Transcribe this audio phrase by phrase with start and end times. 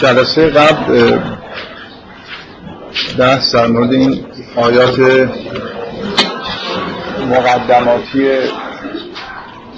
[0.00, 1.18] جلسه قبل
[3.18, 4.24] بحث در مورد این
[4.56, 4.98] آیات
[7.30, 8.28] مقدماتی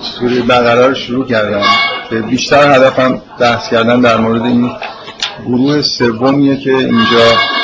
[0.02, 1.62] سوره بقره رو شروع کردم
[2.10, 4.70] که بیشتر هدفم بحث کردن در مورد این
[5.46, 7.57] گروه سومیه که اینجا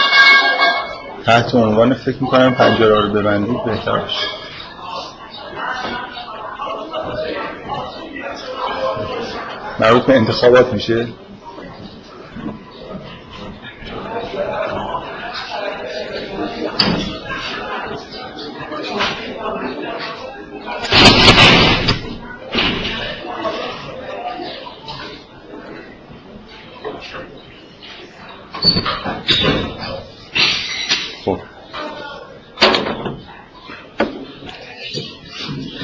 [1.26, 4.26] تحت عنوان فکر می‌کنم پنجره رو ببندید بهتر باشه.
[9.80, 11.06] مربوط به انتخابات میشه؟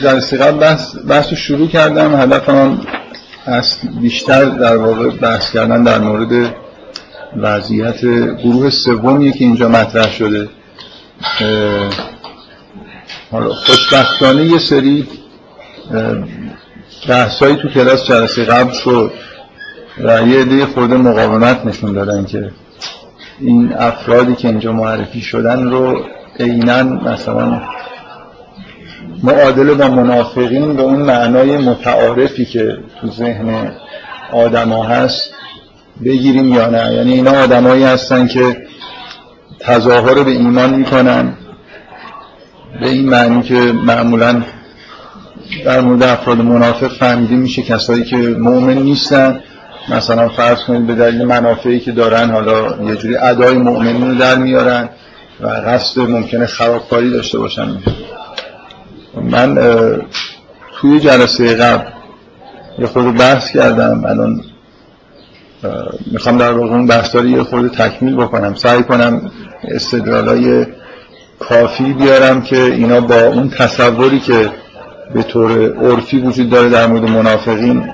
[0.01, 2.21] جلسه قبل بحث, بحث رو شروع کردم.
[2.21, 2.81] هدفم
[3.47, 6.55] اصل بیشتر در واقع بحث کردن در مورد
[7.37, 8.01] وضعیت
[8.45, 10.49] گروه سومیه که اینجا مطرح شده.
[13.67, 15.09] خوشبختانه یه سری
[17.09, 19.13] بحثایی تو کلاس جلسه قبل شد
[19.99, 22.51] و یه عده خورده مقاومت نشون دادن که
[23.41, 26.05] این افرادی که اینجا معرفی شدن رو
[26.41, 27.63] عینا مثلا
[29.23, 33.73] معادله با منافقین به اون معنای متعارفی که تو ذهن
[34.33, 35.31] آدما هست
[36.05, 36.95] بگیریم یا نه.
[36.95, 38.57] یعنی اینا آدمایی هستن که
[39.61, 41.33] تظاهر به ایمان می‌کنن.
[42.81, 44.43] به این معنی که معمولا
[45.65, 49.41] در مورد افراد منافق فهمیده میشه کسایی که مؤمن نیستن.
[49.89, 54.35] مثلا فرض کنید به دلیل منافعی که دارن حالا یه جوری ادای مؤمنین رو در
[54.35, 54.89] میارن
[55.41, 57.77] و قصد ممکنه خرابکاری داشته باشن.
[59.15, 59.59] من
[60.81, 61.91] توی جلسه قبل
[62.79, 64.05] یه خود بحث کردم.
[64.05, 64.41] الان
[66.13, 68.55] می‌خوام در واقع اون بحث یه خود تکمیل بکنم.
[68.55, 69.31] سعی کنم
[69.65, 70.67] استدلالای
[71.39, 74.51] کافی بیارم که اینا با اون تصوری که
[75.15, 77.93] به طور عرفی وجود داره در مورد منافقین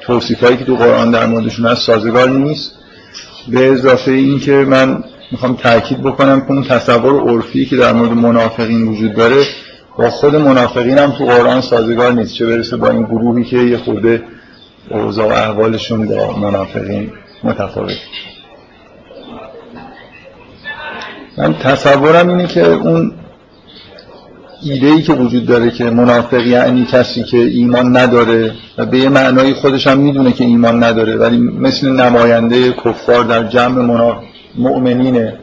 [0.00, 2.72] توصیف هایی که تو قرآن در موردشون هست سازگار نیست.
[3.48, 8.10] به اضافه این که من می‌خوام تاکید بکنم که اون تصور عرفی که در مورد
[8.10, 9.44] منافقین وجود داره
[10.00, 12.34] با خود منافقین هم تو قرآن سازگار نیست.
[12.34, 14.22] چه برسه با این گروهی که یه خورده
[14.90, 17.12] اوضاع و احوالشون با منافقین
[17.44, 17.96] متفاوت.
[21.38, 23.12] من تصورم اینه که اون
[24.62, 29.08] ایده ای که وجود داره که منافق یعنی کسی که ایمان نداره و به یه
[29.08, 34.14] معنای خودش هم می‌دونه که ایمان نداره ولی مثل نماینده کفار در جمع
[34.58, 35.38] مؤمنینه.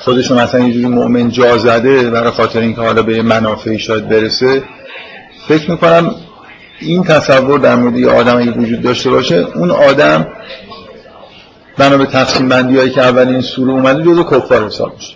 [0.00, 4.62] خودشون مثلا یه جوری مؤمن جا زده برای خاطر اینکه حالا به منافعی شاید برسه.
[5.48, 6.14] فکر می‌کنم
[6.80, 10.26] این تصور در مورد یه آدم وجود داشته باشه اون آدم
[11.78, 15.14] بنا به تقسیم بندی هایی که اولین سوره اومده جزو کفار حساب میشه.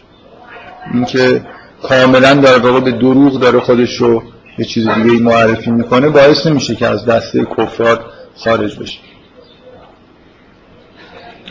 [0.94, 1.42] اینکه
[1.82, 4.22] کاملا در واقع به دروغ داره خودش رو
[4.59, 8.04] یه چیز دیگه معرفی می‌کنه باعث نمیشه که از دسته کفار
[8.36, 8.98] خارج بشه.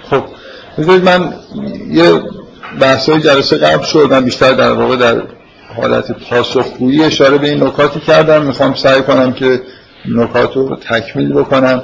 [0.09, 0.23] خب
[0.77, 1.33] بذارید من
[1.91, 2.21] یه
[2.79, 4.23] بحثای جلسه قبل شد.
[4.23, 5.21] بیشتر در واقع در
[5.75, 8.45] حالت پاسخگویی اشاره به این نکاتی کردم.
[8.45, 9.61] می‌خوام سعی کنم که
[10.05, 11.83] نکات رو تکمیل بکنم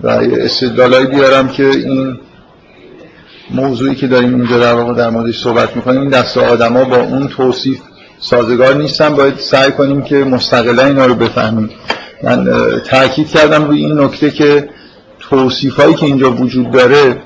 [0.00, 2.18] و استدلالایی بیارم که این
[3.50, 7.28] موضوعی که داریم اینجا در واقع در موردش صحبت می‌کنیم این دست آدما با اون
[7.28, 7.78] توصیف
[8.18, 9.14] سازگار نیستن.
[9.14, 11.70] باید سعی کنیم که مستقلا اینا رو بفهمیم.
[12.22, 12.48] من
[12.90, 14.68] تاکید کردم روی این نکته که
[15.20, 17.22] توصیف هایی که اینجا وجود داره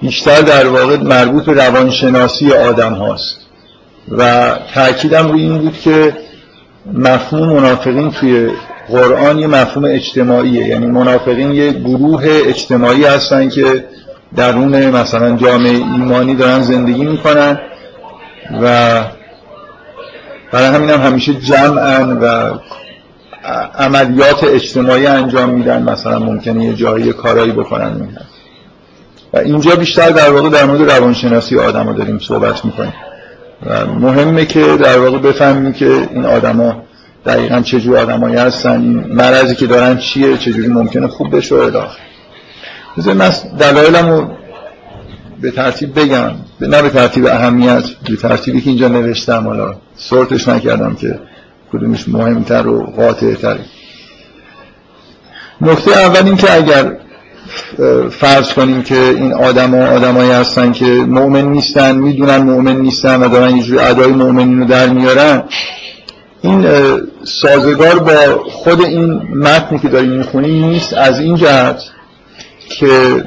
[0.00, 3.36] بیشتر در واقع مربوط به روانشناسی آدم هاست.
[4.10, 6.16] و تاکیدم روی این بود که
[6.92, 8.50] مفهوم منافقین توی
[8.88, 10.66] قرآن یه مفهوم اجتماعیه.
[10.66, 13.84] یعنی منافقین یه گروه اجتماعی هستن که
[14.36, 17.60] درون مثلا جامعه ایمانی دارن زندگی می‌کنن
[18.62, 19.00] و
[20.52, 22.58] برای همین هم همیشه جمعن و
[23.78, 25.82] عملیات اجتماعی انجام میدن.
[25.82, 27.92] مثلا ممکنه یه جایی کارایی بکنن.
[27.92, 28.27] میدن
[29.32, 32.94] و اینجا بیشتر در واقع در مورد روانشناسی آدم داریم صحبت می‌کنیم.
[33.66, 36.82] و مهمه که در واقع بفهمیم که این آدما
[37.26, 41.98] دقیقا چجور آدمایی هستن این مرضی که دارن چیه چجوری ممکنه خوب بشه و الاخر
[42.96, 44.28] من دلایلم رو
[45.40, 46.30] به ترتیب بگم.
[46.60, 49.44] نه به ترتیب اهمیت به ترتیبی که اینجا نوشتم.
[49.44, 51.20] حالا سورتش نکردم که
[51.72, 53.60] کدومش مهمتر و قاطع تره
[55.60, 56.96] نکته اول این که اگر
[58.10, 63.28] فرض کنیم که این آدم ها آدمایی هستن که مؤمن نیستن می‌دونن مؤمن نیستن و
[63.28, 65.42] دارن اینجوری ادای مؤمنین رو در میارن.
[66.42, 66.66] این
[67.24, 71.82] سازگار با خود این متنی که داریم می‌خونیم نیست از این جهت
[72.68, 73.24] که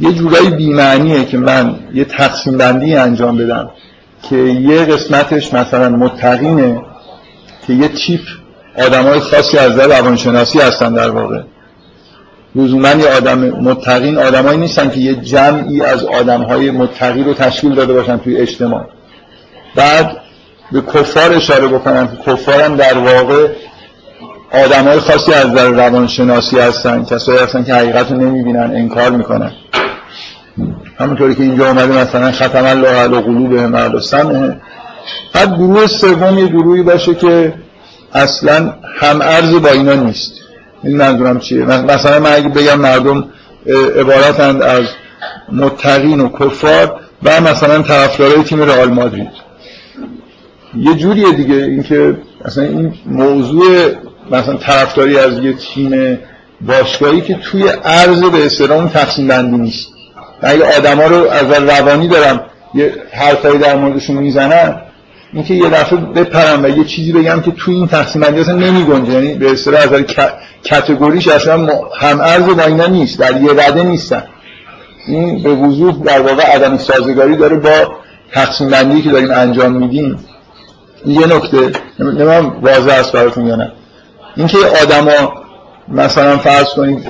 [0.00, 3.70] یه جورایی بیمعنیه که من یه تقسیم بندی انجام بدم
[4.30, 6.82] که یه قسمتش مثلا متقینه
[7.66, 8.20] که یه تیپ
[8.78, 11.40] آدم های خاصی از در روانشناسی هستن در واقع.
[12.54, 17.74] لزوما یه آدم متقین آدمایی نیستن که یه جمعی از آدم های متقی رو تشکیل
[17.74, 18.86] داده باشن توی اجتماع.
[19.74, 20.16] بعد
[20.72, 23.48] به کفار اشاره بکنم که کفارم در واقع
[24.52, 29.52] آدم های خاصی از در روانشناسی هستن کسایی هستن که حقیقت رو نمی‌بینن انکار می‌کنن.
[30.98, 34.60] همونطوری که اینجا اومده مثلا ختم الله علی قلوبهم و سمعهم.
[35.32, 37.54] بعد گروه سوم یه گروهی باشه که
[38.12, 40.43] اصلا هم ارز با اینا نیست.
[40.84, 43.24] این منظورم چیه مثلا من اگه بگم مردم
[44.00, 44.84] عبارتند از
[45.52, 49.30] متقین و کفار و مثلا طرفدارای تیم رئال مادرید.
[50.78, 53.92] یه جوریه دیگه اینکه مثلا این موضوع
[54.30, 56.18] مثلا طرفداری از یه تیم
[56.60, 59.88] باشگاهی که توی عرض به اصطلاح تقسیم بندی نیست.
[60.42, 62.40] اگه آدما رو از روانی دارم
[62.74, 64.80] یه حرفایی در موردشون می‌زنن
[65.34, 69.12] اینکه یه دفعه بپرم و یه چیزی بگم که توی این تقسیم بندی اصلا نمیگنجه
[69.12, 70.04] یعنی به اصطلاح از
[70.70, 71.66] کاتگوریش اصلا
[71.96, 73.18] هم ارز با اینا نیست.
[73.18, 74.22] در یه رده نیستن.
[75.06, 77.94] این به وضوح در واقع عدم سازگاری داره با
[78.32, 80.18] تقسیم بندی که داریم انجام میدیم.
[81.06, 81.72] یه نکته.
[81.98, 83.72] نمیم واضح است براتون یا نه.
[84.36, 85.44] اینکه آدما
[85.88, 87.06] مثلا فرض کنید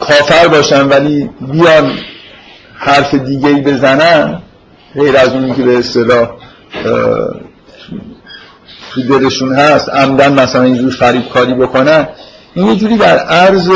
[0.00, 1.92] کافر باشن ولی بیان
[2.74, 4.42] حرف دیگه ای بزنن
[4.94, 6.28] غیر از اونی که به اصطلاح
[8.94, 12.08] تو دلشون هست عمدن مثلا اینجور فریب کاری بکنن.
[12.54, 13.70] این یه جوری در عرض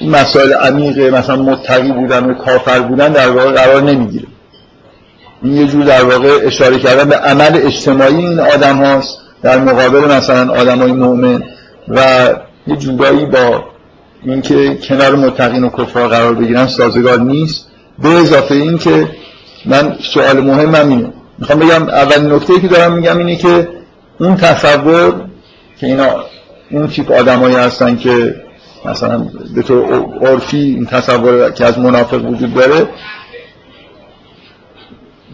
[0.00, 4.26] مسائل عمیقه مثلا متقی بودن و کافر بودن در واقع قرار نمی‌گیره.
[5.42, 10.16] این یه جور در واقع اشاره کردن به عمل اجتماعی این آدم هاست در مقابل
[10.16, 11.42] مثلا آدم های مؤمن
[11.88, 12.28] و
[12.66, 13.64] یه جورایی با
[14.24, 17.66] اینکه کنار متقین و کفار قرار بگیرن سازگار نیست.
[18.02, 19.08] به اضافه این که
[19.66, 21.12] من سوال مهم اینه.
[21.38, 23.68] می‌خوام بگم اولین نکته که دارم میگم اینه که
[24.20, 25.14] اون تصور
[25.80, 26.24] که اینا
[26.70, 28.34] اون تیپ آدمایی هستن که
[28.84, 32.88] مثلا به طور عرفی این تصور که از منافق وجود داره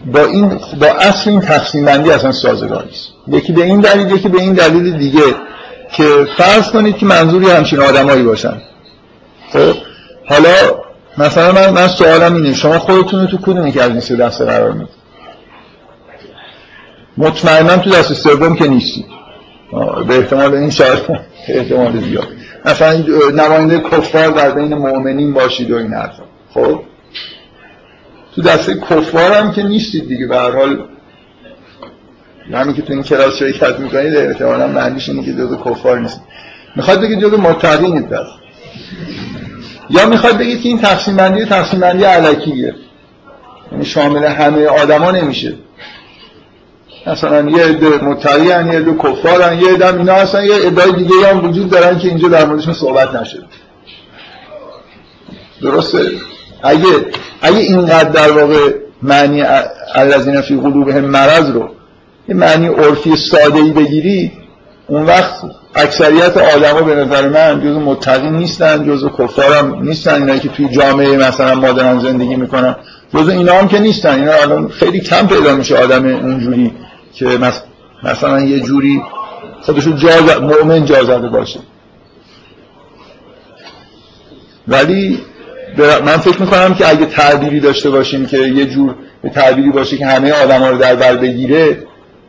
[0.05, 3.07] با این با اصل این تقسیم بندی اصلا سازگار نیست.
[3.27, 5.35] یکی به این دلیل یکی به این دلیل دیگه
[5.91, 8.61] که فرض کنید که منظوری همچین آدمایی باشن.
[9.53, 9.73] خب
[10.29, 10.49] حالا
[11.17, 14.45] مثلا من, من سوالم اینه شما خودتون رو تو کدومی که از این سه دسته
[14.45, 15.04] قرار می‌دید؟
[17.17, 19.05] مطمئنا تو دست سوم که نیستی.
[20.07, 20.99] به احتمال این شاید
[21.47, 22.27] احتمال زیاد.
[22.65, 23.03] مثلا
[23.33, 26.23] نماینده کفار در بین مؤمنین باشید و این حرفا.
[26.53, 26.81] خب؟
[28.35, 30.83] تو دسته کفار هم که نیستید دیگه به هر حال.
[32.53, 36.21] همین که تو این کلاس شرکت می‌کنید احتمالا معنیش اینه که جزء کفار نیست
[36.75, 38.27] می‌خواد بگید جزء متقینید پس.
[39.89, 42.75] یا می‌خواد بگید که این تقسیم بندی تقسیم بندی علکیه.
[43.71, 45.53] یعنی شامل همه آدما نمیشه.
[47.07, 51.45] مثلا یه عده متقی یه عده کفار یه عده اینا اصلا یه ادعای دیگه هم
[51.45, 53.43] وجود دارن که اینجا در موردشون صحبت نشده.
[55.61, 55.99] درسته؟
[56.63, 56.87] اگه
[57.41, 59.43] اگه اینقدر در واقع معنی
[59.95, 61.69] الذین فی قلوبهم مرض رو
[62.29, 64.31] یه معنی عرفی ساده ای بگیری
[64.87, 65.33] اون وقت
[65.75, 71.17] اکثریت آدما به نظر من جزو متقی نیستن جزو کفار نیستن اینایی که توی جامعه
[71.17, 72.75] مثلا مادران زندگی می‌کنن.
[73.13, 74.19] جزو اینا هم که نیستن.
[74.19, 76.71] اینا الان خیلی کم پیدا میشه آدم اونجوری.
[77.15, 77.39] که
[78.03, 79.01] مثلا یه جوری
[79.61, 81.59] خودشو جا مؤمن جا زده باشه.
[84.67, 85.19] ولی
[85.77, 88.95] من فکر می‌کنم که اگه تعبیری داشته باشیم که یه جور
[89.33, 91.77] تعبیری باشه که همه آدما رو در بر بگیره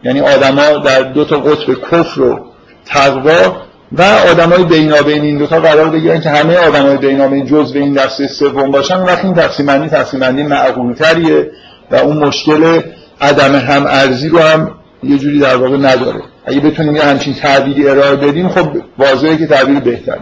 [0.05, 2.41] یعنی آدما در دو تا قطب کفر و
[2.85, 3.57] تقوا
[3.93, 8.29] و آدمای بینابین این دو تا قرار بگیرن که همه آدمای بینابین جزء این دسته
[8.29, 9.03] سوم باشن.
[9.03, 11.51] وقتی این تقسیم بندی تقسیم بندی معقولتریه
[11.91, 12.81] و اون مشکل
[13.21, 14.71] عدم هم ارزی رو هم
[15.03, 16.21] یه جوری در واقع نداره.
[16.45, 18.69] اگه بتونیم یه همچین تعبیری ارائه بدیم خب
[18.99, 20.19] واضحه که تعبیر بهتر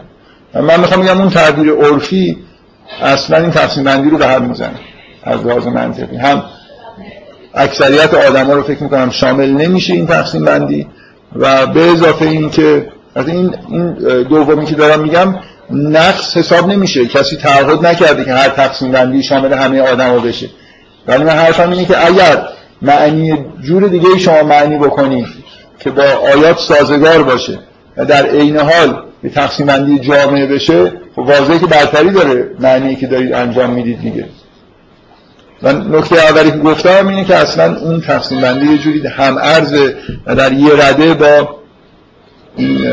[0.55, 2.39] من می‌خوام بگم اون تعبیر عرفی
[3.03, 4.75] اصلا این تقسیم بندی رو به هم می‌زنه.
[5.23, 6.17] از لحاظ منطقی.
[6.17, 6.43] هم
[7.55, 10.87] اکثریت آدما رو فکر می‌کنم شامل نمیشه این تقسیم بندی
[11.37, 15.35] و به اضافه این که از این این دومی که دارم میگم
[15.71, 17.07] نقص حساب نمیشه.
[17.07, 20.49] کسی تعهد نکرده که هر تقسیم بندی شامل همه آدما بشه.
[21.07, 22.49] ولی من حرفم اینه که اگر
[22.85, 25.26] معنی جور دیگه شما معنی بکنید
[25.79, 27.59] که با آیات سازگار باشه
[27.97, 32.97] و در عین حال به تقسیم بندی جامعه بشه خب واضحه که برتری داره معنی
[32.97, 34.26] که دارید انجام می‌دید دیگه.
[35.62, 39.97] و نکته اولی که گفتم اینه که اصلا اون تقسیم بندی یه جوری هم ارزه
[40.26, 41.57] و در یه رده با
[42.57, 42.87] این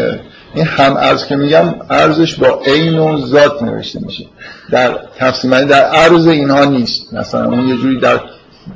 [0.55, 4.25] این هم ارز که میگم ارزش با عین و ذات نوشته میشه.
[4.71, 7.13] در تقسیم بندی در ارز اینها نیست.
[7.13, 8.19] مثلا اون یه جوری در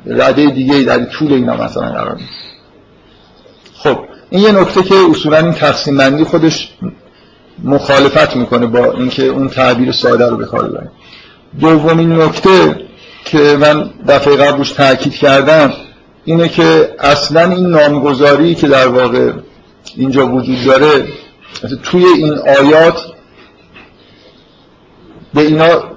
[0.06, 2.30] رده دیگه در طول اینا مثلا قرار نیست
[3.74, 3.98] خب
[4.30, 6.68] این یه نکته که اصولا این تقسیم بندی خودش
[7.64, 10.90] مخالفت می‌کنه با اینکه اون تعبیر ساده رو بخواد
[11.60, 12.86] دومین نکته
[13.24, 15.72] که من دفعه قبل روش تاکید کردم
[16.24, 19.32] اینه که اصلا این نامگذاری که در واقع
[19.96, 21.08] اینجا وجود داره
[21.82, 23.02] توی این آیات
[25.34, 25.95] به اینا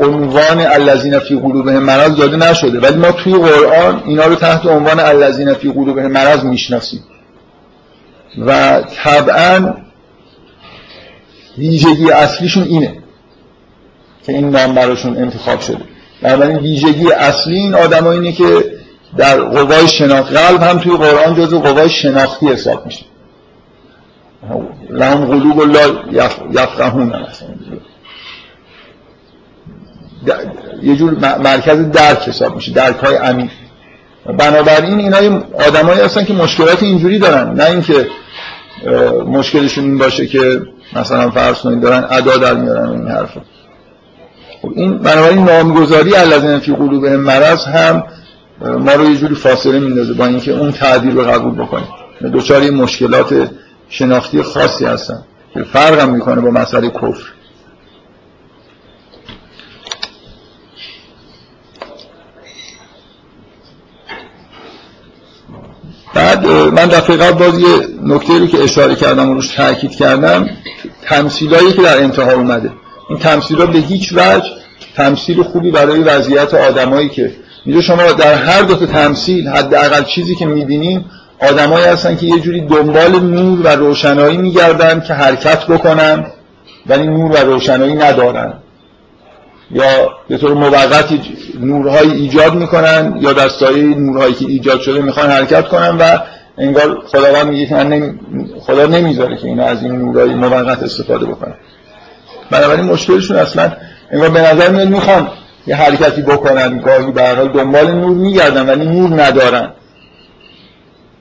[0.00, 2.80] عنوان الذین فی قلوبهم مرض داده نشده.
[2.80, 7.04] ولی ما توی قرآن اینا رو تحت عنوان الذین فی قلوبهم مرض می‌شناسیم.
[8.38, 9.74] و طبعا
[11.58, 12.96] ویژگی اصلیشون اینه
[14.26, 15.84] که این نام براشون انتخاب شده.
[16.22, 18.64] بنابراین ویژگی اصلی این آدم اینه که
[19.16, 23.04] در قوای شناخت قلب هم توی قرآن جزو قوای شناختی حساب میشه.
[24.90, 25.92] لهم قلوب الله
[26.50, 27.12] یفقهون
[30.82, 33.50] یه جور مرکز درک حساب میشه درک های عمیق.
[34.38, 37.54] بنابراین اینا آدمایی هستن که مشکلات اینجوری دارن.
[37.54, 38.06] نه اینکه
[39.26, 40.62] مشکلشون این باشه که
[40.96, 43.40] مثلا فرض کنید دارن ادا در میارن این حرفا.
[44.62, 48.04] خب این بنابراین نامگذاری الذین فی قلوبهم مرض هم
[48.60, 51.88] ما رو یه جوری فاصله میندازه با اینکه اون تعبیر رو قبول بکنیم.
[52.32, 53.50] دوچاری مشکلات
[53.88, 55.22] شناختی خاصی هستن
[55.54, 57.22] که فرق هم می‌کنه با مسئله کفر.
[66.14, 67.68] بعد من دفعه قبل باز یه
[68.02, 70.48] نکته رو که اشاره کردم و روش تاکید کردم
[71.06, 72.70] تمثیلایی که در انتها اومده.
[73.08, 74.50] این تمثیل به هیچ وجه
[74.96, 77.32] تمثیل خوبی برای وضعیت آدمایی که
[77.64, 81.04] اینجا شما در هر دو تا تمثیل حداقل چیزی که می‌بینیم
[81.50, 86.26] آدمایی هستن که یه جوری دنبال نور و روشنایی میگردن که حرکت بکنن
[86.86, 88.61] ولی نور و روشنایی ندارن.
[89.72, 91.20] یا به طور موقتی
[91.60, 96.18] نورهایی ایجاد می‌کنن یا در سایه نورهایی که ایجاد شده می‌خوان حرکت کنن و
[96.58, 98.18] انگار خداوند میگه که من
[98.60, 101.54] خدا نمی‌ذاره که اینا از این نورهای موقت استفاده بکنن.
[102.50, 103.72] بنابراین مشکلشون اصلا
[104.10, 105.28] انگار به نظر میاد می‌خوان
[105.66, 109.70] یه حرکتی بکنن گاهی به دنبال نور میگردن ولی نور ندارن.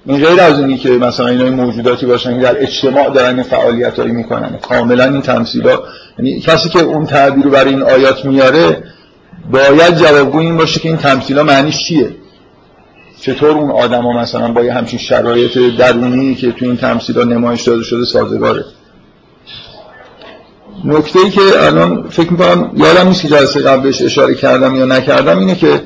[0.06, 4.00] این غیر از اینی که مثلا اینا موجوداتی باشن که در اجتماع دارن این فعالیت
[4.00, 4.58] هایی می‌کنن.
[4.62, 5.84] کاملا این تمثیل ها
[6.20, 8.84] یعنی کسی که اون تعبیر رو برای این آیات میاره
[9.52, 12.16] باید جوابگو این باشه که این تمثیل ها معنیش چیه.
[13.22, 17.24] چطور اون آدم ها مثلا با یه همچین شرایط درونی که تو این تمثیل ها
[17.24, 18.66] نمایش داده شده سازگاره؟
[20.86, 25.40] نکته ای که الان فکر می‌کنم یادم نیست که جلسه قبلش اشاره کردم یا نکردم
[25.40, 25.82] اینه که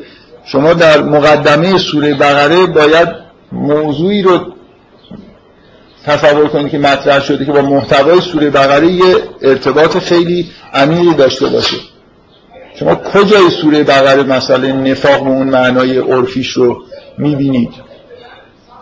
[0.45, 4.39] شما در مقدمه سوره بقره باید موضوعی رو
[6.05, 11.47] تصور کنید که مطرح شده که با محتوای سوره بقره یه ارتباط خیلی عمیقی داشته
[11.47, 11.77] باشه.
[12.79, 16.81] شما کجای سوره بقره مسئله نفاق به اون معنای عرفیش رو
[17.17, 17.73] می‌بینید؟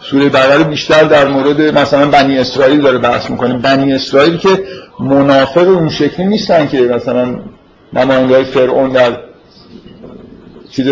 [0.01, 3.53] سوره بقره بیشتر در مورد مثلا بنی اسرائیل داره بحث می‌کنه.
[3.53, 4.63] بنی اسرائیل که
[5.00, 7.36] منافق اون شکلی نیستن که مثلا
[7.93, 9.17] نماینده فرعون در
[10.75, 10.88] چیز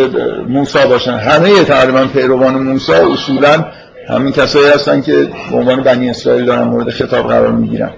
[0.47, 1.17] موسا باشن.
[1.17, 3.65] همه تقریبا پیروان موسا اصولا
[4.09, 7.91] همین کسایی هستن که به عنوان بنی اسرائیل دارن مورد خطاب قرار می‌گیرن.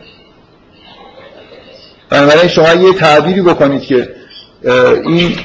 [2.10, 4.10] بنابراین شما یه تعبیری بکنید که
[5.04, 5.36] این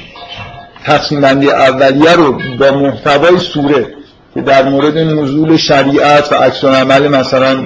[0.85, 3.87] تصمیم بندی اولیه رو با محتوای سوره
[4.33, 7.65] که در مورد نزول شریعت و عکس عمل مثلا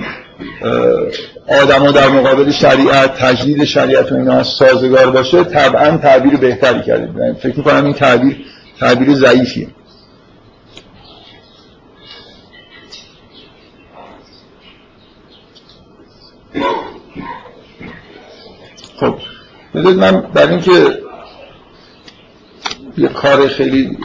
[1.61, 7.37] آدما در مقابل شریعت تجدید شریعت و اینا سازگار باشه طبعا تعبیر بهتری کردید.
[7.39, 8.37] فکر می‌کنم این تعبیر
[8.79, 9.67] تعبیر ضعیفیه
[18.99, 19.15] خب
[19.75, 20.99] بذارید من برای اینکه
[22.97, 23.97] یه کار خیلی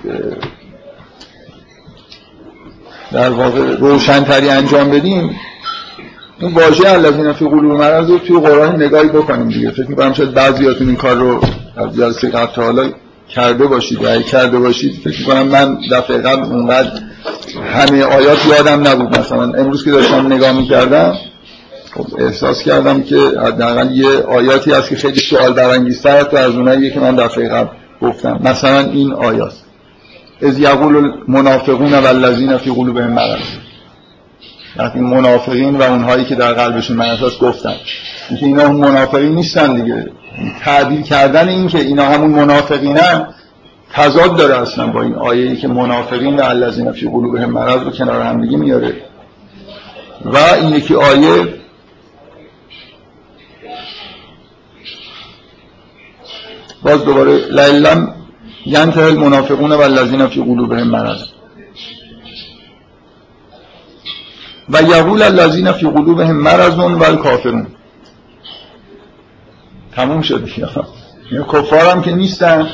[3.13, 5.41] در واقع روشنتری انجام بدیم
[6.39, 9.71] این واژه الذین فی قلوب مرض رو توی قرآن نگاهی بکنیم دیگه.
[9.71, 11.41] فکر می‌کنم شاید بعضیاتون این کار رو
[11.77, 12.93] از جلسه قبل حالا
[13.39, 16.91] کرده باشید و کرده باشید فکر کنم من دفعه قبل اونقدر
[17.75, 19.19] همه آیات یادم نبود.
[19.19, 21.15] مثلا امروز که داشتم نگاه می‌کردم
[21.95, 26.91] خب احساس کردم که حداقل یه آیاتی هست که خیلی سوال برانگیزتر است از اونایی
[26.91, 27.69] که من دفعه قبل
[28.03, 28.41] گفتم.
[28.45, 29.53] مثلا این آیات
[30.43, 33.41] از یقول المنافقون والذین فی قلوبهم مرض.
[34.77, 37.75] وقتی منافقین و اونهایی که در قلبشون مرض گفتن.
[38.31, 40.07] اینکه اینا منافقین نیستن دیگه.
[40.61, 43.35] تعبیر کردن این که اینا همون منافقینن
[43.93, 47.91] تضاد داره اصلا با این آیه ای که منافقین و الذین فی قلوبهم مرض رو
[47.91, 48.97] کنار هم دیگه میاره.
[50.25, 51.55] و این یکی آیه
[56.83, 58.15] باز دوباره لعلم
[58.67, 61.23] ینتهی المنافقون و الذین فی قلوبهم مرض.
[64.69, 67.67] و یقول الذین فی قلوبهم مرض و الکافرون
[69.99, 70.49] تموم شد.
[71.33, 72.67] یعنی کفار هم که نیستن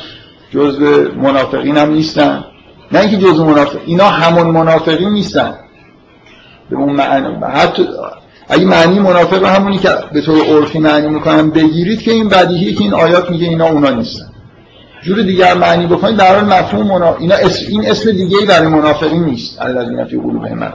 [0.51, 2.43] جزء منافقین هم نیستن.
[2.91, 5.53] نه اینکه جزء منافق اینا همون منافقین نیستن.
[6.69, 7.87] به اون معنی حتی
[8.49, 12.81] اگه معنی منافق همونی که به طور عرفی معنی می‌کنن بگیرید که این بدیهی که
[12.81, 14.25] این آیات میگه اینا اونا نیستن.
[15.03, 17.15] جور دیگر معنی بکنید در حال مفهوم منا...
[17.15, 17.65] اینا اسم...
[17.69, 19.61] این اسم دیگه برای منافقین نیست.
[19.61, 20.73] الذین فی قلوبهم من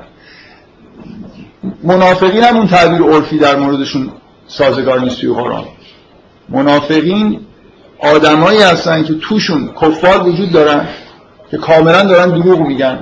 [1.83, 4.11] منافقین هم اون تعبیر عرفی در موردشون
[4.47, 5.65] سازگار نیست توی قرآن.
[6.51, 7.41] منافقین
[7.99, 10.89] آدمایی هستن که توشون کفار وجود دارن
[11.51, 12.99] که کاملا دارن دروغ میگن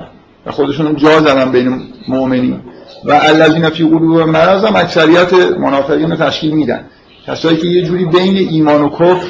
[0.47, 2.61] و خودشون جا زدن بین مؤمنین.
[3.05, 6.85] و الذین فی قلوب مرض هم اکثریت منافقین رو تشکیل میدن.
[7.27, 9.27] کسایی که یه جوری بین ایمان و کفر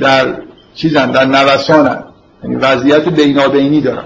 [0.00, 0.38] در
[0.74, 2.04] چیزن در نوسانن.
[2.44, 4.04] یعنی وضعیت بینابینی دارن.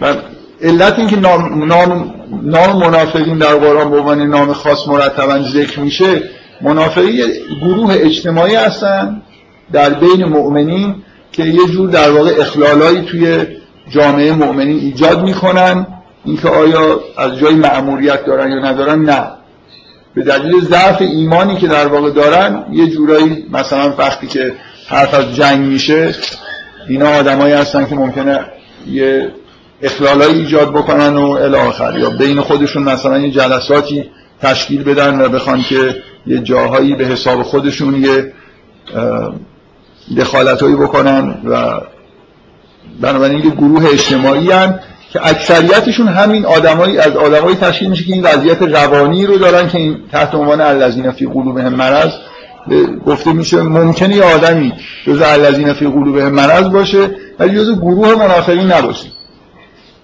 [0.00, 0.14] و
[0.62, 5.80] علت این که نام, نام, نام منافقین در قرآن به عنوان نام خاص مرتبا ذکر
[5.80, 6.22] میشه
[6.64, 7.22] منافقی
[7.62, 9.22] گروه اجتماعی هستن
[9.72, 10.94] در بین مؤمنین
[11.32, 13.46] که یه جور در واقع اخلالایی توی
[13.90, 15.86] جامعه مؤمنین ایجاد می‌کنن.
[16.24, 19.26] اینکه آیا از جای معموریت دارن یا ندارن؟ نه.
[20.14, 24.52] به دلیل ضعف ایمانی که در واقع دارن یه جورایی مثلا وقتی که
[24.88, 26.14] حرف از جنگ میشه
[26.88, 28.40] اینا آدمایی هستن که ممکنه
[28.86, 29.30] یه
[29.82, 34.10] اخلالایی ایجاد بکنن و الاخر یا بین خودشون مثلا یه جلساتی
[34.42, 38.32] تشکیل بدن و بخوان که یه جاهایی به حساب خودشون یه
[40.16, 41.80] دخالتهایی بکنن و
[43.00, 44.80] بنابراین یه گروه اجتماعی هن
[45.12, 49.78] که اکثریتشون همین آدمایی از آدمایی تشکیل میشه که این وضعیت روانی رو دارن که
[49.78, 52.10] این تحت عنوان الذین فی قلوبهم مرض.
[53.06, 54.72] گفته میشه ممکنه یه آدمی
[55.06, 59.06] جز الذین فی قلوبهم مرض باشه ولی جز گروه منافقین نباشه.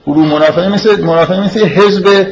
[0.07, 2.27] گروه منافقین مثل منافقین مثل حزب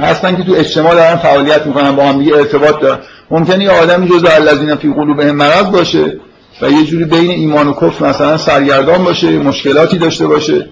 [0.00, 2.98] هستن که تو اجتماع دارن فعالیت می‌کنن با هم دیگه ارتباط دارن.
[3.30, 6.20] ممکنه یه آدمی جز الذین فی قلوبهم مرض باشه
[6.62, 10.68] و یه جوری بین ایمان و کفر مثلا سرگردان باشه مشکلاتی داشته باشه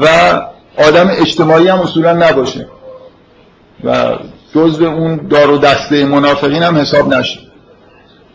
[0.00, 0.08] و
[0.78, 2.66] آدم اجتماعی هم اصولا نباشه
[3.84, 4.16] و
[4.54, 7.40] جزء اون دار و دسته منافقین هم حساب نشه.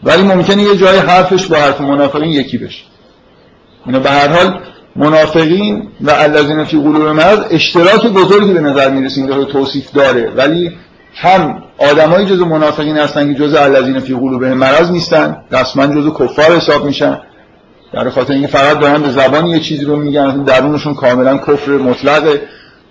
[0.03, 2.83] ولی ممکنه یه جای حرفش با حرف منافقین یکی بشه.
[3.85, 4.59] اینا به هر حال
[4.95, 10.31] منافقین و الذین فی قلوب مرض اشتراک بزرگی به نظر می‌رسه این توصیف داره.
[10.35, 10.71] ولی
[11.15, 15.37] هم آدمای جزء منافقین هستن که جزء الذین فی قلوب مرض نیستن.
[15.51, 17.19] رسما جزء کفار حساب میشن.
[17.93, 22.41] در خاطر اینکه فقط دارن به زبان یه چیزی رو میگن درونشون کاملا کفر مطلقه.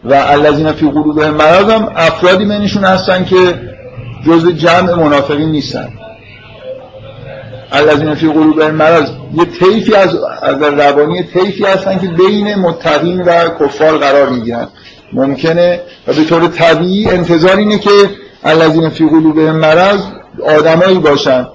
[0.04, 3.36] و الذین فی قلوب مرض هم افرادی بینشون هستن که
[4.26, 5.88] جزء جمع منافقین نیستن.
[7.72, 13.48] الذین فی قلوب مرض یه طیفی از از روانی طیفی هستن که بین متقین و
[13.60, 14.68] کفار قرار می‌گیرن.
[15.12, 17.90] ممکنه و به طور طبیعی انتظار اینه که
[18.44, 20.00] الذین فی قلوب مرض
[20.58, 21.46] آدمایی باشن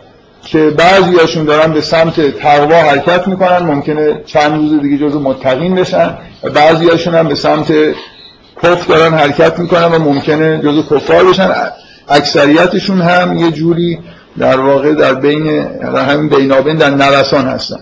[0.45, 3.57] که بعضیاشون دارن به سمت تقوا حرکت می‌کنن.
[3.57, 7.73] ممکنه چند روز دیگه جزو متقین بشن و بعضیاشون هم به سمت
[8.63, 11.49] کفر دارن حرکت می‌کنن و ممکنه جزو کفار بشن.
[12.07, 13.99] اکثریتشون هم یه جوری
[14.39, 17.79] در واقع در بین در همین بینابین در نرسان هستن.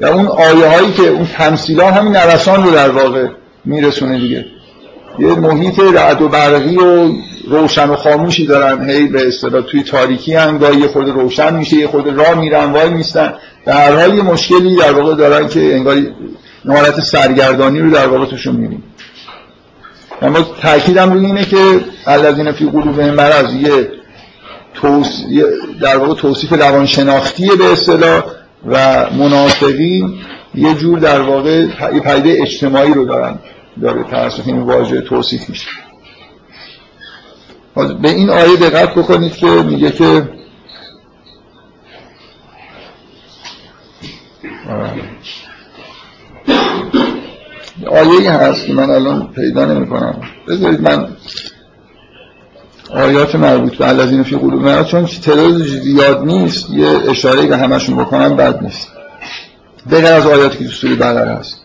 [0.00, 3.26] و اون آیه هایی که اون تمثیل ها همین نرسان رو در واقع
[3.64, 4.44] میرسونه دیگه.
[5.18, 7.12] یه محیط رعد و برقی و
[7.48, 8.90] روشن و خاموشی دارن.
[8.90, 12.72] هی به اصطلاح توی تاریکی هم گاهی یه خود روشن میشه یه خود راه میرن
[12.72, 13.34] وای میستن.
[13.64, 15.96] در هر حال یه مشکلی در واقع دارن که انگار
[16.68, 18.82] حالت سرگردانی رو در واقع توشون می‌بینیم.
[20.22, 23.88] اما تاکیدم روی اینه که الذین فی قلوب مرض یه
[25.80, 28.22] در واقع توصیف روانشناختیه به اصطلاح
[28.66, 30.18] و منافقین
[30.54, 33.38] یه جور در واقع یه پدیده اجتماعی رو دارن
[33.82, 35.68] داره توسط این واژه توصیف میشه.
[38.02, 40.28] به این آیه دقت بکنید که میگه که
[47.90, 51.08] آیه هست که من الان پیدا نمی کنم بذارید من
[52.90, 57.96] آیات مربوط به الذین فی قلوب مرض چون تعداد زیاد نیست یه اشاره به همشون
[57.96, 58.88] بکنم بد نیست.
[59.90, 61.60] بغیر از آیاتی که تو سوره بقره هست.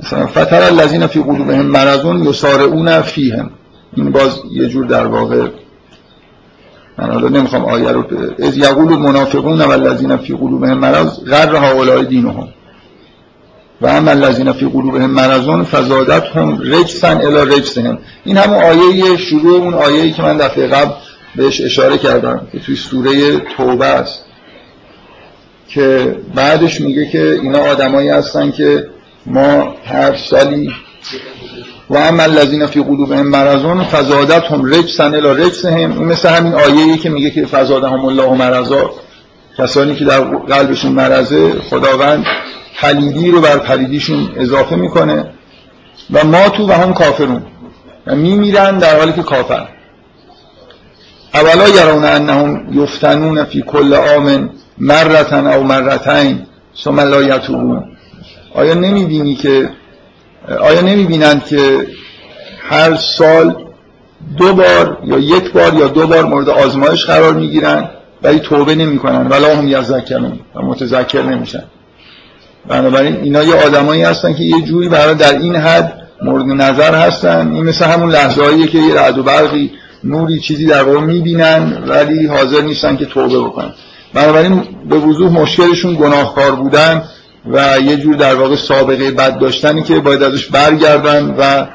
[0.00, 3.50] مثلا فتر الذین فی قلوبهم مرضون یسارعون فیهم.
[3.96, 5.48] این باز یه جور در واقع
[6.98, 8.04] من حالا نمی‌خوام آیه رو
[8.38, 12.48] از یقول المنافقون و الذین فی قلوبهم مرض غر هؤلاء دینهم.
[13.82, 17.98] و اما الذین فی قلوبهم مرضون فزادتهم رجسا الی رجسهم.
[18.24, 20.92] این همون آیه شروع اون آیه‌ای که من دفعه قبل
[21.36, 24.24] بهش اشاره کردم که توی سوره توبه است
[25.68, 28.86] که بعدش میگه که اینا آدمایی هستن که
[29.26, 30.70] ما هر سالی
[31.90, 35.92] و اما الذین فی قلوبهم مرضون فزادتهم رجسا الی رجسهم.
[35.92, 38.90] این مثل همین آیه‌ای که میگه که فزادهم الله مرضا.
[39.58, 42.24] کسانی که در قلبشون مرضه خداوند
[42.76, 45.30] پلیدی رو بر پلیدیشون اضافه می‌کنه
[46.12, 47.42] و ما تو و هم کافرون.
[48.06, 49.68] و میمیرن در حالی که کافر.
[51.34, 56.42] اولا یرون انهم یفتنون فی کل آمن مرتن او مرتین
[56.84, 57.40] ثم لا
[58.54, 59.70] آیا نمی‌بینی که
[60.60, 61.86] آیا نمی‌بینند که
[62.68, 63.64] هر سال
[64.36, 67.88] دو بار یا یک بار یا دو بار مورد آزمایش قرار می‌گیرن
[68.22, 69.26] ولی توبه نمی‌کنن.
[69.26, 71.64] ولا هم یذکرون و متذکر نمیشن.
[72.68, 77.52] بنابراین اینا یه آدمایی هستن که یه جوری برای در این حد مورد نظر هستن.
[77.54, 79.70] این مثل همون لحظه که یه رعد و برقی
[80.04, 83.72] نوری چیزی در واقع می‌بینن ولی حاضر نیستن که توبه بکنن.
[84.14, 87.02] بنابراین به وضوح مشکلشون گناهکار بودن
[87.50, 91.66] و یه جور در واقع سابقه بد داشتنی که باید ازش برگردن و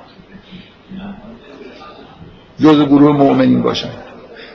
[2.60, 3.90] جز گروه مؤمنین باشن.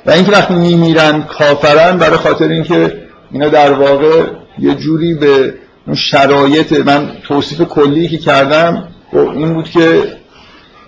[0.06, 4.22] و اینکه وقتی میمیرن کافرن برای خاطر اینکه اینا در واقع
[4.58, 5.54] یه جوری به
[5.94, 10.02] شرایط من توصیف کلی که کردم این بود که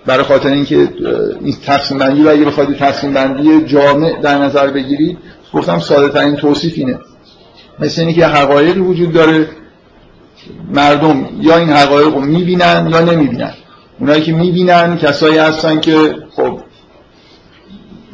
[0.05, 0.89] برای خاطر اینکه
[1.41, 5.17] این تقسیم بندی رو اگه بخواید تقسیم بندی جامع در نظر بگیرید
[5.53, 6.99] گفتم ساده ترین توصیف اینه.
[7.79, 9.49] مثل اینکه که حقایقی وجود داره
[10.73, 13.53] مردم یا این حقایق رو می‌بینن یا نمی‌بینن.
[13.99, 16.59] اونایی که می‌بینن کسایی هستن که خب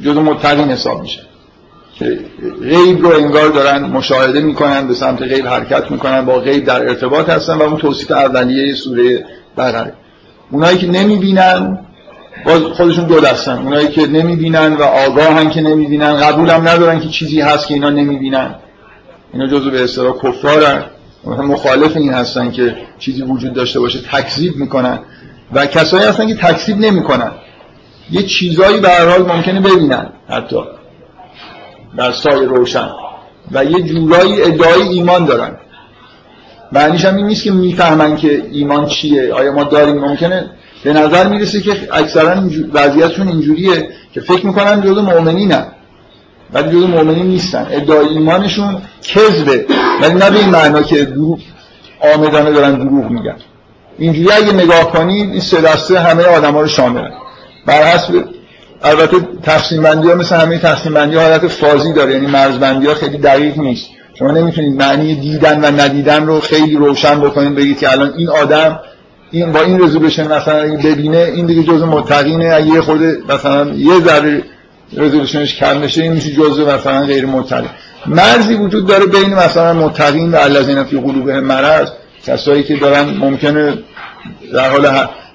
[0.03, 1.30] جزو متقین حساب میشه که
[2.61, 7.29] غیب رو انگار دارن مشاهده می‌کنن به سمت غیب حرکت می‌کنن با غیب در ارتباط
[7.29, 9.25] هستن و اون توصیف اولیه سوره
[9.57, 9.93] بقره.
[10.51, 11.79] اونایی که نمی‌بینن
[12.45, 13.57] باز خودشون دو دستن.
[13.57, 18.55] اونایی که نمی‌بینن و آگاهن که نمی‌بینن قبولم ندارن که چیزی هست که اینا نمی‌بینن.
[19.33, 20.83] اینا جزو به اصطلاح کفارن.
[21.25, 24.99] مخالف این هستن که چیزی وجود داشته باشه تکذیب می‌کنن.
[25.53, 27.31] و کسایی هستن که تکذیب نمی‌کنن.
[28.11, 30.57] یه چیزایی به هر حال ممکنه ببینن حتی.
[31.97, 32.89] در سای روشن.
[33.51, 35.57] و یه جورایی ادعای ایمان دارن.
[36.71, 39.33] معنیش هم این نیست که می‌فهمن که ایمان چیه.
[39.33, 40.49] آیا ما داریم؟ ممکنه.
[40.83, 45.65] به نظر می‌رسه که اکثرا وضعیتشون اینجوریه که فکر می‌کنن جزو مؤمنینن.
[46.53, 47.67] ولی جزو مؤمنین نیستن.
[47.71, 49.65] ادعای ایمانشون کذبه.
[50.01, 51.39] ولی نه به این معنا که دروغ
[52.15, 53.35] آمدانه دارن دروغ میگن.
[53.97, 57.11] اینجوری اگه نگاه کنید این سه دسته همه آدما رو شاملن.
[57.65, 58.25] بر حسب
[58.83, 62.87] البته تقسیم بندی ها مثل همه تقسیم بندی ها حالت فازی داره یعنی مرز بندی
[62.87, 63.85] ها خیلی دقیق نیست.
[64.19, 68.79] شما نمی‌تونید معنی دیدن و ندیدن رو خیلی روشن بکنید بگید که الان این آدم
[69.31, 72.53] این با این رزولوشن مثلا ببینه این دیگه جزء متقینه.
[72.55, 74.43] اگه خود مثلا یه ذره
[74.97, 77.69] رزولوشنش کم بشه این میشه جزء مثلا غیر متقین.
[78.05, 81.89] مرزی وجود داره بین مثلا متقین و الذین فی قلوبهم مرض
[82.25, 83.77] کسایی که دارن ممکنه
[84.53, 84.85] در حال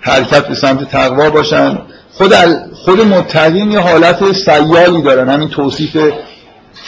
[0.00, 1.78] حرکت به سمت تقوا باشن.
[2.16, 2.35] خود
[2.72, 5.96] خود متقین یه حالت سیالی دارن همین توصیف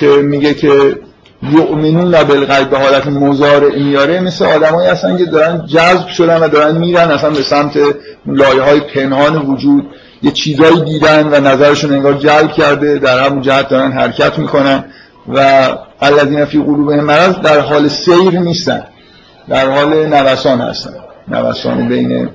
[0.01, 0.99] که میگه که
[1.43, 6.77] یؤمنون بالغیب به حالت مزارع میاره مثل آدمایی هستن که دارن جذب شدن و دارن
[6.77, 7.79] میرن اصلا به سمت
[8.27, 9.87] لایه های پنهان وجود.
[10.23, 14.85] یه چیزایی دیدن و نظرشون انگار جلب کرده در همون جهت دارن حرکت می‌کنن
[15.35, 15.69] و
[16.01, 18.83] الذین فی قلوبهم مرض در حال سیر نیستن.
[19.49, 20.95] در حال نوسان هستن.
[21.29, 22.29] نوسان بین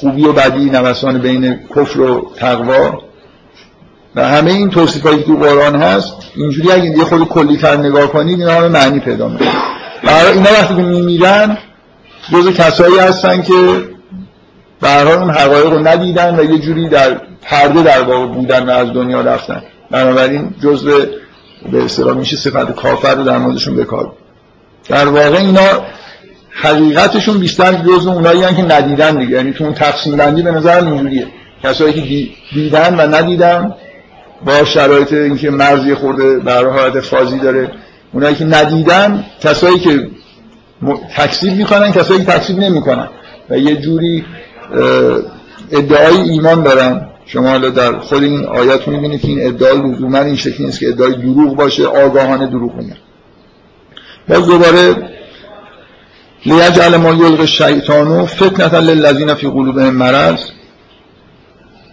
[0.00, 3.00] خوبی و بدی نوسان بین کفر و تقوا.
[4.14, 7.76] و همه این توصیف هایی که تو قرآن هست اینجوری اگه یه خود کلی تر
[7.76, 9.48] نگاه کنید اینا همه معنی پیدا می‌کنه.
[10.04, 11.58] برای اینا وقتی که میمیرن
[12.32, 13.52] جز کسایی هستن که
[14.80, 18.92] به اون حقایق رو ندیدن و یه جوری در پرده در واقع بودن و از
[18.92, 19.62] دنیا رفتن.
[19.90, 20.90] بنابراین جزء
[21.72, 24.12] به اصطلاح میشه صفت کافر رو در موردشون بکار.
[24.88, 25.68] در واقع اینا
[26.58, 29.32] حقیقتشون بیشتر جزء اونایی که ندیدن دیگه.
[29.32, 31.26] یعنی تو اون تقسیم بندی به نظر اینجوریه.
[31.62, 33.74] کسایی که دیدن و ندیدن
[34.46, 37.70] با شرایط اینکه مرزی خورده در حالت فازی داره
[38.12, 40.08] اونایی که ندیدن کسایی که
[41.16, 43.08] تکسیب می‌کنن کسایی که تکسیب نمی‌کنن.
[43.50, 44.24] و یه جوری
[45.72, 47.08] ادعای ایمان دارن.
[47.26, 50.88] شما حالا در خود این آیات می‌بینید که این ادعای لزوما این شکلی نیست که
[50.88, 52.96] ادعای دروغ باشه آگاهانه دروغ میگن.
[54.28, 54.94] باز دوباره
[56.46, 60.40] لیجعل ما یلغ الشیطان فتنة للذین فی قلوبهم مرض.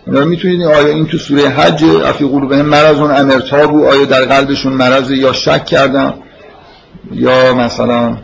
[0.07, 5.11] اینا می‌تونید آیا این تو سوره حج افی قلوبهم مرض امرتابو آیا در قلبشون مرض
[5.11, 6.13] یا شک کردم
[7.11, 8.17] یا مثلا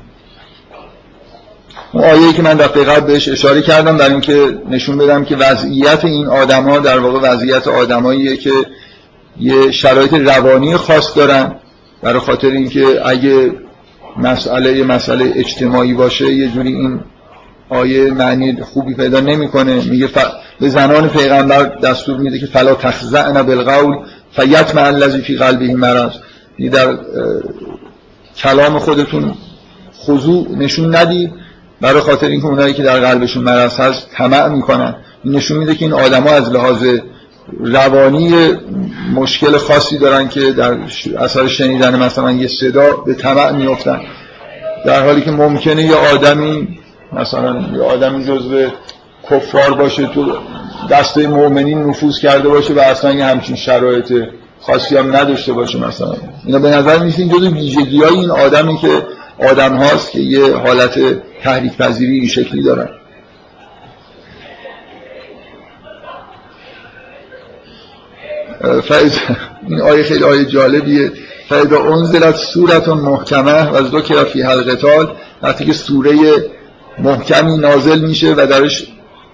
[1.92, 6.06] اون آیه که من دفعه قبل بهش اشاره کردم در اینکه نشون بدم که وضعیت
[6.06, 8.52] این آدما در واقع وضعیت آدماییه که
[9.40, 11.56] یه شرایط روانی خاص دارن
[12.02, 13.52] برای خاطر اینکه اگه
[14.20, 17.00] مسئله یه مسئله اجتماعی باشه یه جوری این
[17.70, 19.90] آیه معنی خوبی پیدا نمی‌کنه.
[19.90, 20.18] میگه ف...
[20.60, 23.96] به زنان پیغمبر دستور میده که فلا تخزعن بالقول
[24.32, 26.12] فیتمع الذی فی قلبه مرض.
[26.72, 26.98] در
[28.38, 29.34] کلام خودتون
[29.96, 31.32] خضوع نشون ندید
[31.82, 34.96] برای خاطر اینکه اونایی که در قلبشون مرض هست طمع می‌کنن.
[35.26, 36.86] نشون میده که این آدما از لحاظ
[37.60, 38.34] روانی
[39.16, 40.78] مشکل خاصی دارن که در
[41.18, 44.02] اثر شنیدن مثلا یه صدا به طمع میفتن
[44.86, 46.80] در حالی که ممکنه یه آدمی
[47.14, 48.68] مثلا یه آدمی جزو
[49.32, 50.34] کفار باشه تو
[50.90, 54.14] دسته مؤمنین نفوذ کرده باشه و اصلا یه همچین شرایط
[54.62, 56.14] خاصی هم نداشته باشه مثلا.
[56.46, 59.06] اینا به نظر میسه این جزو این آدمی که
[59.50, 61.00] آدم هاست که یه حالت
[61.44, 62.90] تحریک پذیری این شکلی دارن.
[68.84, 69.20] فایز
[69.68, 71.12] این آیه خیلی آیه جالبیه.
[71.50, 75.12] فایدا انزلت سورتون محکمه و از دو که فی حلقتال
[75.44, 76.14] وقتی که سوره
[77.00, 78.88] محکمی نازل میشه و درش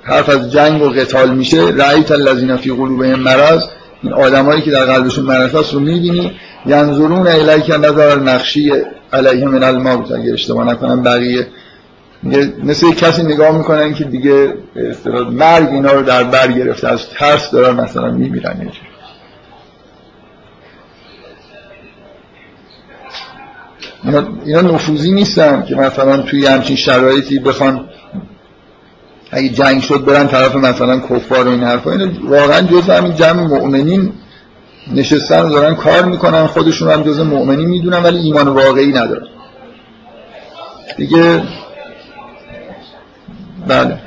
[0.04, 3.64] حرف از جنگ و قتال میشه رأیت الذین فی قلوبهم مرض.
[4.04, 6.32] این آدمایی که در قلبشون مرض هست رو می‌بینی.
[6.66, 8.72] ینظرون الیک نظر نقشی
[9.14, 10.12] علیه من الموت.
[10.12, 11.48] اگه اشتباه نکنم بقیه.
[12.64, 14.54] مثل کسی نگاه می‌کنن که دیگه
[15.32, 18.72] مرگ اینا رو در بر گرفته از ترس دارن مثلا میمیرن اینا,
[24.46, 27.90] اینا نفوذی نیستن که مثلا توی همچین شرایطی بخوان
[29.32, 31.92] اگه جنگ شد برن طرف مثلا کفار و این حرفا.
[31.92, 34.14] اینا واقعا جز همین جمع مؤمنین
[34.94, 36.48] نشستن دارن کار می‌کنن.
[36.48, 39.28] خودشون هم جز مؤمنین می‌دونن ولی ایمان واقعی ندارن.
[40.98, 41.44] دیگه
[43.68, 43.98] بله.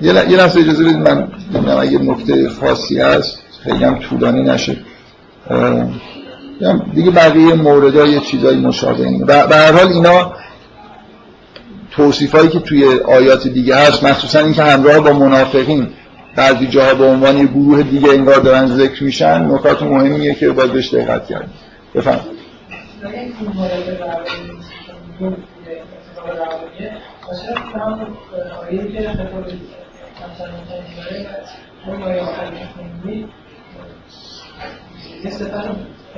[0.00, 3.38] یه لحظه اجازه بدید من ببینم اگه نکته خاصی هست.
[3.64, 4.76] خیلی هم طولانی نشه.
[6.94, 10.32] دیگه بقیه مورد یه چیزایی مشابه اینه به هر حال اینا
[11.90, 15.88] توصیفایی که توی آیات دیگه هست مخصوصا اینکه همراه با منافقین
[16.36, 20.72] بعضی جاها به عنوان یه گروه دیگه انگار دارن ذکر میشن نکات مهمیه که باید
[20.72, 21.50] بهش دقت کرد
[21.94, 22.20] بفهم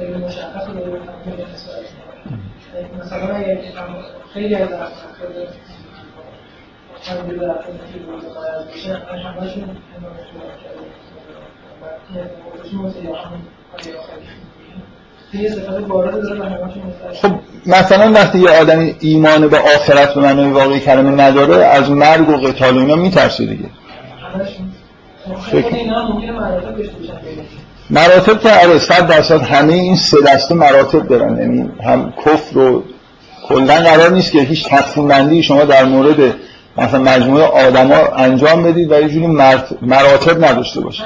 [0.00, 1.00] خیلی مشخص رو داره
[3.00, 3.42] مثلا
[4.34, 4.68] خیلی از
[17.12, 17.30] خب
[17.66, 22.36] مثلا وقتی یه آدمی ایمان به آخرت به معنای واقعی کلمه نداره از مرگ و
[22.36, 23.64] قتال و اینا میترسه دیگه.
[25.50, 25.70] فکر
[27.90, 31.38] مراتب که آره صد درصد همه این سه دسته مراتب دارن.
[31.38, 32.84] یعنی هم کفر رو
[33.48, 36.34] کلا قرار نیست که هیچ تقسیم بندی شما در مورد
[36.78, 39.26] مثلا مجموعه آدما انجام بدید و یه جوری
[39.82, 41.02] مراتب نداشته باشه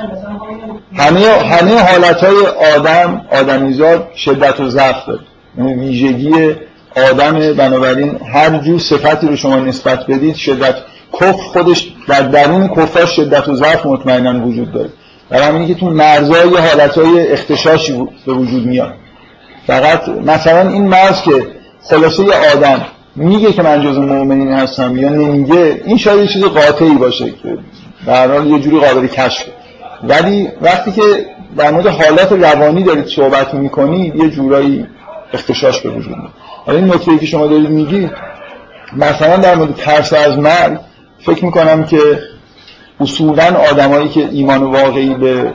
[0.96, 5.20] همه همه حالتهای آدم آدمیزاد شدت و ضعف داره.
[5.58, 6.56] یعنی ویژگی
[7.10, 10.74] آدم بنابراین هر جور صفتی رو شما نسبت بدید شدت
[11.12, 14.90] کفر خودش در درون کفر شدت و ضعف مطمئنا وجود داره.
[15.30, 18.94] برای همینی که تو مرزای حالتهای اختشاشی به وجود میاد.
[19.66, 21.46] فقط مثلا این مرز که
[21.90, 26.44] خلاصه یه آدم میگه که من جز مؤمنین هستم یا نمیگه این شاید یه چیز
[26.44, 27.58] قاطعی باشه که
[28.06, 29.44] در حال یه جوری قابل کشف.
[30.02, 31.02] ولی وقتی که
[31.56, 34.87] در مورد حالات روانی دارید صحبت می‌کنید یه جورایی
[35.32, 36.30] اختشاش به وجود میاد.
[36.66, 38.10] حالا این نکته که شما دارید میگید
[38.96, 40.78] مثلا در مورد ترس از مرگ
[41.26, 41.98] فکر می‌کنم که
[43.00, 45.54] اصولا آدمایی که ایمان واقعی به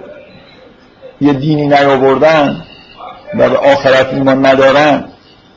[1.21, 2.62] یه دینی نیاوردن
[3.38, 5.04] و به آخرت ایمان ندارن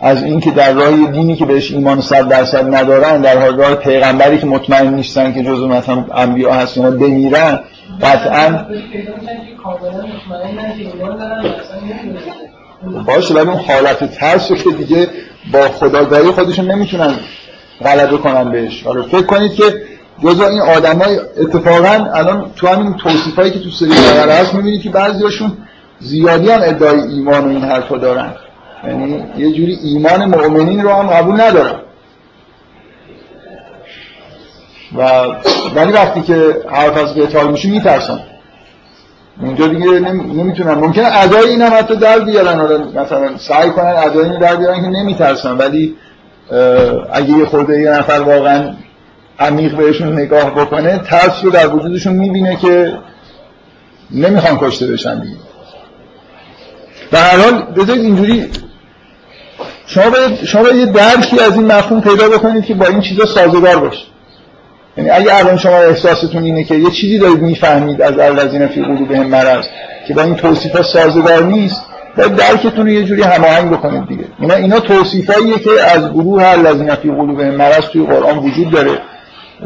[0.01, 4.39] از اینکه در راه دینی که بهش ایمان صد درصد ندارن در حال راه پیغمبری
[4.39, 7.61] که مطمئن نیستن که جزو مثلا انبیا هست اینا بمیرن
[8.03, 8.67] قطعا
[13.07, 15.09] باشه ولی اون حالت ترس که دیگه
[15.53, 17.15] با خداگاهی خودشون نمی‌تونن
[17.85, 18.83] غلبه کنن بهش.
[18.83, 19.75] حالا فکر کنید که
[20.25, 24.91] جزا این آدمای اتفاقا الان تو همین توصیفایی که تو سری بقره هست می‌بینید که
[24.91, 25.53] بعضیاشون
[26.01, 28.33] زیادی هم ادعای ایمان و این حرفا دارن.
[28.87, 31.75] یعنی یه جوری ایمان مؤمنین رو هم قبول ندارن.
[34.99, 35.03] و
[35.75, 38.21] ولی وقتی که حرف از قتال میشه میترسن.
[39.41, 40.75] اونجا دیگه نمی‌تونن.
[40.75, 42.83] ممکنه ادای این هم حتی در بیارن.
[42.95, 45.57] مثلا سعی کنن ادای این در بیارن که نمیترسن.
[45.57, 45.97] ولی
[47.13, 48.75] اگه یه خورده یه نفر واقعا
[49.47, 52.93] عمیق بهشون نگاه بکنه ترس رو در وجودشون می‌بینه که
[54.11, 55.37] نمی‌خوان کشته بشن دیگه.
[57.11, 58.51] در هر حال بذارید اینجوری
[59.87, 63.27] شما باید, شما باید یه درکی از این مفهوم پیدا بکنید که با این چیزا
[63.27, 64.05] سازگار باشه.
[64.97, 69.27] یعنی اگه الان شما احساستون اینه که یه چیزی دارید می‌فهمید از الذین فی قلوبهم
[69.27, 69.67] مرض
[70.09, 71.83] که با این توصیفا سازگار نیست
[72.17, 74.25] باید درکتون رو یه جوری هماهنگ بکنید دیگه.
[74.41, 78.99] اینا اینا توصیفاییه که از گروه الذین فی قلوبهم مرض توی قرآن وجود داره.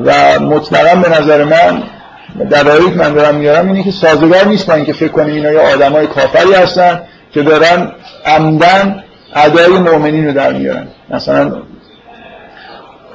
[0.05, 1.83] و مطلقا به نظر من
[2.51, 6.07] دلایلی من دارم میارم اینه که سازگار نیست با اینکه فکر کنیم اینا یه آدمای
[6.07, 7.01] کافری هستن
[7.33, 7.93] که دارن
[8.27, 9.05] عمدن
[9.35, 10.87] ادای مؤمنین رو در میارن.
[11.11, 11.53] مثلا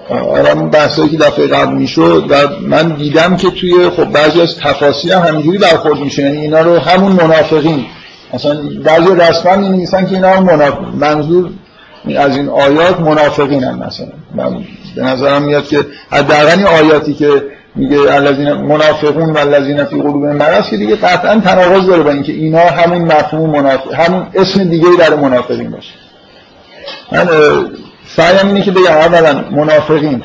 [0.09, 2.35] آرام بحثایی که دفعه قبل می‌شد و
[2.67, 6.79] من دیدم که توی خب بعضی از تفاصیل هم همینجوری برخورد میشه یعنی اینا رو
[6.79, 7.85] همون منافقین.
[8.33, 11.49] مثلا بعضی رسما می که اینا منافق منظور
[12.17, 14.07] از این آیات منافقین هم مثلا.
[14.35, 14.63] من
[14.95, 17.43] به نظرم میاد که حداقل این آیاتی که
[17.75, 22.33] میگه الذین منافقون و الذین فی قلوبهم مرض که دیگه قطعا تناقض داره با اینکه
[22.33, 25.93] اینا همون مفهوم منافق همون اسم دیگه در منافقین باشه.
[27.11, 27.27] من
[28.07, 30.23] سعیم اینه که بگم اولا منافقین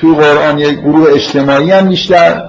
[0.00, 2.42] توی قرآن یک گروه اجتماعی هم بیشتر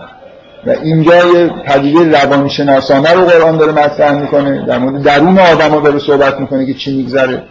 [0.67, 5.81] و اینجا یه پدیده روانشناسانه رو قرآن داره مطرح می‌کنه در مورد درون آدم رو
[5.81, 7.43] داره صحبت می‌کنه که چی میگذره.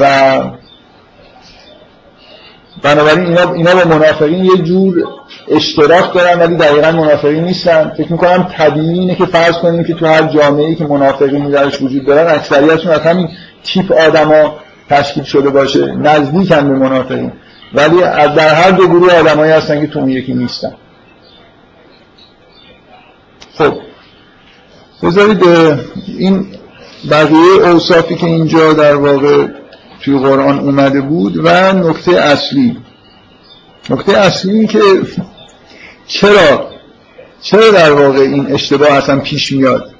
[0.00, 0.40] و
[2.82, 5.04] بنابراین اینا, اینا با منافقین یه جور
[5.48, 7.92] اشتراک دارن ولی دقیقا منافقین نیستن.
[7.98, 12.06] فکر می‌کنم طبیعی اینه که فرض کنیم که تو هر جامعه که منافقین درش وجود
[12.06, 13.28] دارن اکثریتشون از همین
[13.64, 14.56] تیپ آدما
[14.90, 15.86] تشکیل شده باشه.
[15.86, 17.32] نزدیک هم به منافقین.
[17.74, 18.00] ولی
[18.36, 20.72] در هر دو گروه آدمایی هستن که تو اون یکی نیستن.
[23.58, 23.74] خب.
[25.02, 25.42] بذارید
[26.18, 26.46] این
[27.10, 29.46] بقیه اوصافی که اینجا در واقع
[30.00, 32.76] توی قرآن اومده بود و نکته اصلی
[33.90, 34.80] نکته اصلی این که
[36.06, 36.68] چرا
[37.42, 39.90] چرا در واقع این اشتباه اصلا پیش میاد؟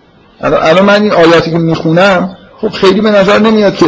[0.40, 3.86] الان من این آیاتی که می‌خونم خب خیلی به نظر نمیاد که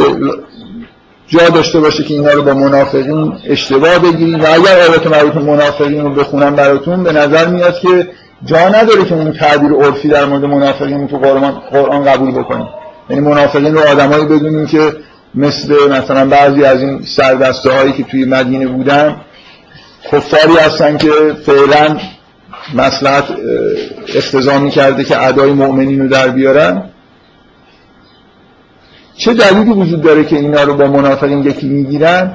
[1.28, 6.02] جا داشته باشه که اینا رو با منافقین اشتباه بگیرید و اگر آیات مربوط منافقین
[6.02, 8.08] رو بخونم براتون به نظر میاد که
[8.44, 11.18] جا نداره که اون تعبیر عرفی در مورد منافقین تو
[11.72, 12.68] قرآن قبول بکنیم.
[13.10, 14.92] یعنی منافقین رو آدمایی بدونیم که
[15.34, 19.16] مثل مثلا بعضی از این سردسته هایی که توی مدینه بودن
[20.12, 21.10] کفاری هستن که
[21.46, 21.96] فعلا
[22.74, 23.24] مسلحت
[24.14, 26.82] اختزامی کرده که ادای مؤمنین رو در بیارن.
[29.16, 32.34] چه دلیلی وجود داره که اینا رو با منافقین یکی می‌گیرن؟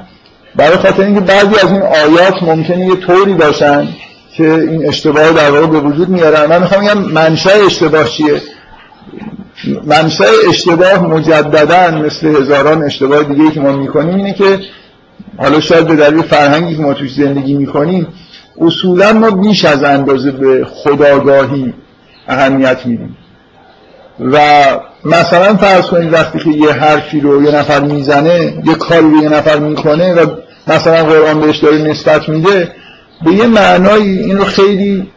[0.56, 3.88] برای خاطر اینکه بعضی از این آیات ممکنه یه طوری باشن
[4.36, 8.42] که این اشتباه در واقع به وجود میارن من می‌خوام بگم منشأ اشتباه چیه؟
[9.84, 14.60] منشأ اشتباه مجددا مثل هزاران اشتباه دیگه که ما می‌کنیم اینه که
[15.38, 18.06] حالا شاید به دلیل فرهنگی که ما توش زندگی می‌کنیم
[18.60, 21.74] اصولا ما بیش از اندازه به خداگاهی
[22.28, 23.16] اهمیت میدیم.
[24.20, 24.38] و
[25.04, 29.28] مثلا فرض کنید وقتی که یه حرفی رو یه نفر می‌زنه یه کاری رو یه
[29.28, 30.26] نفر می‌کنه و
[30.66, 32.72] مثلا قرآن بهش داره نسبت میده
[33.24, 35.08] به یه معنایی این رو خیلی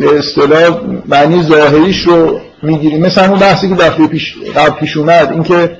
[0.00, 3.06] به اصطلاح معنی ظاهریش رو می‌گیریم.
[3.06, 5.78] مثلا اون بحثی که دفعه پیش قبل پیش اومد اینکه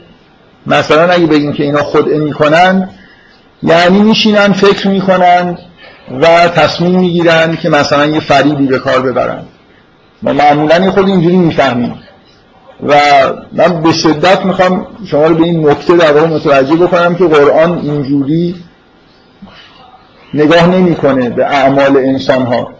[0.67, 2.91] مثلا اگه بگیم که اینا خود می‌کنن
[3.63, 5.59] یعنی میشینن فکر می‌کنن
[6.21, 9.43] و تصمیم می‌گیرن که مثلا یه فریبی به کار ببرن.
[10.23, 11.95] ما معمولا خود اینجوری می‌فهمیم.
[12.87, 12.95] و
[13.53, 17.79] من به شدت می‌خوام شما رو به این نکته در واقع متوجه بکنم که قرآن
[17.79, 18.55] اینجوری
[20.35, 22.78] نگاه نمی‌کنه به اعمال انسان ها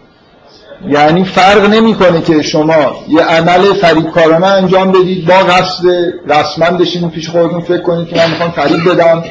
[0.87, 5.83] یعنی فرق نمی‌کنه که شما یه عمل فریبکارانه انجام بدید با قصد
[6.27, 9.23] رسما بشین پیش خودتون فکر کنید که من می‌خوام فریب بدم.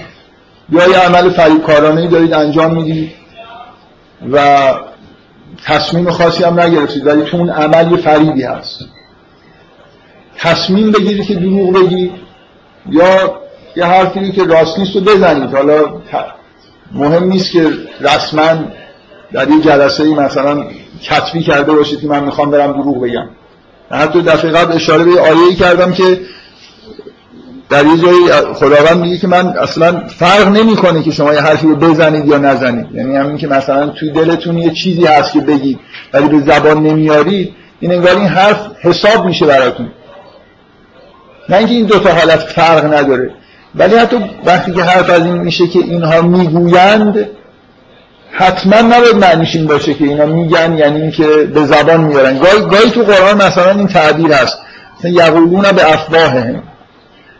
[0.71, 3.11] یا یه عمل فریبکارانه دارید انجام می‌دید
[4.33, 4.69] و
[5.65, 8.79] تصمیم خاصی هم نگرفتید ولی تو اون عمل یه فریبی هست.
[10.39, 12.11] تصمیم بگیرید که دروغ بگید
[12.91, 13.41] یا
[13.77, 15.55] یه حرفی که راست نیست رو بزنید.
[15.55, 15.85] حالا
[16.93, 17.71] مهم نیست که
[18.01, 18.65] رسما
[19.33, 20.65] در یه جلسه ای مثلا
[21.03, 23.29] کتبی کرده باشید که من می‌خوام برم دروغ بگم.
[23.91, 26.21] حتی دفعه قبل اشاره به آیه کردم که
[27.71, 31.77] در یه جایی خداوند میگه که من اصلا فرق نمی‌کنه که شما یه حرفی رو
[31.77, 32.87] بزنید یا نزنید.
[32.95, 35.79] یعنی همین که مثلا توی دلتون یه چیزی هست که بگید
[36.13, 39.91] ولی به زبان نمیارید این انگار این حرف حساب میشه براتون.
[41.49, 43.31] نه اینکه این دو تا حالت فرق نداره
[43.75, 47.29] ولی حتی وقتی که حرف از این میشه که اینها می‌گویند
[48.31, 52.39] حتما نباید معنیش این باشه که اینا میگن یعنی اینکه به زبان میارن.
[52.39, 54.59] گاهی, گاهی تو قرآن مثلا این تعبیر هست.
[55.05, 56.63] یقولون به افواههم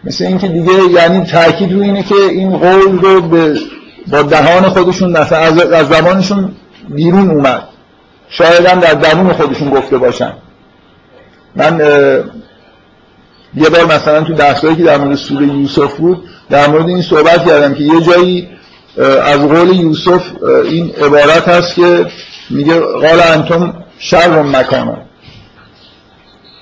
[0.05, 3.59] مثل اینکه دیگه یعنی تاکید رو اینه که این قول رو به
[4.11, 6.53] با دهان خودشون مثلا از, از زبانشون
[6.89, 7.63] بیرون اومد.
[8.29, 10.33] شاید هم در درون خودشون گفته باشن.
[11.57, 11.81] من
[13.55, 17.47] یه بار مثلا تو درسایی که در مورد سوره یوسف بود در مورد این صحبت
[17.47, 18.49] کردم که یه جایی
[19.25, 20.23] از قول یوسف
[20.65, 22.07] این عبارت هست که
[22.51, 24.97] میگه قال انتم شر مکانا.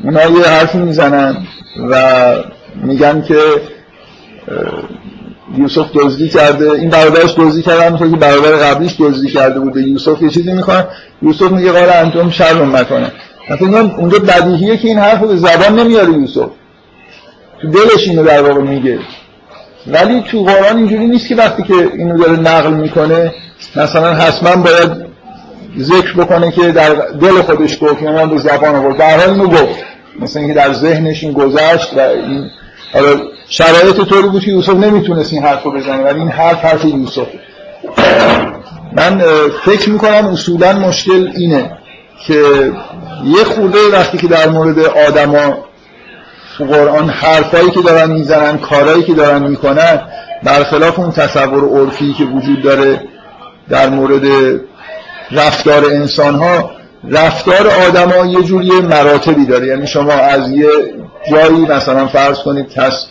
[0.05, 1.47] اونا یه حرفی می‌زنن
[1.91, 2.34] و
[2.74, 3.39] میگن که
[5.59, 6.70] یوسف دزدی کرده.
[6.70, 9.82] این برادرش دزدی کرده همونطور که برادر قبلیش دزدی کرده بوده.
[9.82, 10.84] یوسف یه چیزی می‌خوان
[11.22, 13.09] یوسف میگه قال انتم شر مکانا.
[13.51, 16.49] مثلا اونجا بدیهیه که این حرف به زبان نمیاره یوسف.
[17.62, 18.99] تو دلش اینو در واقع میگه.
[19.89, 23.34] ولی تو قرآن اینجوری نیست که وقتی که اینو داره نقل می‌کنه
[23.76, 25.07] مثلا حتما باید
[25.78, 29.47] ذکر بکنه که در دل خودش گفت یا یعنی به زبان آورد در حال اینو
[29.47, 29.84] گفت.
[30.20, 32.51] مثلا اینکه در ذهنش این گذشت و این
[32.93, 36.84] حالا شرایط طوری بود که یوسف نمی‌تونست این حرف رو بزنه ولی این حرف حرف
[36.84, 37.26] یوسف.
[38.93, 39.22] من
[39.64, 41.78] فکر می‌کنم اصولا مشکل اینه
[42.26, 42.43] که
[43.24, 45.59] یه خورده وقتی که در مورد آدما
[46.59, 50.01] تو قرآن حرفایی که دارن می‌زنن کارهایی که دارن می‌کنن
[50.43, 53.01] برخلاف اون تصور عرفی که وجود داره
[53.69, 54.23] در مورد
[55.33, 56.71] رفتار انسان ها
[57.11, 59.67] رفتار آدما یه جوری مراتبی داره.
[59.67, 60.69] یعنی شما از یه
[61.31, 63.07] جایی مثلا فرض کنید کس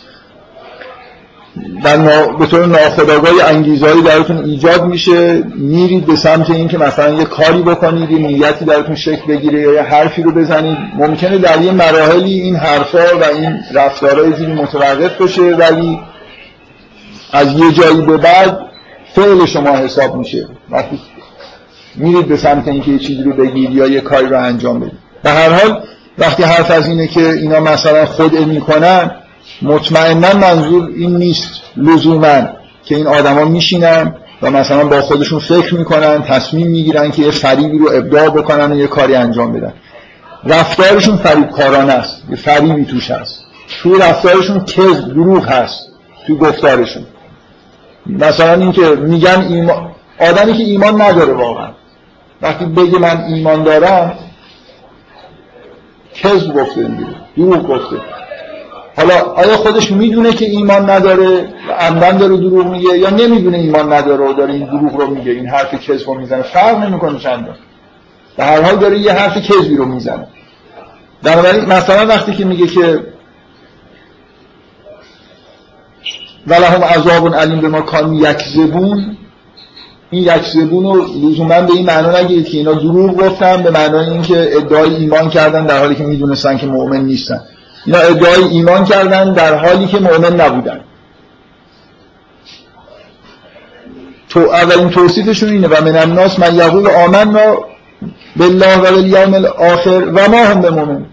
[1.84, 2.26] در نا...
[2.26, 5.42] به طور ناخداگاهی انگیزهایی درتون ایجاد میشه.
[5.54, 9.82] میرید به سمت اینکه مثلا یه کاری بکنید یه نیتی درتون شکل بگیره یا یه
[9.82, 10.78] حرفی رو بزنید.
[10.94, 15.98] ممکنه در یه مراحلی این حرفا و این رفتارهای زیری متوقف بشه ولی
[17.32, 18.58] از یه جایی به بعد
[19.14, 20.48] فعل شما حساب میشه.
[20.70, 21.00] وقتی
[21.96, 24.98] میرید به سمت اینکه یه چیزی رو بگید یا یه کاری رو انجام بدید.
[25.22, 25.82] به هر حال
[26.18, 29.10] وقتی حرف از اینه که اینا مثلا خود می‌کنن
[29.62, 32.42] مطمئنا منظور این نیست لزوما
[32.84, 37.78] که این آدما میشینن و مثلا با خودشون فکر می‌کنن تصمیم می‌گیرن که یه فریبی
[37.78, 39.74] رو ابداع بکنن و یه کاری انجام بدن.
[40.44, 42.22] رفتارشون فریب کارانه است.
[42.30, 43.44] یه فریبی توش هست.
[43.82, 45.88] توی رفتارشون کذب دروغ هست.
[46.26, 47.06] توی گفتارشون.
[48.06, 49.90] مثلا اینکه میگن ایمان
[50.20, 51.68] آدمی که ایمان نداره واقعا.
[52.42, 54.18] وقتی بگه من ایمان دارم
[56.14, 57.96] کذب گفته دیگه دروغ گفته.
[58.96, 64.30] حالا آیا خودش می‌دونه که ایمان نداره عمدن داره دروغ میگه یا نمی‌دونه ایمان نداره
[64.30, 67.48] و داره این دروغ رو میگه این حرف کذب رو می‌زنه؟ فرق نمی‌کنه چند
[68.36, 70.26] به هر حال داره یه حرف کذبی رو می‌زنه.
[71.22, 73.00] بنابراین مثلا وقتی که میگه که
[76.46, 79.16] ولهم عذاب علیم به ما کان یکذبون
[80.10, 84.56] این یکذبون رو لزوما به این معنا نگیرید که اینا دروغ گفتن به معنای اینکه
[84.56, 87.40] ادعای ایمان کردن در حالی که می‌دونستن که مؤمن نیستن.
[87.86, 90.80] اینا ادعای ایمان کردن در حالی که مؤمن نبودن.
[94.28, 97.56] تو اولین توصیفشون اینه و من الناس من یقول آمنا
[98.36, 101.06] بالله و بالیوم الاخر و ما هم به مؤمن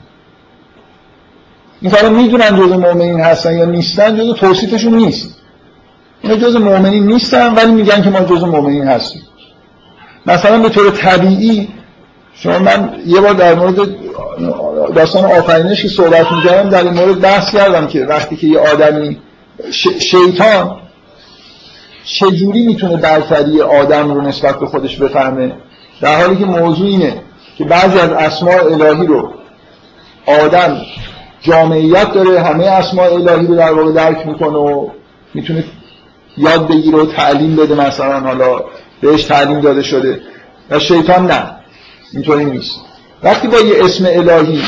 [1.82, 5.36] این کارا می‌دونن جز مؤمنین هستن یا نیستن جز توصیفشون نیست.
[6.22, 9.22] اینا جز مؤمنین نیستن ولی میگن که ما جز مؤمنین هستیم.
[10.26, 11.70] مثلا به طور طبیعی
[12.36, 13.76] شما من یه بار در مورد
[14.96, 19.18] داستان آفرینش که صحبت می‌کردم در این مورد بحث کردم که وقتی که یه آدمی
[20.00, 20.80] شیطان
[22.06, 25.54] چجوری می‌تونه برتری آدم رو نسبت به خودش بفهمه؟
[26.02, 27.22] در حالی که موضوع اینه
[27.58, 29.34] که بعضی از اسماء الهی رو
[30.26, 30.82] آدم
[31.42, 34.90] جامعیت داره همه اسماء الهی رو در واقع درک می‌کنه و
[35.34, 35.64] می‌تونه
[36.38, 38.62] یاد بگیره و تعلیم بده مثلا حالا
[39.02, 40.22] بهش تعلیم داده شده.
[40.70, 41.63] و شیطان نه.
[42.14, 42.76] اینطوری نیست.
[43.24, 44.62] وقتی با یه اسم الهی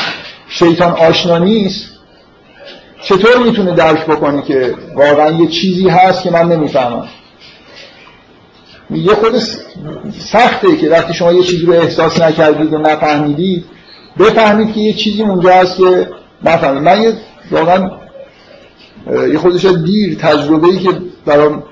[0.50, 1.86] شیطان آشنا نیست
[3.02, 7.08] چطور می‌تونه درک بکنه که واقعا یه چیزی هست که من نمی‌فهمم؟
[8.92, 9.36] یه خود
[10.20, 13.66] سخته که وقتی شما یه چیزی رو احساس نکردید و نفهمیدید
[14.20, 16.10] بفهمید که یه چیزی اونجا هست که
[16.44, 16.84] نفهمید.
[16.84, 17.14] من یه
[17.52, 17.92] واقعا
[19.32, 20.90] یه خودش دیر تجربه ای که
[21.26, 21.64] برام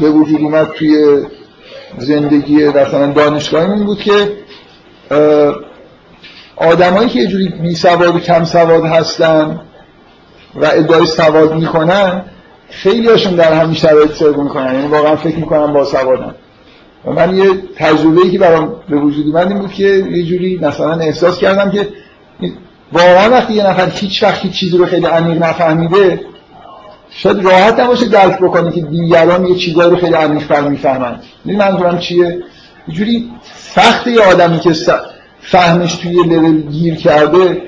[0.00, 1.22] به وجود اومد توی
[1.98, 4.32] زندگی مثلا دانشگاهی این بود که
[6.56, 9.60] آدمایی که یه جوری بی سواد و کم سواد هستن
[10.54, 12.22] و ادعای سواد می‌کنن
[12.70, 14.74] خیلی هاشون در همین شرایط سرگو می‌کنن.
[14.74, 16.34] یعنی واقعا فکر می‌کنن با سوادن.
[17.04, 17.44] و من یه
[17.76, 21.88] تجربه که برام به وجود اومد این بود که یه جوری مثلا احساس کردم که
[22.92, 26.20] واقعا وقتی یه نفر هیچ وقت چیزی رو خیلی عمیق نفهمیده
[27.14, 31.20] شاید راحت نباشه درک بکنی که دیگران یه چیزایی رو خیلی عمیق‌تر می‌فهمن.
[31.44, 32.42] این منظورم چیه؟
[32.86, 33.30] اینجوری
[33.74, 34.72] سخت یه آدمی که
[35.40, 37.62] فهمش توی لول گیر کرده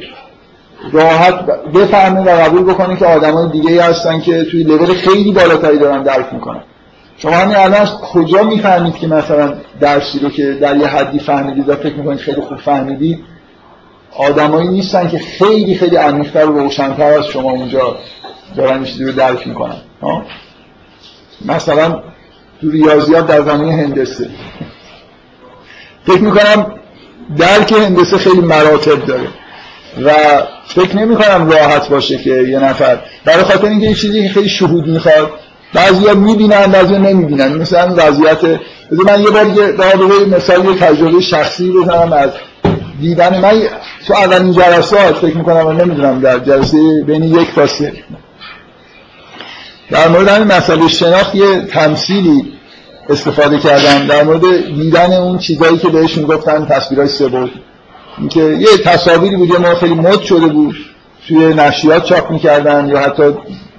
[0.92, 6.02] راحت بفهمه و قبول بکنه که آدمای دیگه هستن که توی لول خیلی بالاتری دارن
[6.02, 6.62] درک می‌کنن.
[7.18, 11.76] شما همین الان کجا می‌فهمید که مثلا درسی رو که در یه حدی فهمیدید و
[11.76, 13.18] فکر می‌کنید خیلی خوب فهمیدید
[14.18, 17.96] آدمایی نیستن که خیلی خیلی عمیق‌تر و روشن‌تر از شما اونجا
[18.56, 19.76] دارن این چیزی رو درک می‌کنن
[21.44, 22.02] مثلا
[22.60, 24.28] تو ریاضیات در زمینه هندسه.
[26.06, 26.66] فکر می‌کنم
[27.38, 29.28] درک هندسه خیلی مراتب داره.
[30.04, 30.12] و
[30.66, 34.86] فکر نمی کنم راحت باشه که یه نفر برای خاطر اینکه یه چیزی خیلی شهود
[34.86, 35.30] می‌خواد
[35.74, 37.56] بعضیا می‌بینن بعضیا نمی‌بینن.
[37.56, 38.44] مثلا وضعیت
[38.90, 39.96] من یه بار یه در
[40.36, 42.30] مثال یه تجربه شخصی بزنم از
[43.00, 43.62] دیدن من.
[44.06, 47.92] تو اولین جلسات فکر می‌کنم و نمی‌دونم در جلسه بین یک تا سه.
[49.94, 52.52] در مورد همین مسئله شناخت یه تمثیلی
[53.08, 57.50] استفاده کردم در مورد دیدن اون چیزایی که بهش می‌گفتن تصویرهای سه بود
[58.18, 60.76] اینکه یه تصاویری بود یه ما خیلی مد شده بود
[61.28, 63.22] توی نشریات چاپ می‌کردن یا حتی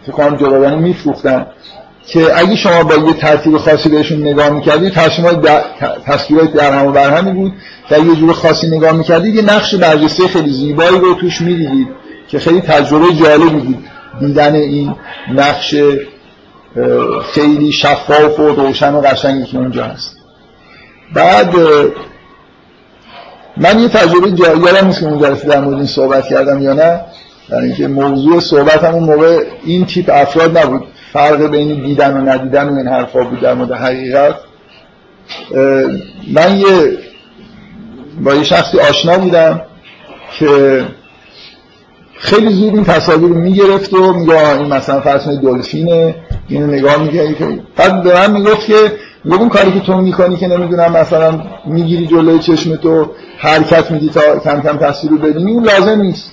[0.03, 1.45] فکر کنم جداگانه میفروختن
[2.07, 4.93] که اگه شما با یه ترتیب خاصی بهشون نگاه می‌کردید
[6.05, 7.53] تصویرهای در هم و بر همی بود
[7.89, 11.88] که یه جور خاصی نگاه می‌کردید یه نقش برجسته خیلی زیبایی رو توش می‌دیدید
[12.28, 13.84] که خیلی تجربه جالبی بود.
[14.20, 14.95] دیدن این
[15.34, 15.76] نقش
[17.34, 20.18] خیلی شفاف و روشن و قشنگی که اونجا هست.
[21.13, 21.55] بعد
[23.57, 27.01] من یه تجربه یادم نیست که اون جلسه در مورد این صحبت کردم یا نه.
[27.49, 30.84] در اینکه موضوع صحبت اون موقع این تیپ افراد نبود.
[31.13, 34.36] فرق بین دیدن و ندیدن و این حرفا بود در مورد حقیقت.
[36.34, 36.97] من یه
[38.22, 39.61] با یه شخصی آشنا بودم
[40.39, 40.84] که
[42.26, 46.15] خیلی زود این تصاویر رو می‌گرفت و میگه این مثلا فرض دلفینه
[46.47, 47.36] اینو نگاه میگه
[47.76, 48.73] بعد به من می‌گفت که
[49.23, 54.09] میگه اون کاری که تو می‌کنی که نمی‌دونم مثلا می‌گیری جلوی چشم تو حرکت میدی
[54.09, 56.32] تا کم کم تصویر رو ببینی اون لازم نیست.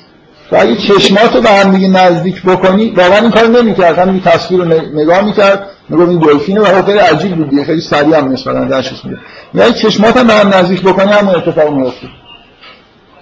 [0.53, 3.99] و اگه چشماتو به هم دیگه نزدیک بکنی واقعا این کار نمی‌کرد.
[3.99, 8.33] همین تصویر رو نگاه می‌کرد می‌گفت این دلفینه و خیلی عجیب بود خیلی سریع هم
[8.33, 9.19] نسبتا درشش میده
[9.55, 12.07] یعنی چشمات هم به هم نزدیک بکنی همون اتفاق میفته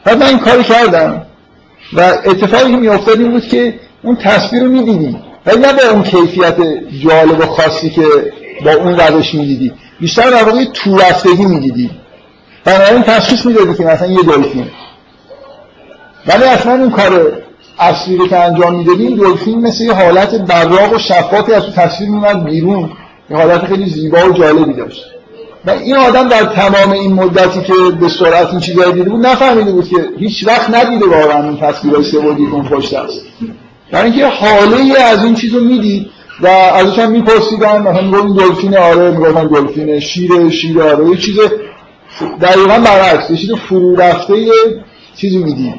[0.05, 1.23] بعد من این کاری کردم.
[1.93, 5.17] و اتفاقی که میافتاد این بود که اون تصویر رو می‌دیدی
[5.47, 6.57] ولی نه به اون کیفیت
[7.03, 8.03] جالب و خاصی که
[8.65, 11.91] با اون روش می‌دیدی بیشتر در واقع تو رفتگی می‌دیدی.
[12.65, 14.67] بنابراین تشخیص می‌دادی که مثلا یه دلفین.
[16.27, 17.33] ولی اصلا اون کار
[17.79, 22.11] اصلی رو که انجام می‌دادیم دلفین مثل یه حالت براق و شفافی از تو تصویر
[22.11, 22.91] میومد بیرون.
[23.31, 25.05] یه حالت خیلی زیبا و جالبی داشت.
[25.65, 29.73] و این آدم در تمام این مدتی که به سرعت این چیزایی دیده بود نفهمیده
[29.73, 33.21] بود که هیچ وقت ندیده واقعا این تصویرهای سوادی اون پشت است.
[33.93, 38.77] در اینکه حاله از این چیزو می‌دید و ازش هم میپرسیدن مثلا می‌گفت این دلفین
[38.77, 41.39] آره می‌گفتن دلفین شیر شیر آره یه چیز
[42.41, 44.35] دقیقا برعکس یه چیز فرو رفته
[45.17, 45.75] چیزی می‌دید.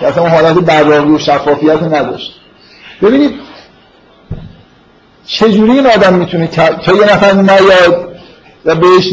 [0.00, 2.34] که اصلا حالت براقی و شفافیت نداشت.
[3.02, 3.30] ببینید
[5.26, 8.13] چجوری این آدم می‌تونه که یه نفر نیاد
[8.66, 9.12] و بهش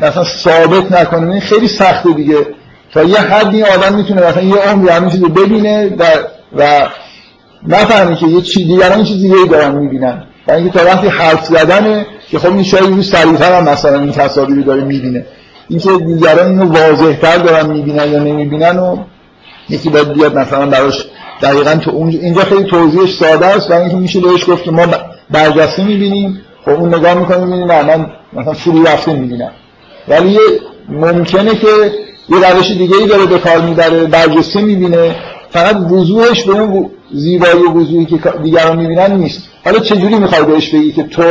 [0.00, 2.46] مثلا ثابت نکنه این خیلی سخته دیگه.
[2.92, 6.04] تا یه حدی آدم می‌تونه مثلا یه عمر همین چیزو ببینه و
[6.56, 6.88] و
[7.66, 10.22] نفهمه که یه چیز دیگران چیز دیگه دارن می‌بینن.
[10.48, 14.12] و اینکه تا وقتی حرف زدنه که خب این شاید یه سریعتر هم مثلا این
[14.12, 15.26] تصاویری داره می‌بینه.
[15.68, 18.96] اینکه دیگران اینو واضحتر دارن می‌بینن یا نمی‌بینن و
[19.68, 21.04] یکی باید بیاد مثلا براش
[21.42, 24.86] دقیقا تو اینجا خیلی توضیحش ساده است و اینکه میشه بهش گفت ما
[25.30, 26.40] برجسته می‌بینیم.
[26.64, 29.50] خب اون نگاه می‌کنه می‌بینی نه من مثلا فرو رفته می‌بینم.
[30.08, 30.38] ولی
[30.88, 31.66] ممکنه که
[32.28, 35.16] یه روش دیگه ای داره به کار می‌بره برجسته می‌بینه.
[35.50, 39.42] فقط وضوحش به اون زیبایی و وضوحی که دیگران می‌بینن نیست.
[39.64, 41.22] حالا چجوری می‌خوای بهش بگی که تو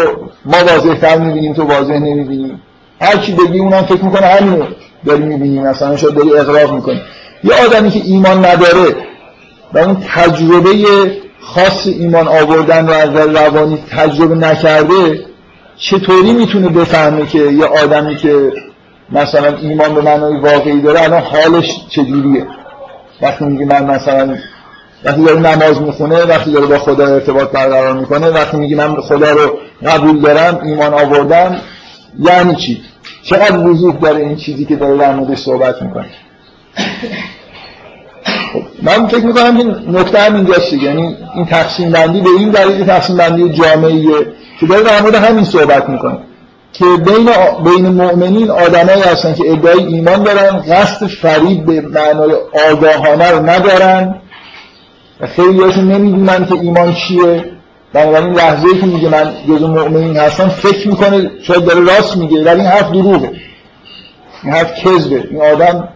[0.45, 2.61] ما واضح تر می‌بینیم تو واضح نمی‌بینیم
[3.01, 4.65] هر چی بگی اونم فکر می‌کنه همینو
[5.05, 7.01] داری می‌بینی مثلا شاید داری اقراق می‌کنی.
[7.43, 8.95] یه آدمی که ایمان نداره
[9.73, 10.69] و اون تجربه
[11.53, 15.25] خاص ایمان آوردن و از روانی تجربه نکرده
[15.77, 18.51] چطوری می‌تونه بفهمه که یه آدمی که
[19.09, 22.47] مثلا ایمان به معنای واقعی داره الان حالش چجوریه؟
[23.21, 24.37] وقتی میگه من مثلا
[25.03, 29.31] وقتی داره نماز می‌خونه وقتی داره با خدا ارتباط برقرار می‌کنه وقتی میگه من خدا
[29.31, 31.55] رو قبول دارم ایمان آوردم
[32.19, 32.81] یعنی چی؟
[33.23, 36.09] چقدر وضوح داره این چیزی که داره در موردش صحبت می‌کنه؟
[38.57, 42.85] خب من فکر می‌کنم که نکته هم اینجاست یعنی این تقسیم بندی به این دلیل
[42.85, 44.03] تقسیم بندی جامعه
[44.59, 46.17] که داره در مورد همین صحبت می‌کنه
[46.73, 47.29] که بین
[47.63, 52.31] بین مؤمنین آدمایی هستن که ادعای ایمان دارن قصد فرید به معنای
[52.71, 54.15] آگاهانه رو ندارن
[55.19, 57.45] و خیلی هاشون نمی‌دونن که ایمان چیه.
[57.93, 62.43] بنابراین لحظه ای که میگه من جزو مؤمنین هستم فکر می‌کنه شاید داره راست میگه
[62.43, 63.31] ولی این حرف دروغه.
[64.43, 65.27] این حرف کذبه.
[65.31, 65.89] این آدم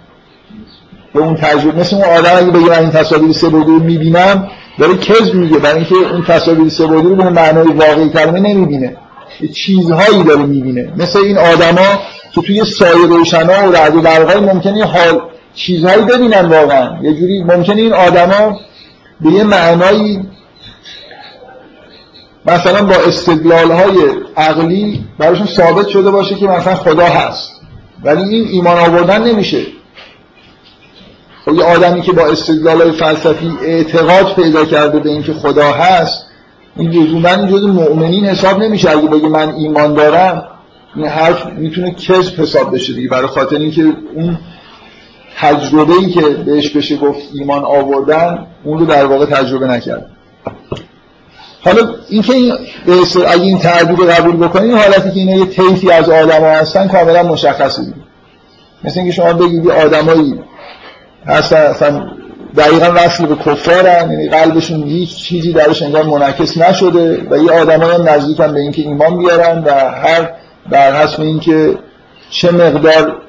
[1.13, 4.47] به اون تجربه مثل اون آدم اگه بگه من این تصاویر سه رو می‌بینم
[4.79, 5.57] داره کذب میگه.
[5.57, 8.97] برای اینکه اون تصاویر سه رو به معنای واقعی کلمه نمی‌بینه.
[9.53, 10.93] چیزهایی داره می‌بینه.
[10.97, 11.99] مثل این آدما
[12.35, 15.21] که توی سایه روشنا و رعد و برقای ممکنه حال
[15.55, 17.03] چیزهایی ببینن واقعا.
[17.03, 18.59] یه جوری ممکنه این آدما
[19.21, 20.19] به یه معنایی
[22.45, 23.95] مثلا با استدلال های
[24.37, 27.51] عقلی براشون ثابت شده باشه که مثلا خدا هست.
[28.03, 29.61] ولی این ایمان آوردن نمیشه.
[31.55, 36.25] یه آدمی که با استدلال فلسفی اعتقاد پیدا کرده به اینکه خدا هست
[36.75, 38.89] این لزوما این جز مؤمنین حساب نمیشه.
[38.89, 40.43] اگه بگه من ایمان دارم
[40.95, 43.09] این حرف می‌تونه کذب حساب بشه دیگه.
[43.09, 44.37] برای خاطر اینکه اون
[45.37, 50.05] تجربه ای که بهش بشه گفت ایمان آوردن اون رو در واقع تجربه نکرد.
[51.63, 52.53] حالا اینکه این
[53.27, 57.81] اگه این تعبیر قبول بکنید حالتی که اینا یه طیفی از آدما هستن کاملا مشخصه
[57.83, 57.97] دیگه.
[58.83, 60.39] مثل اینکه شما بگید آدمایی
[61.27, 62.11] اصلا
[62.57, 68.35] دقیقا وصل به کفارن یعنی قلبشون هیچ چیزی درش انگار منعکس نشده و یه آدمایی
[68.39, 70.29] هم به اینکه ایمان بیارن و هر
[70.71, 71.77] در حسب اینکه
[72.29, 73.21] چه مقدار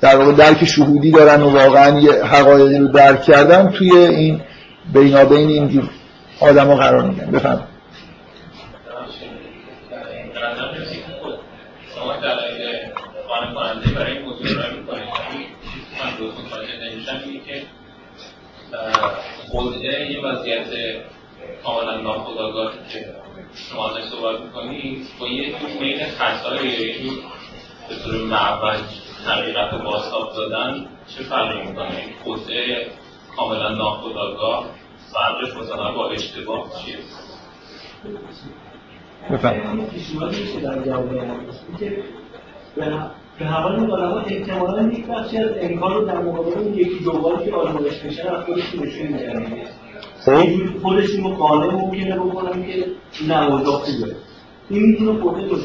[0.00, 4.40] در واقع درک شهودی دارن و واقعا یه حقایقی رو درک کردن توی این
[4.92, 5.88] بینابین این
[6.40, 7.60] آدم ها قرار میدن بفهم
[13.94, 14.46] برای این موضوع
[19.52, 20.66] خلعه یه وضعیت
[21.64, 23.14] کاملا ناخداگاه که
[23.54, 27.18] شما ازش صحبت می‌کنید با یه جور میل خطایی یا یه جور
[27.88, 28.80] به طور معوج
[29.26, 32.86] حقیقت رو باستاب دادن چه فرقی می‌کنه؟ این خلعه
[33.36, 34.64] کاملا ناخداگاه
[35.12, 36.98] فرقش مثلا با اشتباه چیه؟
[42.76, 47.44] بفهم به حوال علما احتمالا یک بخشی از انکار رو در مقابل اون یکی دوباری
[47.44, 49.46] که آزمایش میشن از خودشون نشون میدن
[50.24, 52.84] خب؟ خودشون رو قانع ممکنه بکنن که
[53.28, 54.16] نه اوضاع خوبه
[54.70, 55.64] این می‌تونه خودش باشه.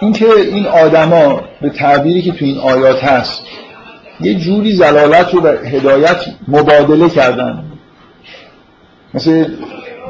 [0.00, 3.42] اینکه این آدما به تعبیری که تو این آیات هست
[4.20, 7.64] یه جوری زلالت رو به هدایت مبادله کردن.
[9.14, 9.44] مثل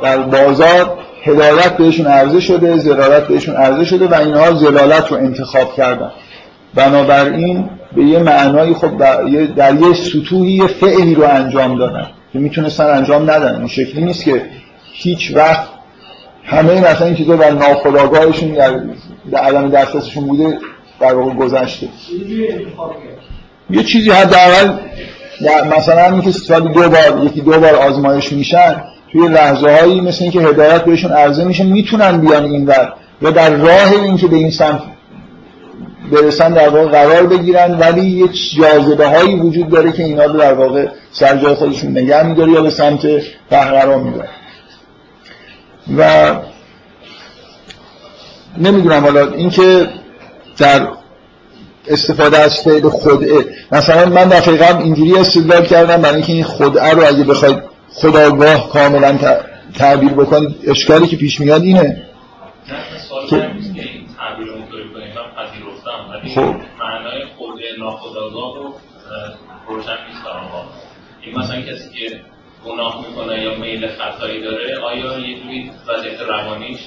[0.02, 5.74] در بازار هدایت بهشون عرضه شده زلالت بهشون عرضه شده و اینها زلالت رو انتخاب
[5.74, 6.10] کردن.
[6.74, 8.98] بنابراین به یه معنایی خب
[9.56, 13.58] در یه سطوحی یه فعلی رو انجام دادن که می‌تونستن انجام ندن.
[13.58, 14.42] این شکلی نیست که
[14.92, 15.68] هیچ وقت
[16.44, 18.80] همه مثلا این چیزا در ناخداگاهشون در,
[19.32, 20.58] در عدم دسترسشون بوده
[21.00, 21.88] در واقع گذشته.
[23.70, 24.72] یه چیزی حداقل
[25.76, 28.82] مثلا اینکه سال دو بار یکی دو بار آزمایش میشن
[29.12, 32.92] توی لحظه هایی مثل اینکه هدایت بهشون عرضه میشه می‌تونن بیان این ور
[33.22, 34.82] و در راه اینکه به این سمت
[36.12, 40.52] برسن در واقع قرار بگیرن ولی یه جاذبه هایی وجود داره که اینا رو در
[40.52, 44.28] واقع سر جای خودشون نگه میداره یا به سمت ته قرار میداره
[45.98, 46.34] و
[48.58, 49.88] نمی‌دونم حالا اینکه
[50.58, 50.88] در
[51.88, 57.06] استفاده از فعل خدعه مثلا من دقیقا اینجوری استدلال کردم برای اینکه این خدعه رو
[57.06, 59.18] اگه بخواید خداگاه کاملا
[59.78, 62.02] تعبیر بکنید اشکالی که پیش میاد اینه.
[63.30, 63.36] که
[66.34, 66.54] خب.
[66.80, 68.74] معنای خود ناخداگاه رو
[69.68, 70.24] روشن نیست
[71.22, 72.20] این مثلا کسی که
[72.66, 76.78] گناه می‌کنه یا میل خطایی داره آیا یه جوری وضعیت روانیش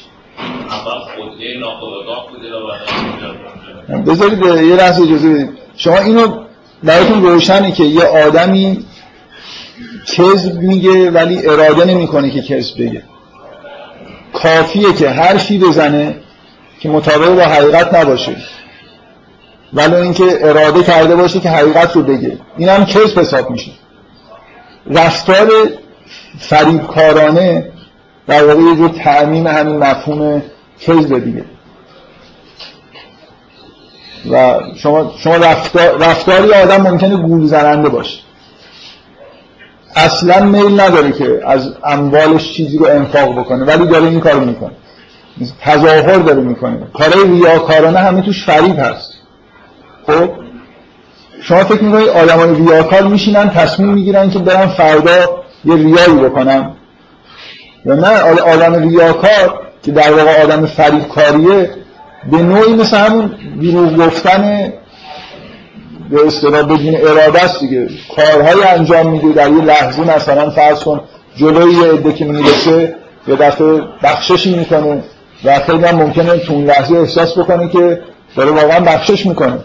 [0.69, 2.71] اول خوده ناخداگاه بوده و
[4.03, 5.49] بذارید یه لحظه اجازه بدید.
[5.75, 6.43] شما اینو
[6.83, 8.85] براتون روشنه که یه آدمی
[10.05, 13.03] کذب میگه ولی اراده نمی‌کنه که کذب بگه.
[14.33, 16.15] کافیه که حرفی بزنه
[16.79, 18.35] که مطابق با حقیقت نباشه.
[19.73, 22.37] ولی اینکه اراده کرده باشه که حقیقت رو بگه.
[22.57, 23.71] این هم کذب حساب میشه.
[24.87, 25.49] رفتار
[26.39, 27.71] فریبکارانه
[28.27, 30.41] در واقع یه تعمیم همین مفهوم
[30.79, 31.45] کذب دیگه.
[34.31, 38.19] و شما, شما رفتار، رفتاری آدم ممکنه گول زننده باشه.
[39.95, 44.71] اصلا میل نداره که از اموالش چیزی رو انفاق بکنه ولی داره این کارو می‌کنه.
[45.61, 46.77] تظاهر داره می‌کنه.
[46.93, 49.13] کارهای ریاکارانه همه توش فریب هست.
[50.07, 50.29] خب؟
[51.41, 56.71] شما فکر می‌کنید آدمان ریاکار میشینن تصمیم می‌گیرن که برن فردا یه ریایی بکنن؟
[57.85, 61.69] یا نه؟ آدم ریاکار که در واقع آدم فریبکاریه
[62.31, 63.31] به نوعی مثل همون
[63.61, 64.73] دروغ گفتن
[66.09, 67.87] به اصطلاح بدون اراده است دیگه.
[68.15, 71.01] کارهای انجام میده در یه لحظه مثلا فرض کن
[71.35, 72.95] جلوی یه عده که می‌رسه
[73.27, 75.03] یه دفعه بخششی می‌کنه
[75.45, 78.01] و خیلی هم ممکنه تو اون لحظه احساس بکنه که
[78.35, 79.57] داره واقعا بخشش می‌کنه.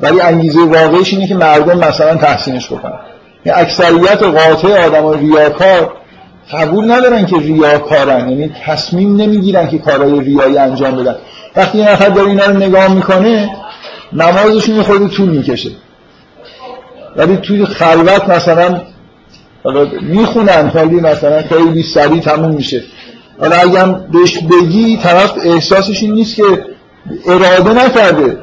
[0.00, 2.98] ولی انگیزه واقعیش اینه که مردم مثلا تحسینش بکنن.
[3.44, 5.92] یعنی اکثریت قاطع آدم ریاکار
[6.52, 11.16] قبول ندارن که ریاکارن یعنی تصمیم نمی‌گیرن که کارهای ریایی انجام بدن.
[11.56, 13.50] وقتی یه نفر داره اینا رو نگاه می‌کنه
[14.12, 15.70] نمازشون خود طول می‌کشه.
[17.16, 18.80] ولی توی خلوت مثلا
[20.02, 22.82] می‌خونن ولی مثلا خیلی سریع تموم میشه.
[23.40, 26.44] حالا اگه بهش بگی طرف احساسش این نیست که
[27.28, 28.38] اراده نکرده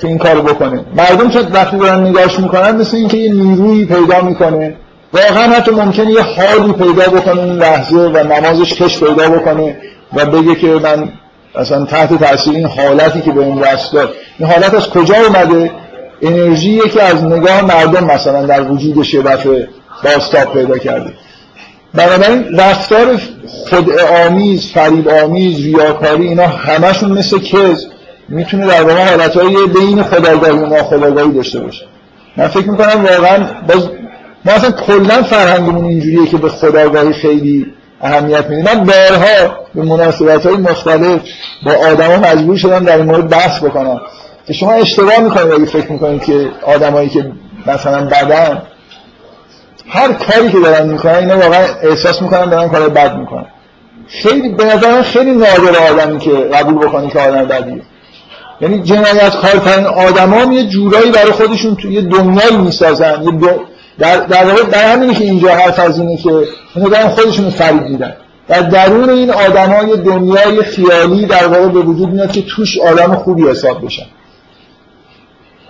[0.00, 0.84] که این کارو بکنه.
[0.94, 4.76] مردم چون وقتی دارن نگاهش می‌کنن مثل اینکه یه نیرویی پیدا می‌کنه.
[5.12, 9.76] واقعا حتی ممکنه یه حالی پیدا بکنه این لحظه و نمازش کش پیدا بکنه
[10.14, 11.12] و بگه که من
[11.54, 14.14] اصلا تحت تاثیر این حالتی که به این دست داد.
[14.38, 15.70] این حالت از کجا اومده؟
[16.22, 19.68] انرژی که از نگاه مردم مثلا در وجودش یه دفعه
[20.04, 21.12] باستاب پیدا کرده.
[21.94, 23.20] بنابراین رفتار
[23.70, 23.90] خود
[24.26, 27.86] آمیز فریب آمیز ریاکاری اینا همشون مثل کز
[28.28, 31.84] می‌تونه در واقع حالتهای بین خداگاهی و ناخداگاهی داشته باشه.
[32.36, 33.88] من فکر می‌کنم واقعا باز
[34.44, 37.66] ما اصلا کلا فرهنگمون اینجوریه که به خداگاهی خیلی
[38.00, 41.20] اهمیت میدیم من بارها به مناسبت های مختلف
[41.62, 44.00] با آدما مجبور شدم در مورد بحث بکنم.
[44.46, 47.32] که شما اشتباه می‌کنید اگه فکر می‌کنید که آدمایی که
[47.66, 48.62] مثلا بدن
[49.88, 53.46] هر کاری که دارن می‌کنن اینا واقعا احساس می‌کنن دارن کار بد می‌کنن.
[54.08, 57.82] خیلی به نظر خیلی نادر آدمی که قبول بکنی که آدم بدیه.
[58.60, 63.48] یعنی جنایت کارترین آدما یه جورایی برای خودشون توی یه دنیایی می‌سازن یه دو...
[63.98, 66.30] در در واقع در همینه که اینجا حرف از اینه که
[66.74, 68.16] اینا دارن خودشون فریب میدن.
[68.48, 73.14] در درون این آدما یه دنیای خیالی در واقع به وجود میاد که توش آدم
[73.14, 74.06] خوبی حساب بشن.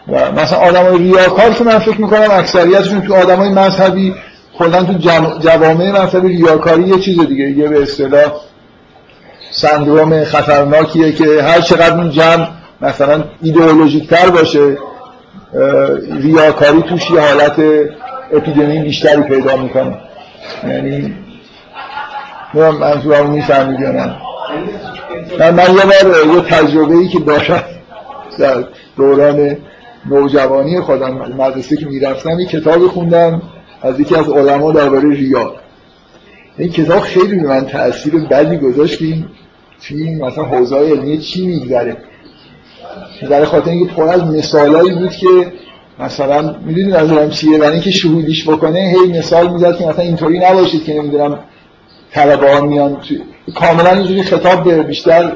[0.09, 4.15] و مثلا آدم ریاکار که من فکر می‌کنم اکثریتشون تو آدم های مذهبی
[4.59, 4.93] کلا تو
[5.41, 8.33] جوامع مذهبی ریاکاری یه چیز دیگه یه به اصطلاح
[9.51, 12.49] سندروم خطرناکیه که هر چقدر اون جمع
[12.81, 14.77] مثلا ایدئولوژیک تر باشه
[16.23, 17.57] ریاکاری توش یه حالت
[18.33, 19.97] اپیدمی بیشتری پیدا می‌کنه.
[20.65, 21.15] یعنی
[22.55, 24.17] من منظورم می‌فهمید یا نه؟
[25.39, 27.63] من, من یه بار یه تجربه ای که داشتم
[28.39, 28.65] در
[28.97, 29.57] دوران
[30.11, 33.43] نوجوانی خودم مدرسه که می‌رفتم یه کتاب خوندم
[33.83, 35.55] از یکی از علما درباره ریا.
[36.59, 39.25] این کتاب خیلی به من تاثیر بدی گذاشت که
[39.89, 41.97] توی مثلا حوزه علمی چی میگذره؟
[43.31, 45.53] در خاطر اینکه پر از مثالایی بود که
[46.01, 50.85] مثلا می‌دونید از چیه؟ برای اینکه شهودیش بکنه هی مثال می‌داد که مثلا اینطوری نباشید
[50.85, 51.39] که نمی‌دونم
[52.13, 52.97] طلبه میان
[53.55, 55.33] کاملا اینجوری خطاب به بیشتر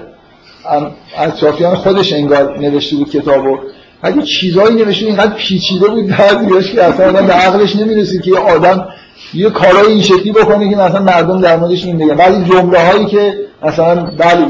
[1.18, 3.58] اطرافیان خودش انگار نوشته بود کتابو
[4.02, 8.88] اگه چیزایی نوشته اینقدر پیچیده بود در که اصلا به عقلش نمی‌رسید که یه آدم
[9.34, 12.14] یه کارای این شکلی بکنه که مثلا مردم در موردش این بگن.
[12.14, 14.46] بعضی جمله هایی که مثلا بله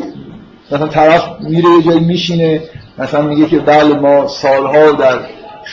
[0.70, 2.60] مثلا طرف میره یه جایی میشینه
[2.98, 5.18] مثلا میگه که بله ما سالها در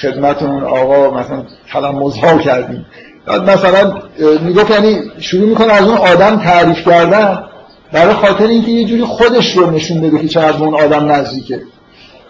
[0.01, 2.85] خدمت اون آقا مثلا تلمزها کردیم.
[3.25, 4.01] بعد مثلا
[4.41, 7.43] می‌گفت یعنی شروع می‌کنه از اون آدم تعریف کردن
[7.91, 11.61] برای خاطر اینکه یه جوری خودش رو نشون بده که چقدر اون آدم نزدیکه.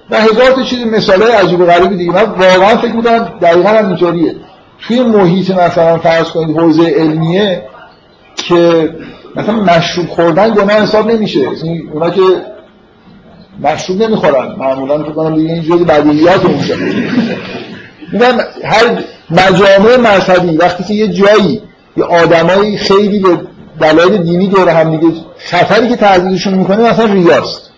[0.10, 2.12] و هزار تا چیز مثال عجیب و غریبی دیگه.
[2.12, 4.36] من واقعا فکر می‌کنم دقیقا هم اینطوریه.
[4.88, 7.64] توی محیط مثلا فرض کنید حوزه علمیه
[8.36, 8.90] که
[9.36, 11.40] مثلا مشروب خوردن گناه حساب نمیشه.
[11.94, 12.22] اونا که
[13.62, 14.56] مشروب نمی‌خورن.
[14.58, 16.76] معمولا فکر کنم دیگه این جزء بدیهیات اونجا
[18.12, 21.62] میگم هر مجامع مذهبی وقتی که یه جایی
[21.98, 23.38] یه آدمایی خیلی به
[23.82, 27.70] دلایل دینی دور هم دیگه خطری که تعذیرشون می‌کنه مثلا ریاست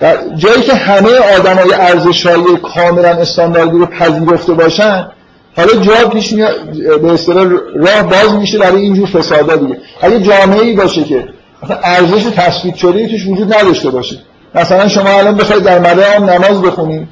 [0.00, 5.08] در جایی که همه آدمای ارزش های کاملا استانداردی رو پذیرفته باشن
[5.56, 6.34] حالا جا پیش
[7.02, 9.76] به اصطلاح راه باز میشه برای اینجور فسادا دیگه.
[10.00, 11.28] اگه جامعه ای باشه که
[11.82, 14.16] ارزش تثبیت شده توش وجود نداشته باشه.
[14.54, 17.08] مثلا شما الان بخواید در مدام نماز بخونید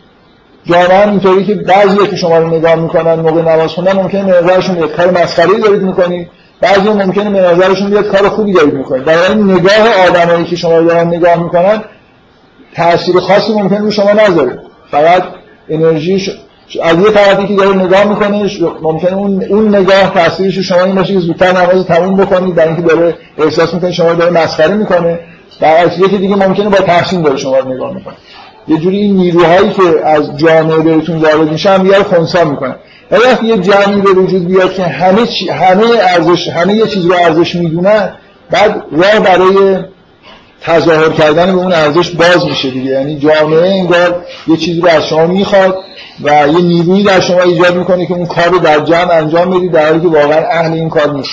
[0.64, 4.74] جامعه اینطوری که بعضی که شما رو نگاه می‌کنن موقع نماز خوندن ممکنه به نظرشون
[4.74, 6.28] بیاد کار مسخره دارید می‌کنید.
[6.60, 9.04] بعضی ممکنه به نظرشون بیاد کار خوبی دارید می‌کنید.
[9.04, 11.84] در این نگاه آدمایی که شما رو نگاه می‌کنن
[12.76, 14.58] تاثیر خاصی ممکنه رو شما نذاره
[14.90, 15.22] فقط
[15.68, 16.30] انرژی ش...
[16.82, 18.50] از یه طرفی که داره نگاه می‌کنه
[18.82, 22.82] ممکنه اون اون نگاه تاثیرش شما این باشه که زودتر نماز تموم بکنید در اینکه
[22.82, 25.18] داره احساس می‌کنه شما داره مسخره می‌کنه.
[25.60, 28.14] در که دیگه ممکنه با تحسین داره شما رو نگاه می‌کنه.
[28.68, 32.76] یه جوری این نیروهایی که از جامعه بهتون وارد میشه هم دیگه خونسا می‌کنن.
[33.10, 35.48] وقتی یه جمعی به وجود بیاد که همه چی...
[35.48, 38.12] همه ارزش همه یه چیز رو ارزش می‌دونن
[38.50, 39.78] بعد راه برای
[40.62, 42.90] تظاهر کردن به اون ارزش باز میشه دیگه.
[42.90, 45.76] یعنی جامعه انگار یه چیزی رو از شما می‌خواد
[46.22, 49.72] و یه نیرویی در شما ایجاد می‌کنه که اون کار رو در جمع انجام بدید
[49.72, 51.30] در حالی که واقعا اهل این کار نیست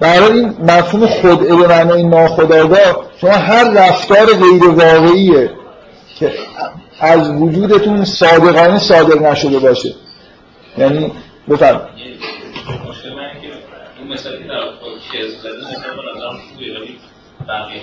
[0.00, 5.50] برای این مفهوم خدعه به معنای ناخداگاه شما هر رفتار غیر واقعیه
[6.18, 6.32] که
[7.00, 9.94] از وجودتون صادقانه صادق نشده باشه.
[10.78, 11.12] یعنی
[11.48, 12.02] بفرم که
[17.48, 17.82] بقیه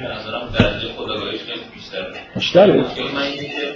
[0.00, 2.74] به نظرم درجه خداگاهیش خیلی بیشتره.
[3.14, 3.74] من اینه که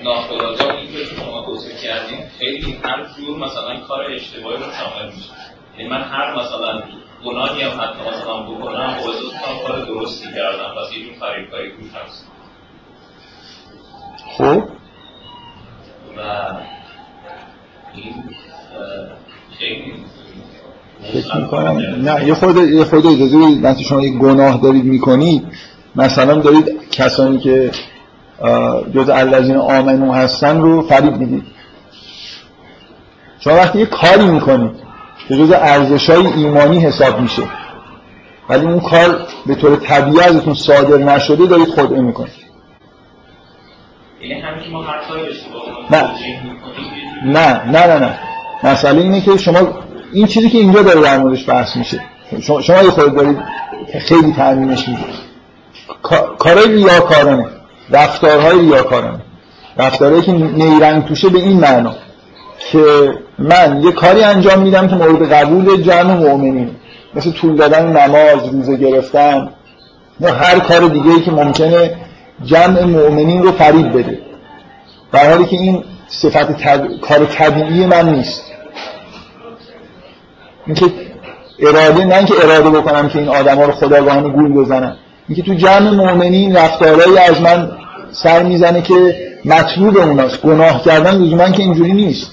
[0.00, 5.30] مدل ناخداگاهی که شما توصیف کردین خیلی هر جور مثلا کار اشتباهی رو شامل میشه.
[5.78, 6.82] یعنی من هر مثلا
[7.24, 11.90] گناهی هم حتی مثلا بکنم احساس می‌کنم کار درستی کردم پس یه جور فریبکاری توش
[12.04, 12.26] هست.
[14.36, 14.68] خب؟
[16.18, 16.20] و
[17.94, 18.14] این
[19.58, 19.94] خیلی
[21.12, 21.78] فکر می‌کنم.
[21.78, 23.64] نه یه خود یه خود اجازه بدید.
[23.64, 25.46] وقتی شما یک گناه دارید می‌کنید
[25.96, 27.70] مثلا دارید کسانی که
[28.94, 31.44] جز الذین آمنو هستن رو فریب می‌دید.
[33.40, 34.70] شما وقتی یه کاری می‌کنید
[35.28, 37.42] که جز ارزش های ایمانی حساب میشه
[38.48, 42.32] ولی اون کار به طور طبیعی ازتون صادر نشده دارید خدعه می‌کنید.
[44.20, 44.42] یعنی
[45.90, 46.10] نه.
[47.24, 48.18] نه نه نه نه.
[48.64, 49.58] مسئله اینه که شما
[50.12, 52.00] این چیزی که اینجا داره در موردش بحث میشه
[52.42, 53.38] شما, شما یه خود دارید
[54.00, 55.06] خیلی تعمیمش می‌دید
[56.38, 57.46] کارهای ریاکارانه.
[57.90, 59.20] رفتارهای ریاکارانه
[59.78, 61.94] رفتارهایی که نیرنگ توشه به این معنا
[62.58, 66.70] که من یه کاری انجام میدم که مورد قبول جمع مؤمنین.
[67.14, 69.50] مثل طول دادن نماز روزه گرفتن.
[70.20, 71.96] یا هر کار دیگه ای که ممکنه
[72.44, 74.18] جمع مؤمنین رو فریب بده.
[75.12, 77.00] در حالی که این صفت طب...
[77.00, 78.44] کار طبیعی من نیست.
[80.66, 80.86] اینکه
[81.58, 84.96] اراده نه اینکه اراده بکنم که این آدما رو خداگاهانه گول بزنم
[85.28, 87.70] اینکه تو جمع مؤمنین رفتارهایی از من
[88.12, 90.42] سر می‌زنه که مطلوب اوناست.
[90.42, 92.30] گناه کردن لزوما که اینجوری نیست.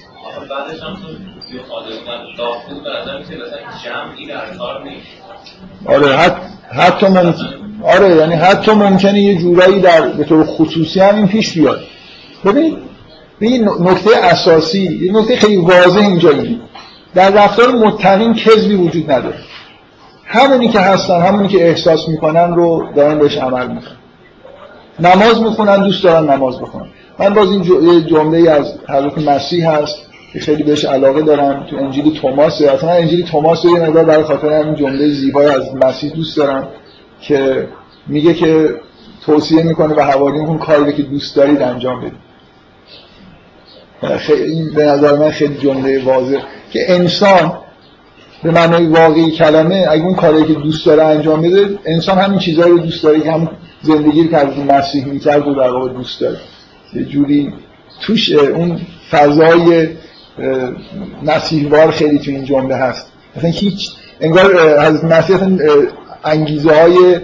[5.86, 6.36] آره حت...
[6.72, 11.54] حتی ممکن آره یعنی حتی ممکنه یه جورایی در به طور خصوصی هم این پیش
[11.54, 11.84] بیاد.
[12.46, 12.78] ببینید
[13.39, 16.34] این نکته اساسی یه نکته خیلی واضح اینجا
[17.16, 19.38] در رفتار متقین کذبی وجود نداره.
[20.26, 23.97] همونی که هستن همونی که احساس می‌کنن رو دارن بهش عمل می‌کنن.
[24.99, 26.86] نماز می‌خونن دوست دارن نماز بخونن.
[27.19, 29.97] من باز این جمله از حضرت مسیح هست
[30.34, 32.61] که خیلی بهش علاقه دارم تو انجیل توماس.
[32.61, 36.67] اصلا انجیل توماس یه مقدار برای خاطر همین جمله زیبای از مسیح دوست دارم
[37.21, 37.67] که
[38.07, 38.76] میگه که
[39.26, 42.24] توصیه می‌کنه به حواریون کاری که دوست دارید انجام بدید.
[44.17, 46.39] خیلی به نظر من خیلی جمله واضح
[46.71, 47.51] که انسان
[48.44, 52.72] به معنای واقعی کلمه اگه اون کاری که دوست داره انجام بده انسان همین چیزهایی
[52.72, 53.50] رو دوست داره که هم
[53.82, 56.38] زندگی رو که از مسیح می‌کرد و در واقع دوست داره.
[56.94, 57.54] یه جوری
[58.02, 58.82] توش اون
[59.12, 59.88] فضای
[61.24, 63.12] مسیحوار خیلی تو این جمله هست.
[63.36, 63.91] مثلا هیچ
[64.22, 65.38] انگار از مسیح
[66.26, 67.20] انگیزه های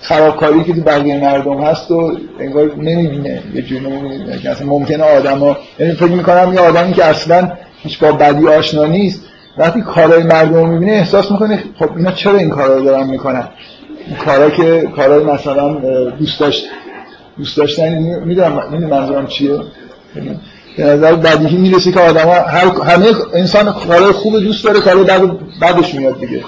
[0.00, 4.38] خرابکاری که تو بقیه مردم هست و انگار نمی‌بینه یه جوری نمی‌بینه.
[4.38, 8.48] که اصلا ممکنه آدم ها یعنی فکر می‌کنم یه آدمی که اصلا هیچ با بدی
[8.48, 9.20] آشنا نیست
[9.58, 13.48] وقتی کارهای مردم می‌بینه احساس می‌کنه خب اینا چرا این کارا رو دارن می‌کنن؟
[14.06, 15.74] این کارا که کارهای مثلا
[16.10, 16.64] دوست داشت
[17.38, 19.58] دوست داشتن می‌دونم می‌دونم منظورم چیه؟
[20.76, 25.04] به نظر بدیهی می‌رسه که آدم ها هر همه انسان کارهای خوب دوست داره کارهای
[25.04, 25.20] بد
[25.62, 26.40] بدش میاد دیگه.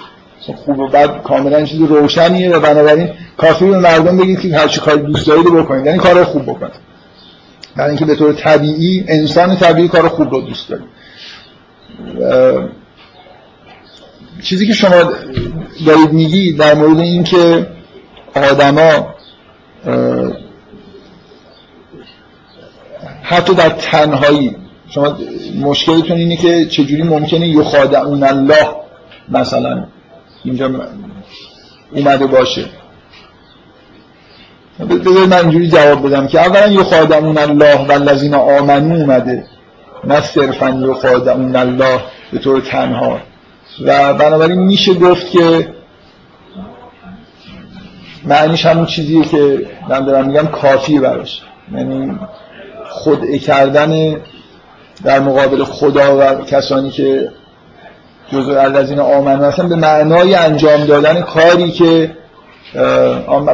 [0.43, 4.69] مثلا خوب و بد کاملا چیز روشنیه و بنابراین کافی به مردم بگید که هر
[4.69, 6.85] چی کار دوست دارید بکنید یعنی کار خوب بکنید.
[7.77, 10.83] برای اینکه به طور طبیعی انسان طبیعی کار خوب رو دوست داره.
[14.43, 15.13] چیزی که شما
[15.87, 17.67] دارید میگی در مورد اینکه
[18.35, 19.15] آدما
[23.23, 24.57] حتی در تنهایی
[24.89, 25.19] شما
[25.61, 28.69] مشکلتون اینه که چجوری ممکنه یخادعون الله
[29.29, 29.87] مثلا
[30.45, 30.71] اینجا
[31.93, 32.65] اومده باشه.
[34.79, 39.45] بذارید من اینجوری جواب بدم که اولا یخادعون الله و الذین آمنو اومده
[40.05, 42.01] نه صرفا یخادعون الله
[42.33, 43.21] به طور تنها.
[43.83, 45.69] و بنابراین میشه گفت که
[48.25, 51.43] معنیش همون چیزیه که من دارم میگم کافیه براش.
[51.75, 52.19] یعنی
[52.91, 54.17] خدعه کردن
[55.05, 57.29] در مقابل خدا و کسانی که
[58.33, 62.17] جزء الذین آمنو هستن به معنای انجام دادن کاری که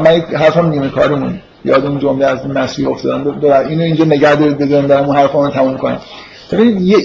[0.02, 1.40] من یک حرفم نیمه کارمون.
[1.64, 5.78] یاد اون جمله از مسیح افتادم اینو اینجا نگه دارید بذارم دارم اون حرفمو تموم
[5.78, 6.00] کنم.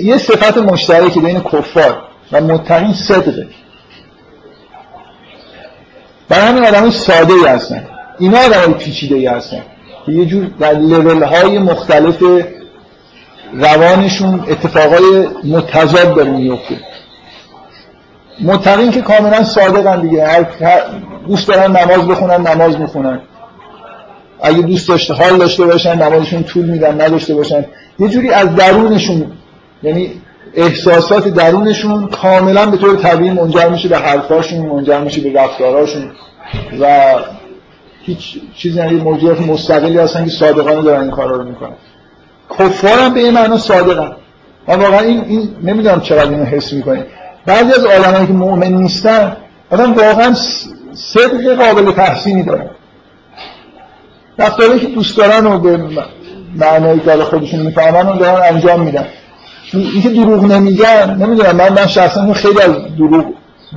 [0.04, 2.04] یه صفت مشترکی بین کفار.
[2.32, 3.48] و متقین صدقه
[6.30, 7.88] برای همین آدم ساده ای هستن.
[8.20, 9.62] اینا آدم پیچیده ای هستن.
[10.06, 12.24] که یه جور در لیول های مختلف
[13.54, 16.80] روانشون اتفاقای متضاد داره میفته
[18.42, 20.28] متقین که کاملا صادقن دیگه.
[20.28, 20.46] هر
[21.28, 23.20] دوست دارن نماز بخونن نماز می‌خونن.
[24.42, 27.66] اگه دوست داشته حال داشته باشن نمازشون طول میدن نداشته باشن.
[28.00, 29.32] یه جوری از درونشون
[29.84, 30.22] یعنی
[30.56, 36.12] احساسات درونشون کاملا به طور طبیعی منجر میشه به حرفاشون منجر میشه به رفتاراشون
[36.82, 37.16] و
[38.02, 41.74] هیچ چیزی یعنی موجودات مستقلی هستن که صادقانه دارن این کارا رو می‌کنن.
[42.60, 44.16] کفار هم به این معنا صادقن.
[44.68, 47.06] من واقعا این, این نمی‌دونم چقدر اینو حس می‌کنه
[47.46, 49.38] بعضی از آدمایی که مؤمن نیستن
[49.72, 50.34] آدم واقعا
[50.94, 52.70] صدق قابل تحسینی دارن.
[54.40, 55.80] رفتاری که دوست دارن و به
[56.56, 59.06] معنای کار خودشون می‌فهمن و دارن انجام میدن.
[59.74, 63.26] اینکه دروغ نمیگن نمی‌دونم من من شخصا خیلی از دروغ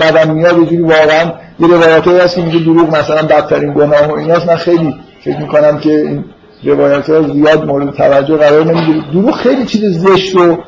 [0.01, 4.13] بدم میاد یه جوری واقعا یه روایتی هست که میگه دروغ مثلا بدترین گناه و
[4.13, 4.47] ایناست.
[4.47, 6.25] من خیلی فکر می‌کنم که این
[6.65, 9.03] روایت ها زیاد مورد توجه قرار نمی‌گیره.
[9.13, 10.59] دروغ خیلی چیز زشت و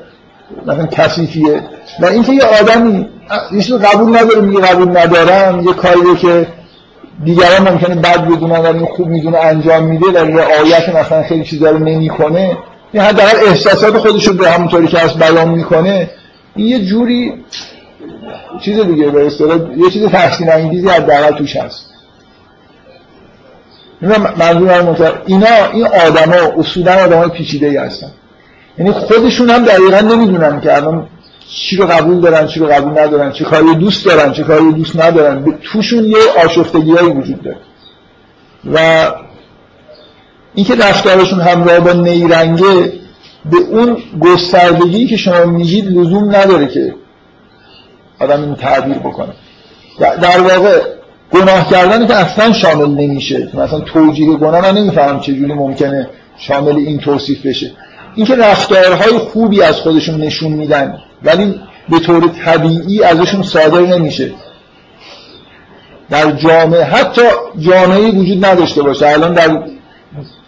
[0.66, 1.62] مثلا کثیفیه.
[2.00, 3.08] و اینکه یه آدمی
[3.52, 6.46] یه قبول نداره میگه قبول ندارم یه کاری که
[7.24, 11.78] دیگران ممکنه بد بدونن ولی خوب می‌دونه انجام میده یه آیت مثلا خیلی چیزا رو
[11.78, 12.56] نمی‌کنه
[12.92, 16.10] این حداقل احساسات خودش رو به همونطوری که از بیان می‌کنه
[16.56, 17.34] این یه جوری
[18.60, 21.90] چیز دیگه به اصطلاح یه چیز تحسین انگیزی حداقل توش هست.
[24.36, 28.10] منظورم اینا این آدما اصولا آدمای پیچیده ای هستن.
[28.78, 31.08] یعنی خودشون هم دقیقا نمی‌دونن که الان
[31.48, 35.00] چی رو قبول دارن چی رو قبول ندارن چه کاری دوست دارن چه کاری دوست
[35.00, 35.58] ندارن.
[35.62, 37.56] توشون یه آشفتگی وجود داره.
[38.72, 39.06] و
[40.54, 42.92] اینکه رفتارشون همراه با نیرنگه
[43.50, 46.94] به اون گستردگی که شما میگید لزوم نداره که
[48.20, 49.32] آدم این تعبیر بکنه.
[49.98, 50.80] در واقع
[51.32, 53.50] گناه کردن که اصلا شامل نمیشه.
[53.54, 57.72] مثلا توجیه گناه من نمیفهم چجوری ممکنه شامل این توصیف بشه.
[58.14, 64.32] اینکه رفتارهای خوبی از خودشون نشون میدن ولی به طور طبیعی ازشون صادر نمیشه.
[66.10, 67.22] در جامعه حتی
[67.58, 69.08] جامعه وجود نداشته باشه.
[69.08, 69.62] الان در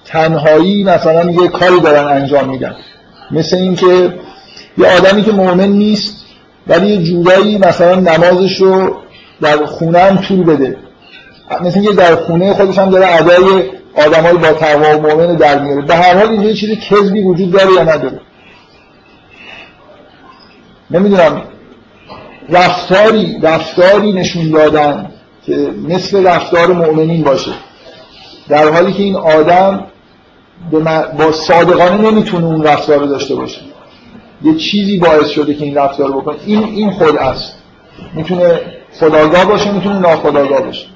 [0.05, 2.77] تنهایی مثلا یه کاری دارن انجام میدن.
[3.31, 4.15] مثل اینکه
[4.79, 6.17] یه آدمی که مؤمن نیست
[6.67, 8.97] ولی یه جورایی مثلا نمازش رو
[9.41, 10.77] در خونه هم طول بده.
[11.61, 13.63] مثل اینکه در خونه خودش هم داره ادای
[13.95, 15.83] آدمای با تقوا و مؤمن در میاره.
[15.83, 18.21] به هر حال اینجا چیزی کذبی وجود داره یا نداره؟
[20.91, 21.43] نمی‌دونم.
[22.49, 25.11] رفتاری رفتاری نشون دادن
[25.47, 27.51] که مثل رفتار مؤمنین باشه.
[28.49, 29.87] در حالی که این آدم
[31.19, 33.61] با صادقانه نمی‌تونه اون رفتار رو داشته باشه.
[34.43, 36.37] یه چیزی باعث شده که این رفتار بکنه.
[36.47, 37.55] این این خود است.
[38.15, 38.61] می‌تونه
[39.01, 40.87] خداگاه باشه می‌تونه ناخداگاه باشه.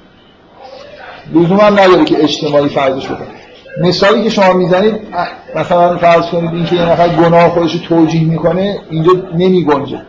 [1.33, 3.27] لزوم هم نداره که اجتماعی فرضش بکنه.
[3.81, 4.95] مثالی که شما می‌زنید
[5.55, 10.01] مثلا فرض کنید اینکه یه نفر گناه خودش رو توجیه می‌کنه اینجا نمیگنجه.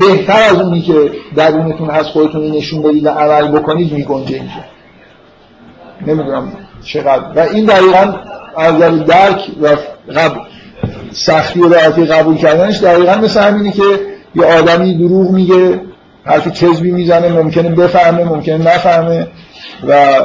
[0.00, 4.52] بهتر از اونی که درونتون هست خودتون نشون بدید و عمل بکنید میگنجه اینجا.
[6.06, 6.52] نمی‌دونم
[6.84, 7.24] چقدر.
[7.36, 8.14] و این دقیقا
[8.56, 9.76] از درک و
[10.14, 10.40] قبل
[11.12, 13.82] سختی و راحتی قبول کردنش دقیقا مثل همینی که
[14.34, 15.80] یه آدمی دروغ میگه
[16.24, 19.26] حرف کذبی می‌زنه ممکنه بفهمه ممکنه نفهمه
[19.88, 20.20] و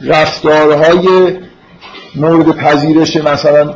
[0.00, 1.36] رفتارهای
[2.14, 3.74] مورد پذیرش مثلا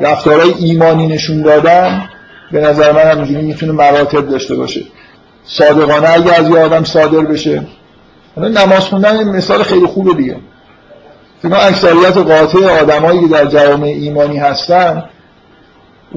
[0.00, 2.08] رفتارهای ایمانی نشون دادن
[2.52, 4.80] به نظر من همینجوری می‌تونه مراتب داشته باشه.
[5.44, 7.62] صادقانه اگه از یه آدم صادر بشه.
[8.36, 10.36] نماز خوندن مثال خیلی خوبه دیگه.
[11.42, 15.04] فکر اکثریت قاطع آدمایی که در جوامع ایمانی هستن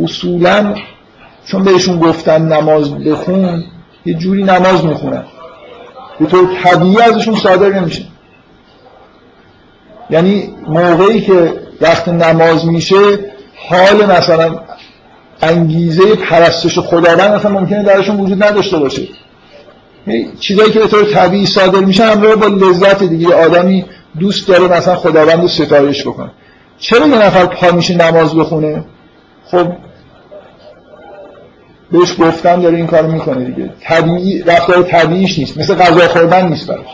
[0.04, 0.76] اصولا
[1.46, 3.64] چون بهشون گفتن نماز بخون
[4.06, 5.24] یه جوری نماز می‌خونن.
[6.20, 8.04] به طور طبیعی ازشون صادر نمیشه.
[10.10, 13.20] یعنی موقعی که وقت نماز میشه
[13.70, 14.60] حال مثلا
[15.42, 19.02] انگیزه پرستش خداوند مثلا ممکنه درشون وجود نداشته باشه.
[20.39, 23.36] چیزایی که به طور طبیعی صادر میشه همراه با لذت دیگه.
[23.36, 23.86] آدمی
[24.20, 26.32] دوست داره مثلا خداوند رو ستایش بکنه.
[26.80, 28.84] چرا یه نفر پا میشه نماز بخونه؟
[29.51, 29.68] خب
[31.91, 33.70] بهش گفتن داره این کارو می‌کنه دیگه.
[33.82, 35.58] طبیعی رفتار طبیعیش نیست.
[35.58, 36.86] مثل غذا خوردن نیست براش.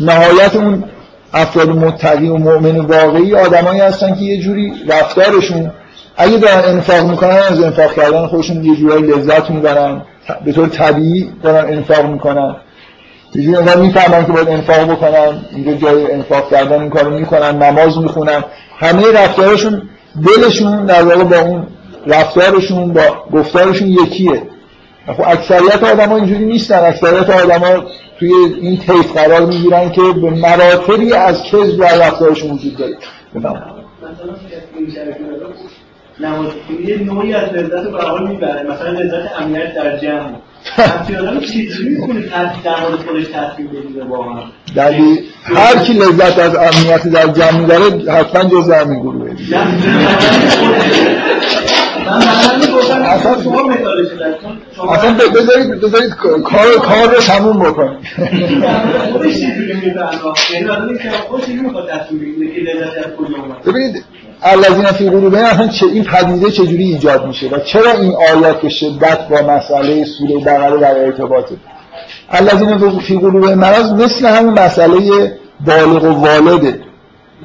[0.00, 0.84] نهایت اون
[1.32, 5.70] افراد متقی و مؤمن واقعی آدمایی هستن که یه جوری رفتارشون
[6.16, 10.02] اگه دارن انفاق می‌کنن از انفاق کردن خودشون یه جوری لذت می‌برن.
[10.44, 12.56] به طور طبیعی دارن انفاق می‌کنن.
[13.34, 17.98] یه جوری می‌فهمن که باید انفاق بکنن اینجا جای انفاق کردن این کارو می‌کنن نماز
[17.98, 18.44] می‌خونن.
[18.78, 19.82] همه رفتارشون
[20.26, 21.66] دلشون در واقع با اون
[22.06, 23.02] رفتارشون با
[23.32, 24.42] گفتارشون یکیه.
[25.06, 26.84] خب اکثریت آدم ها اینجوری نیستن.
[26.84, 27.84] اکثریت آدم ها
[28.18, 32.96] توی این تیف قرار می‌گیرن که به مراتبی از کذب در رفتارشون وجود داره.
[36.20, 36.48] نماز
[36.86, 38.62] یه نوعی از لذت رو به می‌بره.
[38.62, 40.30] مثلا لذت امنیت در جمع.
[44.76, 45.24] دلیل
[45.56, 49.28] هر کی لذت از امنیت در جمع داره حتما جز همین گروه
[54.88, 56.14] اصلا بذارید بذارید
[56.44, 57.98] کار کار رو تموم بکنید
[63.66, 64.04] ببینید
[64.42, 68.68] الذین فی قلوبهم اصلا چه این پدیده چجوری ایجاد میشه و چرا این آیات به
[68.68, 71.56] شدت با مسئله سوره بقره در ارتباطه؟
[72.30, 75.32] الذین فی قلوبهم مرض مثل همون مسئله
[75.66, 76.80] بالغ و والده.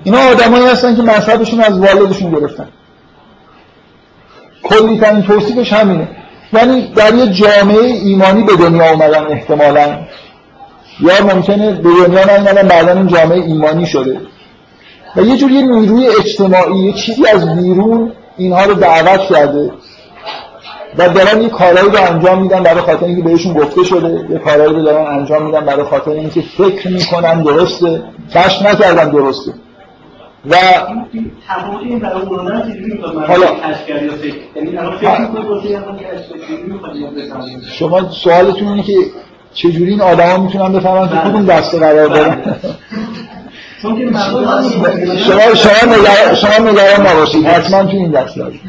[0.04, 2.68] اینا آدمایی هستن که مذهبشون از والدشون گرفتن.
[4.64, 6.08] کلی ترین توصیفش همینه.
[6.54, 10.00] یعنی در یه جامعه ایمانی به دنیا اومدن احتمالا.
[11.00, 14.22] یا ممکنه به دنیا نیومدن بعدا این جامعه ایمانی شده.
[15.16, 19.72] و یه جور یه نیروی اجتماعی یه چیزی از بیرون اینها رو دعوت کرده.
[20.98, 24.28] و دارن یه کارهایی رو انجام میدن برای خاطر اینکه بهشون گفته شده.
[24.30, 28.04] یه کارهایی رو دارن انجام میدن برای خاطر اینکه فکر می‌کنن درسته.
[28.36, 29.54] کشف نکردن درسته.
[30.50, 30.56] و
[33.28, 33.48] حالا
[37.72, 38.94] شما سوالتون اینه که
[39.54, 42.38] چجوری این آدما می‌تونن بفهمن که کدوم دسته قرار دارن؟
[43.84, 47.46] شما شما نگران شما نگران نباشید.
[47.46, 48.62] حتما تو این دست دارید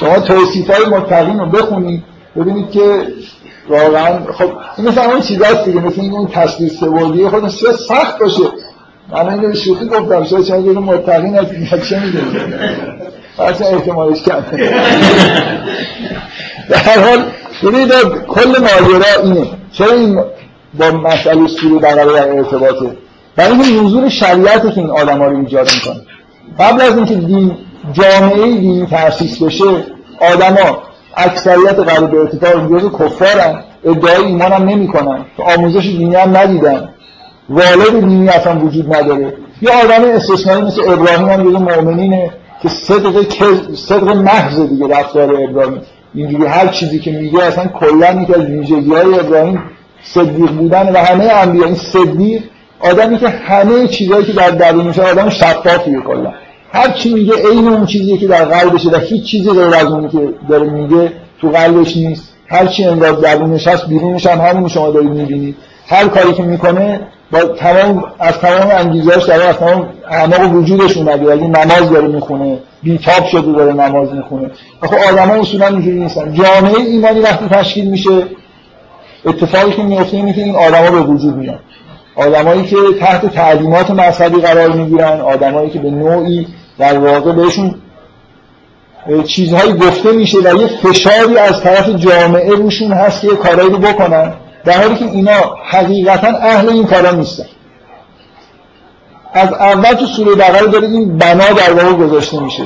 [0.00, 2.02] شما توصیف های متقین رو بخونید
[2.36, 3.06] ببینید که
[3.68, 7.48] واقعا خب این مثلا اون چیز هست دیگه مثل این اون تصویر سوادی خود
[7.88, 8.42] سخت باشه.
[9.12, 12.54] من اینو شوخی گفتم شاید چند جور متقین از این چه می‌دونید؟
[13.38, 14.56] اصلا احتمالش کرده
[16.70, 17.24] در هر حال
[17.62, 17.92] ببینید
[18.28, 19.46] کل ماجرا اینه.
[19.72, 20.20] چرا این
[20.74, 22.96] با مسئله سوری بقره در ارتباطه
[23.36, 26.02] برای اینکه نزول شریعت که این آدم ها رو ایجاد می‌کنه.
[26.58, 27.56] قبل از اینکه دین
[27.92, 29.64] جامعه دینی تأسیس بشه
[30.32, 30.82] آدما
[31.16, 35.24] اکثریت قرار به ارتفاع جز کفارن ادعای ایمان هم نمی کنن
[35.56, 36.88] آموزش دینی هم ندیدن.
[37.48, 39.34] والد دینی اصلا وجود نداره.
[39.62, 42.30] یه آدم استثنایی مثل ابراهیم هم جز مؤمنینه
[42.62, 43.32] که صدق,
[43.74, 45.80] صدق محض دیگه رفتار ابراهیم.
[46.14, 49.62] اینجوری هر چیزی که میگه اصلا کلا یکی از ویژگی های ابراهیم
[50.14, 52.42] صدیق بودن و همه انبیا این صدیق
[52.80, 56.32] آدمی که همه چیزهایی که در درونش آدم شفافیه کلا.
[56.72, 60.08] هر چی میگه عین اون چیزی که در قلبشه و هیچ چیزی غیر از اونی
[60.08, 62.32] که داره میگه تو قلبش نیست.
[62.48, 65.56] هر چی انگار درونش هست بیرونش هم همون شما دارید می‌بینید.
[65.88, 67.00] هر کاری که می‌کنه
[67.32, 71.32] با تمام از تمام انگیزهاش داره از تمام اعماق وجودش اومده.
[71.32, 74.50] اگه نماز داره می‌خونه بیتاب شده داره نماز می‌خونه.
[74.82, 76.32] خب آدما اصولا اینجوری نیستن.
[76.32, 78.22] جامعه ایمانی وقتی تشکیل میشه
[79.26, 81.58] اتفاقی که میفته اینه که این آدما به وجود میان.
[82.16, 86.46] آدمایی که تحت تعلیمات مذهبی قرار می‌گیرن آدمایی که به نوعی
[86.78, 87.74] در واقع بهشون
[89.26, 94.32] چیزهایی گفته میشه و یه فشاری از طرف جامعه روشون هست که کارایی رو بکنن
[94.64, 97.44] در حالی که اینا حقیقتا اهل این کارا نیستن.
[99.32, 102.62] از اول تو سوره بقره داره این بنا در واقع گذاشته میشه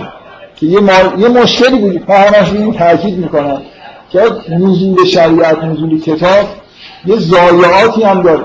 [0.57, 0.81] که یه,
[1.19, 3.63] یه مشکلی بود من همش این تاکید می‌کنم.
[4.11, 6.47] که نزول شریعت نزول کتاب
[7.07, 8.45] یه ضایعاتی هم داره.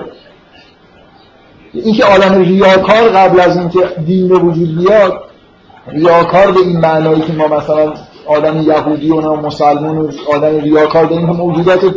[1.73, 5.23] اینکه عالم ریاکار قبل از اینکه دین به وجود بیاد
[5.87, 7.93] ریاکار به این معنایی که ما مثلا
[8.25, 11.95] آدم یهودی و مسلمان و آدم ریاکار داریم که موجودات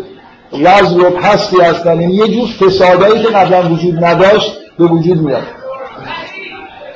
[0.52, 2.00] رز و پستی هستن.
[2.00, 5.43] یعنی یه جور فسادایی که قبلا وجود نداشت به وجود میاد.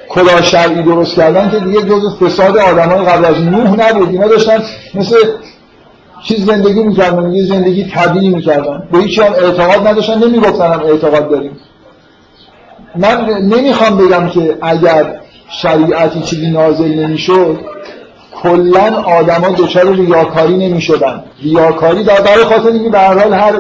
[0.09, 4.09] کلا شرعی درست کردن که دیگه جز فساد آدمای قبل از نوح نبود.
[4.09, 4.63] اینا داشتن
[4.95, 5.17] مثل
[6.25, 8.89] چیز زندگی می‌کردن یه زندگی طبیعی می‌کردن.
[8.93, 11.57] به هیچ هم اعتقاد نداشتن نمی‌گفتن هم اعتقاد داریم.
[12.97, 15.21] من نمی‌خوام بگم که اگر
[15.51, 17.61] شریعتی چیزی نازل نمی‌شد
[18.43, 21.25] کلا آدما دچار ریاکاری نمی‌شدن.
[21.43, 23.53] ریاکاری در برای خاطر اینکه به هر حال هر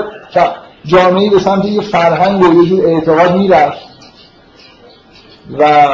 [0.84, 3.78] جامعه به سمت یه فرهنگ و یه جور اعتقاد می‌رفت.
[5.58, 5.88] و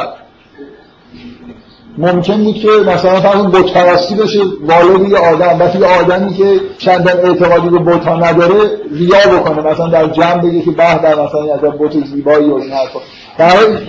[1.97, 6.61] ممکن بود که مثلا فرض بت پرستی بشه والد یه آدم وقتی یه آدمی که
[6.77, 11.53] چندان اعتقادی به بت نداره ریا بکنه مثلا در جمع بگه که به در مثلا
[11.53, 12.99] از بت زیبایی و این حرفا.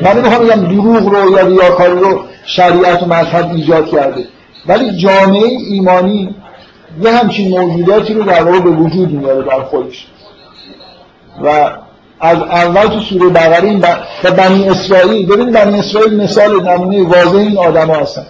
[0.02, 4.24] من نمی‌خوام بگم دروغ رو یا ریاکاری رو شریعت و مذهب ایجاد کرده.
[4.66, 6.34] ولی جامعه ایمانی
[7.02, 10.06] یه همچین موجوداتی رو در واقع به وجود میاره در خودش.
[11.44, 11.70] و
[12.20, 17.38] از اول تو سوره بقره این و بنی اسرائیل ببینید بنی اسرائیل مثال نمونه واضح
[17.38, 18.26] این آدما هستن.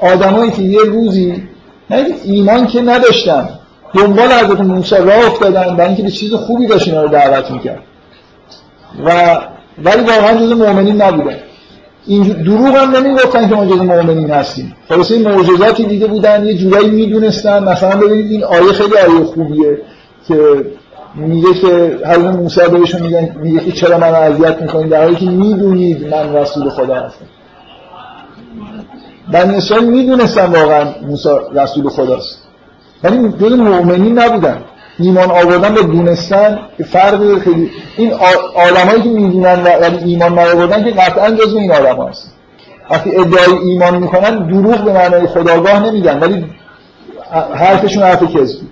[0.00, 1.42] آدمایی که یه روزی
[1.90, 3.48] نه ایمان که نداشتن
[3.94, 7.82] دنبال حضرت موسی راه افتادن برای اینکه به چیز خوبی داشت رو دعوت می‌کرد.
[9.04, 9.38] و
[9.84, 11.36] ولی واقعا جز مؤمنین نبودن
[12.06, 14.76] این دروغ هم نمی‌گفتن که ما جز مؤمنین هستیم.
[14.88, 17.64] خلاصه این معجزاتی دیده بودن یه جورایی می‌دونستن.
[17.64, 19.78] مثلا ببینید این آیه خیلی آیه خوبیه
[20.28, 20.36] که
[21.16, 25.26] میگه که حضرت موسی بهشون میگن میگه که چرا من اذیت می‌کنید؟ در حالی که
[25.26, 27.24] می‌دونید من رسول خدا هستم.
[29.32, 32.38] بنی اسرائیل می‌دونستن واقعا موسی رسول خداست.
[33.02, 34.58] ولی جز مؤمنین نبودن.
[34.98, 36.58] ایمان آوردن به دونستن
[36.90, 37.70] فرق خیلی.
[37.96, 38.12] این
[38.54, 42.32] آدمایی که می‌دونن ولی ایمان نیاوردن که قطعا جزو این آدم هست.
[42.90, 46.18] وقتی ادعای ایمان می‌کنن دروغ به معنای خداگاه نمیگن.
[46.18, 46.44] ولی
[47.54, 48.68] حرفشون حرف کذبی.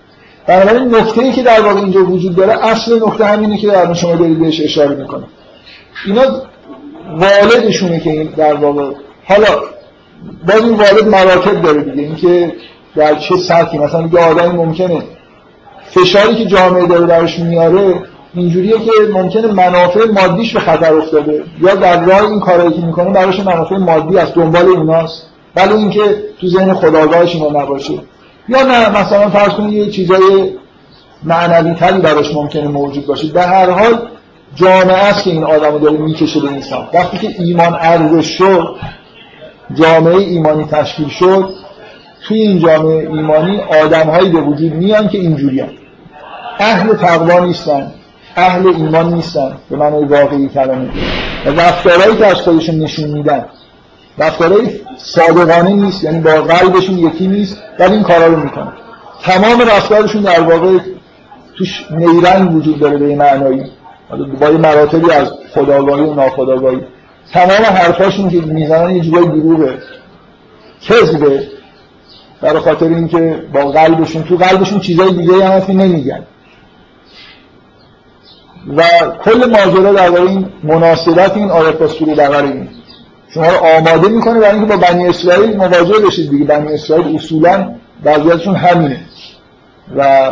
[0.46, 4.16] بنابراین نکته ای که در واقع اینجا وجود داره اصل نکته همینه که در شما
[4.16, 5.24] دارید بهش اشاره می‌کنه
[6.06, 6.22] اینا
[7.18, 8.90] والدشونه که این در واقع
[9.24, 9.46] حالا
[10.48, 12.02] باز این والد مراتب داره دیگه.
[12.02, 12.52] اینکه
[12.96, 15.02] در چه سطحی مثلا یه آدمی ممکنه
[15.86, 17.94] فشاری که جامعه داره درش میاره
[18.34, 21.44] اینجوریه که ممکنه منافع مادیش به خطر افتاده.
[21.60, 25.26] یا در راه این کارایی که می‌کنه براش منافع مادی از دنبال اوناست.
[25.56, 26.00] ولی اینکه
[26.40, 27.94] تو ذهن خداگاهش اینا نباشه.
[28.48, 30.50] یا نه مثلا فرض کنید یه چیزای
[31.22, 33.28] معنوی تری براش ممکنه موجود باشه.
[33.28, 34.08] در هر حال
[34.54, 36.88] جامعه است که این آدمو داره می‌کشه به انسان.
[36.94, 38.76] وقتی که ایمان ارزش شد
[39.74, 41.54] جامعه ایمانی تشکیل شد
[42.28, 45.62] توی این جامعه ایمانی آدمهایی به وجود میان که اینجوری
[46.58, 47.92] اهل تقوا نیستن
[48.36, 50.88] اهل ایمان نیستن به معنی واقعی کلمه
[51.46, 53.44] و رفتارهایی که از خودشون نشون میدن
[54.18, 58.72] رفتارهای صادقانه نیست یعنی با قلبشون یکی نیست ولی این کارا رو می‌کنن
[59.22, 60.78] تمام رفتارشون در واقع
[61.56, 63.64] توش نیرنگ وجود داره به معنایی.
[64.40, 66.80] با یه مراتبی از خداگاهی و ناخداگاهی.
[67.32, 69.78] تمام حرفاشون که می‌زنن یه جورای دروغه.
[70.82, 71.48] کذبه.
[72.40, 76.22] برای خاطر اینکه با قلبشون تو قلبشون چیزای دیگه هم نمیگن.
[78.76, 78.82] و
[79.24, 82.14] کل ماجرا در این مناسبت این آیت با سوره
[83.34, 86.30] شما رو آماده می‌کنه برای اینکه با بنی اسرائیل مواجه بشید.
[86.30, 87.74] دیگه بنی اسرائیل اصولا
[88.04, 89.00] وضعیتشون همینه.
[89.96, 90.30] و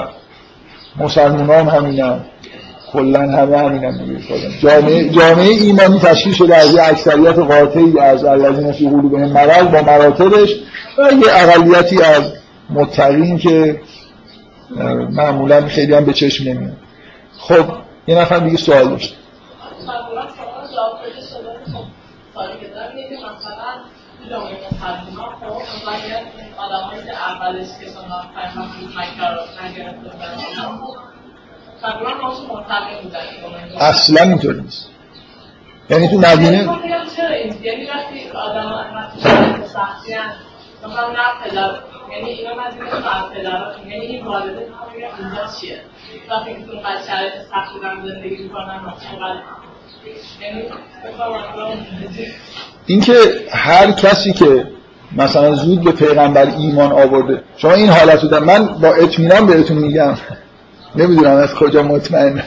[0.97, 2.21] مسلمان هم همینن.
[2.93, 4.01] کلا همه همینن
[4.63, 9.83] جامعه, جامعه ایمانی تشکیل شده از یه اکثریت قاطعی از الذین فی قلوبهم مرض با
[9.83, 10.55] مراتبش
[10.99, 12.23] و یه اقلیتی از
[12.71, 13.81] متقین که
[15.11, 16.77] معمولا خیلی هم به چشم نمیاد.
[17.39, 17.65] خب
[18.07, 19.17] یه نفر دیگه سوال داشت.
[24.33, 26.27] جامعه مسلمان خب باید
[26.59, 27.69] آدم که اولش
[29.65, 30.37] نگرفته بودن
[31.83, 32.31] تقریبا
[33.41, 34.91] بودن اصلا اینطور نیست.
[35.91, 36.69] یعنی تو مدینه؟
[37.17, 39.21] چرا این؟ یعنی وقتی آدم وقتی
[39.67, 40.15] سختی
[40.85, 41.71] مثلا نه پدر
[42.13, 45.81] یعنی اینا مدینه یعنی این والده میگه اینجا چیه؟
[46.31, 48.81] وقتی که تو قد شرایط سختی دارن زندگی می‌کنن
[49.11, 49.43] چقدر یعنی
[52.87, 53.15] اینکه
[53.51, 54.67] هر کسی که
[55.17, 60.15] مثلا زود به پیغمبر ایمان آورده شما این حالت رو من با اطمینان بهتون میگم.
[60.97, 62.43] نمی‌دونم از کجا مطمئن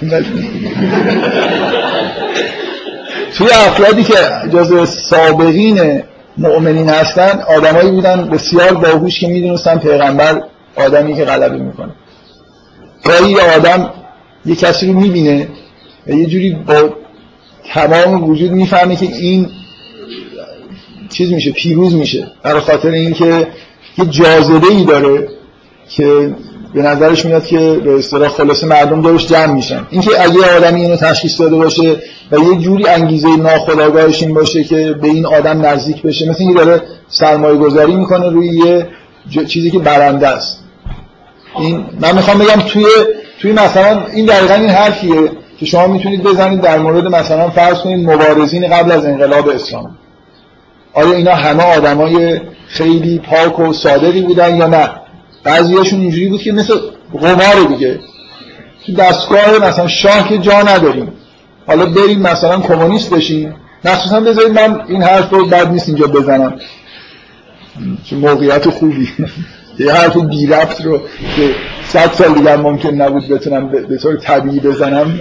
[3.38, 4.14] توی افرادی که
[4.54, 6.04] جز سابقین
[6.38, 10.44] مؤمنین هستن آدمایی بودن بسیار باهوش که می‌دونستن پیغمبر
[10.76, 11.92] آدمی که غلبه می‌کنه.
[13.04, 13.90] گاهی آدم
[14.46, 15.48] یه کسی رو می‌بینه
[16.08, 16.90] و یه جوری با
[17.74, 19.50] تمام وجود می‌فهمه که این
[21.10, 22.28] چیز میشه پیروز میشه.
[22.44, 23.48] برای خاطر اینکه
[23.98, 25.28] یه جاذبه ای داره
[25.90, 26.36] که
[26.74, 29.88] به نظرش میاد که به اصطلاح خلاص مردم دارش جمع میشن.
[29.90, 31.96] اینکه اگه آدمی اینو تشخیص داده باشه
[32.32, 36.64] و یه جوری انگیزه ناخودآگاهش این باشه که به این آدم نزدیک بشه مثل اینکه
[36.64, 38.48] داره سرمایه گذاری می‌کنه روی
[39.32, 40.60] یه چیزی که برنده است.
[41.60, 42.86] این من می‌خوام بگم توی
[43.42, 45.32] توی مثلا این دقیقا این حرفیه.
[45.60, 49.98] که شما می‌تونید بزنید در مورد مثلا فرض کنید مبارزین قبل از انقلاب اسلام.
[50.94, 54.90] آیا اینا همه آدمای خیلی پاک و صادقی بودن یا نه؟
[55.44, 56.74] بعضیاشون اینجوری بود که مثل
[57.14, 58.00] قمار دیگه.
[58.86, 61.14] تو دستگاه مثلا شاه که جا نداریم.
[61.68, 63.56] حالا بریم مثلا کمونیست بشیم.
[63.86, 66.60] مخصوصا بذارید من این حرف رو بد نیست اینجا بزنم.
[68.04, 69.10] چه موقعیت خوبی.
[69.80, 70.98] یه حرف بی رفت رو
[71.36, 71.56] که
[71.88, 75.20] صد سال دیگر ممکن نبود بتونم به طور طبیعی بزنم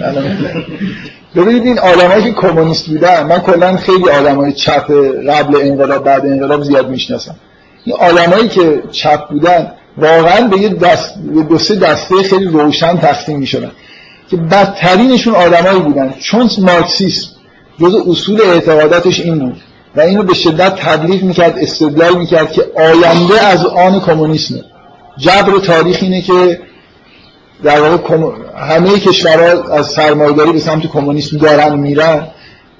[1.35, 4.91] ببینید این آدمایی که کمونیست بودن من کلا خیلی آدمای چپ
[5.29, 7.35] قبل انقلاب بعد انقلاب زیاد می‌شناسم.
[7.85, 12.97] این آدمایی که چپ بودن واقعا به یه دست به دو سه دسته خیلی روشن
[12.97, 13.71] تقسیم می‌شدن.
[14.31, 16.13] که بدترینشون آدمایی بودن.
[16.19, 17.29] چون مارکسیسم
[17.81, 19.61] جز اصول اعتقاداتش این بود.
[19.95, 24.63] و اینو به شدت تبلیغ می‌کرد استدلال می‌کرد که آینده از آن کمونیسمه
[25.17, 26.59] جبر تاریخ اینه که
[27.63, 28.15] در واقع
[28.57, 32.27] همه کشورها از سرمایه‌داری به سمت کمونیسم دارن میرن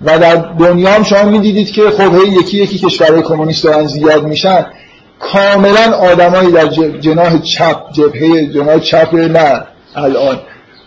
[0.02, 4.66] و در دنیا هم شما می‌دیدید که خب یکی یکی کشورهای کمونیست دارن زیاد میشن.
[5.20, 6.68] کاملا آدمایی در
[7.00, 9.64] جناح چپ جبهه جناح چپ نه
[9.96, 10.40] الان.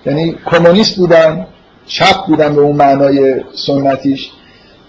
[0.06, 1.46] یعنی کمونیست بودن
[1.86, 4.30] چپ بودن به اون معنای سنتیش.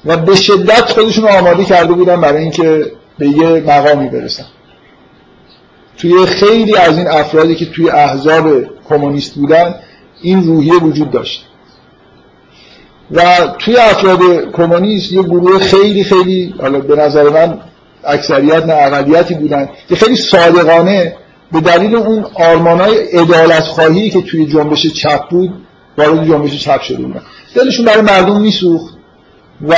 [0.05, 4.45] و به شدت خودشون آماده کرده بودن برای اینکه به یه مقامی برسن.
[5.97, 8.49] توی خیلی از این افرادی که توی احزاب
[8.89, 9.75] کمونیست بودن
[10.21, 11.45] این روحیه وجود داشت.
[13.11, 13.23] و
[13.59, 14.19] توی افراد
[14.53, 17.59] کمونیست یه گروه خیلی خیلی حالا به نظر من
[18.03, 21.15] اکثریت نه اقلیتی بودن که خیلی صادقانه
[21.51, 25.53] به دلیل اون آرمانای ادالت خواهی که توی جنبش چپ بود
[25.97, 27.21] وارد جنبش چپ شده بودن.
[27.55, 28.98] دلشون برای مردم میسوخت.
[29.67, 29.75] و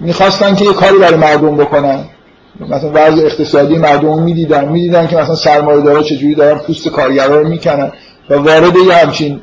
[0.00, 2.04] می‌خواستن که یه کاری برای مردم بکنن.
[2.60, 7.48] مثلا وضع اقتصادی مردم می‌دیدن می‌دیدن که مثلا سرمایه دارا چجوری دارن پوست کارگرا رو
[7.48, 7.92] می‌کنن
[8.30, 9.40] و وارد یه همچین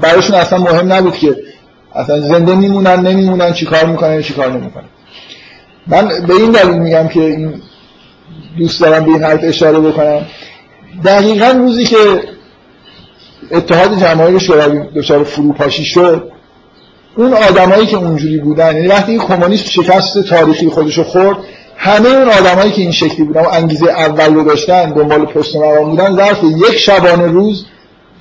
[0.00, 1.36] براشون اصلا مهم نبود که
[1.94, 4.84] اصلا زنده میمونن نمیمونن چیکار می‌کنن چیکار نمی‌کنن.
[5.86, 7.54] من به این دلیل میگم که این
[8.58, 10.26] دوست دارم به این حرف اشاره بکنم.
[11.04, 11.96] دقیقا روزی که
[13.50, 16.32] اتحاد جماهیر شوروی دچار فروپاشی شد
[17.20, 21.38] اون آدمایی که اونجوری بودن یعنی وقتی کمونیست شکست تاریخی خودشو خورد
[21.76, 25.90] همه اون آدمایی که این شکلی بودن و انگیزه اول رو داشتن دنبال پست مقام
[25.90, 27.66] بودن ظرف یک شبانه روز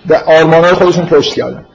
[0.06, 1.66] به آرمانهای خودشون پشت کردن.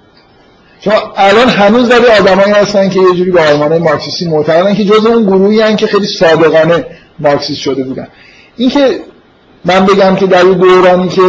[0.81, 5.07] چون الان هنوز داره آدمایی هستن که یه جوری به آرمانهای مارکسیستی معتقدن که جز
[5.07, 6.87] اون گروهی هستن که خیلی صادقانه
[7.19, 8.09] مارکسیست شده بودن.
[8.57, 9.01] اینکه
[9.65, 11.23] من بگم که در دورانی که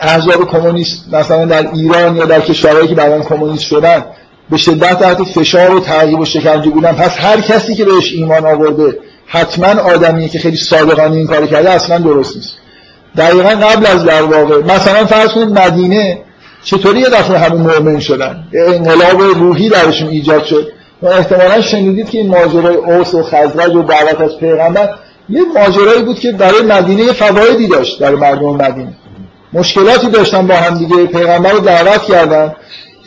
[0.00, 4.04] احزاب کمونیست مثلا در ایران یا در کشورهایی که بعدا کمونیست شدن
[4.50, 6.92] به شدت تحت فشار و تعقیب و شکنجه بودن.
[6.92, 11.70] پس هر کسی که بهش ایمان آورده حتما آدمیه که خیلی صادقانه این کار کرده
[11.70, 12.56] اصلا درست نیست.
[13.16, 16.18] دقیقا قبل از در واقع مثلا فرض کنید مدینه
[16.64, 20.72] چطوری یه دفعه همون مؤمن شدن؟ انقلاب روحی درشون ایجاد شد.
[21.02, 24.94] و احتمالا شنیدید که این ماجرای اوس و خزرج و دعوت از پیغمبر
[25.28, 28.92] یه ماجرایی بود که برای مدینه فوایدی داشت برای مردم مدینه.
[29.52, 32.54] مشکلاتی داشتن با هم دیگه پیغمبر رو دعوت کردن.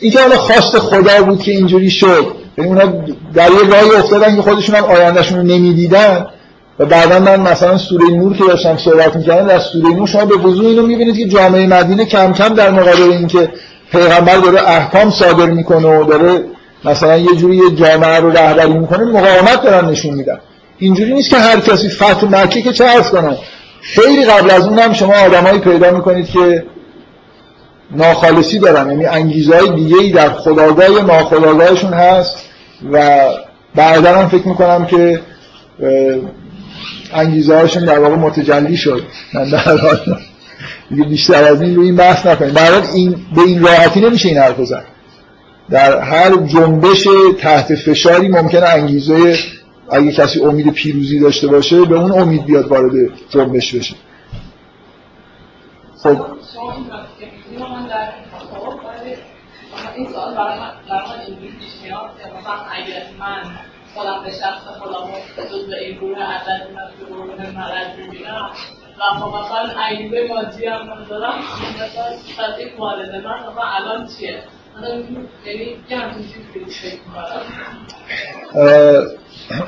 [0.00, 2.26] این که حالا خواست خدا بود که اینجوری شد.
[2.58, 2.92] یعنی اونا
[3.34, 6.26] در یه راهی افتادن که خودشون هم آیندهشون رو نمی‌دیدن.
[6.78, 10.36] و بعدا من مثلا سوره نور که داشتم صحبت می‌کردم در سوره نور شما به
[10.36, 13.48] وضوح اینو می‌بینید که جامعه مدینه کم کم در مقابل اینکه
[13.92, 16.40] پیغمبر داره احکام صادر می‌کنه و داره
[16.84, 20.38] مثلا یه جوری یه جامعه رو رهبری می‌کنه مقاومت دارن نشون میدن.
[20.78, 23.36] اینجوری نیست که هر کسی فتح مکه که چه عرض کنه.
[23.82, 26.64] خیلی قبل از اون هم شما آدمایی پیدا می‌کنید که
[27.90, 28.90] ناخالصی دارن.
[28.90, 32.36] یعنی انگیزه های دیگه ای در خداگاه ناخداگاهشون هست
[32.92, 33.20] و
[33.74, 35.20] بعدا هم فکر می‌کنم که
[37.12, 39.02] انگیزه هاشون در واقع متجلی شد.
[39.34, 40.20] من در حال
[40.90, 42.54] بیشتر از این رو این بحث نکنیم.
[42.54, 44.84] برای این به این راحتی نمیشه این حرف زد.
[45.70, 47.08] در هر جنبش
[47.38, 49.38] تحت فشاری ممکنه انگیزه
[49.90, 52.92] اگه کسی امید پیروزی داشته باشه به اون امید بیاد وارد
[53.30, 53.94] جنبش بشه.
[56.02, 56.16] خب.
[59.96, 63.42] این سوال برای من اینجوری پیش میاد که مثلا اگر من
[63.94, 65.10] خودم به شخص خودم
[65.50, 66.66] جز به این گروه عدد
[66.98, 68.50] که گروه مرض می‌بینم
[68.98, 71.38] و خب مثلا عیبه مادی هم دارم
[71.74, 74.42] مثلا تطبیق والد من مثلا الان چیه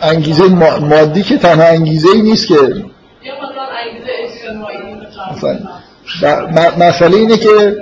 [0.03, 0.49] انگیزه
[0.81, 2.55] مادی که تنها انگیزه ای نیست که
[5.35, 5.69] مثلا
[6.79, 7.77] مسئله اینه که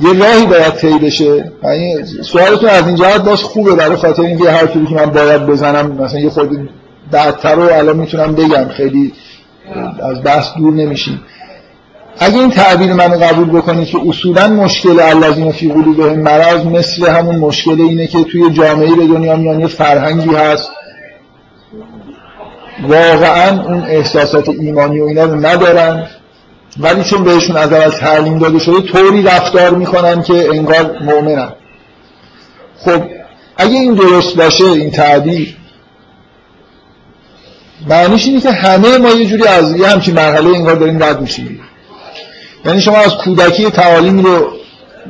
[0.00, 1.52] یه راهی باید طی بشه.
[1.64, 3.74] یعنی سوالتون از این جهت باز خوبه.
[3.74, 6.70] برای خاطر اینکه حرفی که من باید بزنم مثلا یه خود
[7.10, 8.68] بعدتر رو الان می‌تونم بگم.
[8.68, 9.12] خیلی
[10.02, 11.20] از بحث دور نمیشیم.
[12.20, 17.36] اگه این تعبیر منو قبول بکنید که اصولا مشکل الذین فی قلوبهم مرض مثل همون
[17.36, 20.70] مشکل اینه که توی جامعه به دنیا میان یه فرهنگی هست.
[22.82, 26.06] واقعا اون احساسات ایمانی و اینا رو ندارن.
[26.80, 31.52] ولی چون بهشون از اول تعلیم داده شده طوری رفتار می‌کنن که انگار مؤمنن.
[32.84, 33.02] خب
[33.56, 35.56] اگه این درست باشه این تعبیر
[37.88, 41.60] معنیش اینه که همه ما یه جوری از یه همچین مرحله انگار داریم رد میشیم.
[42.64, 44.52] یعنی شما از کودکی تعالیمی رو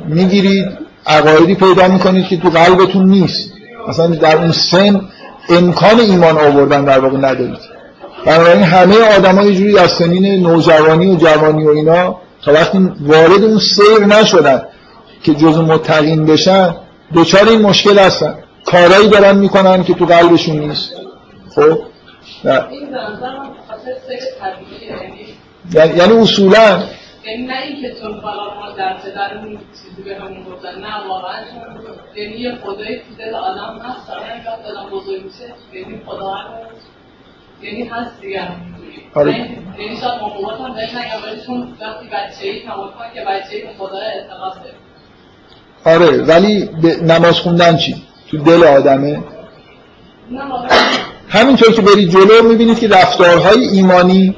[0.07, 0.65] می‌گیرید
[1.07, 3.51] عقایدی پیدا می‌کنید که تو قلبتون نیست.
[3.89, 5.01] مثلا در اون سن
[5.49, 7.79] امکان ایمان آوردن در واقع ندارید.
[8.25, 12.15] بنابراین همه آدم ها جوری از سنین نوجوانی و جوانی و اینا
[12.45, 14.61] تا وقتی وارد اون سیر نشدن
[15.23, 16.75] که جز متقین بشن
[17.13, 18.35] دوچار این مشکل هستن.
[18.65, 20.91] کارایی دارن می‌کنن که تو قلبشون نیست.
[21.55, 21.79] خب؟
[25.73, 26.83] یعنی اصولا
[27.29, 31.85] یعنی نه اینکه چون فلان ما در پدرمون چیزی به همون گفتن نه واقعا چون
[32.15, 36.35] یعنی یه خدای تو دل آدم هست حالا اینقدر دلم بزرگ میشه یعنی خدا
[37.61, 38.47] یعنی هست دیگه
[39.15, 39.31] آره.
[39.31, 43.55] یعنی شاید موقعات هم بهش نگم ولی چون وقتی بچه ای تمام کنه که بچه
[43.55, 44.59] ای به خدا اعتقاد
[45.85, 46.69] آره ولی
[47.03, 47.95] نماز خوندن چی؟
[48.31, 49.23] تو دل آدمه؟
[51.29, 54.35] همینطور که برید جلو می‌بینید که رفتارهای ایمانی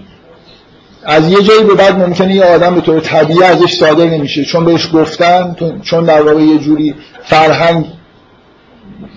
[1.05, 4.45] از یه جایی به بعد ممکنه یه آدم به طور طبیعی ازش صادر نمیشه.
[4.45, 7.85] چون بهش گفتن چون در واقع یه جوری فرهنگ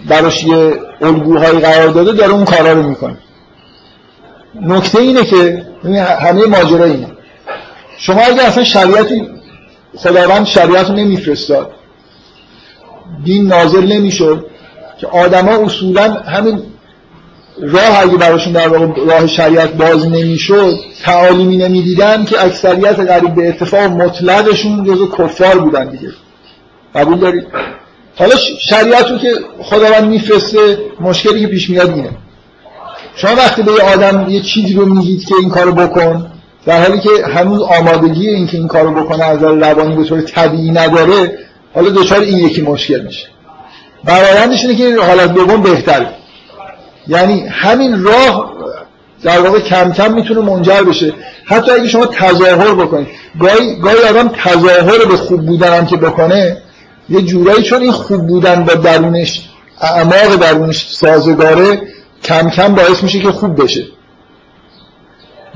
[0.08, 3.16] براش یه الگوهایی قرار داده داره اون کارا رو می‌کنه.
[4.60, 5.66] نکته اینه که
[6.20, 7.06] همه ماجرا اینه.
[7.98, 9.28] شما اگه اصلا شریعتی
[9.96, 11.70] خداوند شریعت رو نمیفرستاد.
[13.24, 14.46] دین نازل نمی‌شد
[14.98, 16.62] که آدما اصولا همین
[17.62, 23.48] راه اگه براشون در واقع راه شریعت باز نمی‌شد تعالیمی نمی‌دیدن که اکثریت قریب به
[23.48, 26.08] اتفاق مطلقشون جز کفار بودن دیگه.
[26.94, 27.46] قبول دارید
[28.16, 32.10] حالا شریعت رو که خداوند میفرسته مشکلی که پیش میاد اینه.
[33.16, 36.30] شما وقتی به یه آدم یه چیزی رو میگید که این کارو بکن
[36.66, 40.70] در حالی که هنوز آمادگی این که این کارو بکنه از روانی به طور طبیعی
[40.70, 41.38] نداره
[41.74, 43.26] حالا دچار این یکی مشکل میشه.
[44.04, 46.08] برایندش اینه که حالت دوم بهتره.
[47.08, 48.54] یعنی همین راه
[49.22, 51.12] در واقع کم کم می‌تونه منجر بشه.
[51.44, 53.08] حتی اگه شما تظاهر بکنید
[53.40, 56.62] گاهی, گاهی آدم تظاهر به خوب بودن هم که بکنه
[57.08, 59.48] یه جورایی چون این خوب بودن با درونش
[59.80, 61.82] اعماق درونش سازگاره
[62.24, 63.84] کم کم باعث میشه که خوب بشه.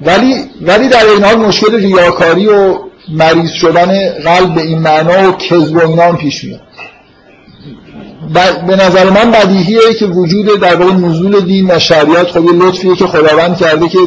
[0.06, 5.36] ولی ولی در این حال مشکل ریاکاری و مریض شدن قلب به این معنا و
[5.36, 6.60] کذب و اینا پیش میاد.
[8.66, 12.96] به نظر من بدیهیه که وجود در واقع نزول دین و شریعت خب یه لطفیه
[12.96, 13.98] که خداوند کرده که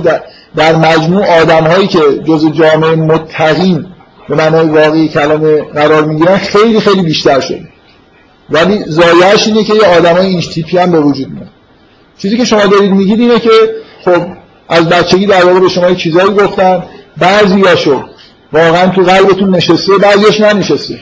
[0.56, 3.86] در, مجموع آدم هایی که جز جامعه متقین
[4.30, 7.70] به معنای واقعی کلمه قرار می‌گیرن خیلی خیلی بیشتر شده.
[8.50, 11.50] ولی زایش اینه که یه آدم های این تیپی هم به وجود میاد.
[12.18, 13.50] چیزی که شما دارید میگید اینه که
[14.06, 14.26] خب
[14.70, 16.84] از بچگی در واقع به شما یه چیزایی گفتن
[17.18, 18.04] بعضیاشو
[18.54, 21.00] واقعا تو قلبتون نشسته بعضیش ننشسته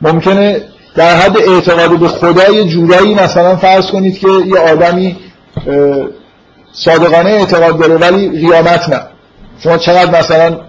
[0.00, 0.62] ممکنه
[0.94, 5.16] در حد اعتقاد به خدا یه جورایی مثلا فرض کنید که یه آدمی
[6.72, 9.00] صادقانه اعتقاد داره ولی قیامت نه.
[9.58, 10.60] شما چقدر مثلا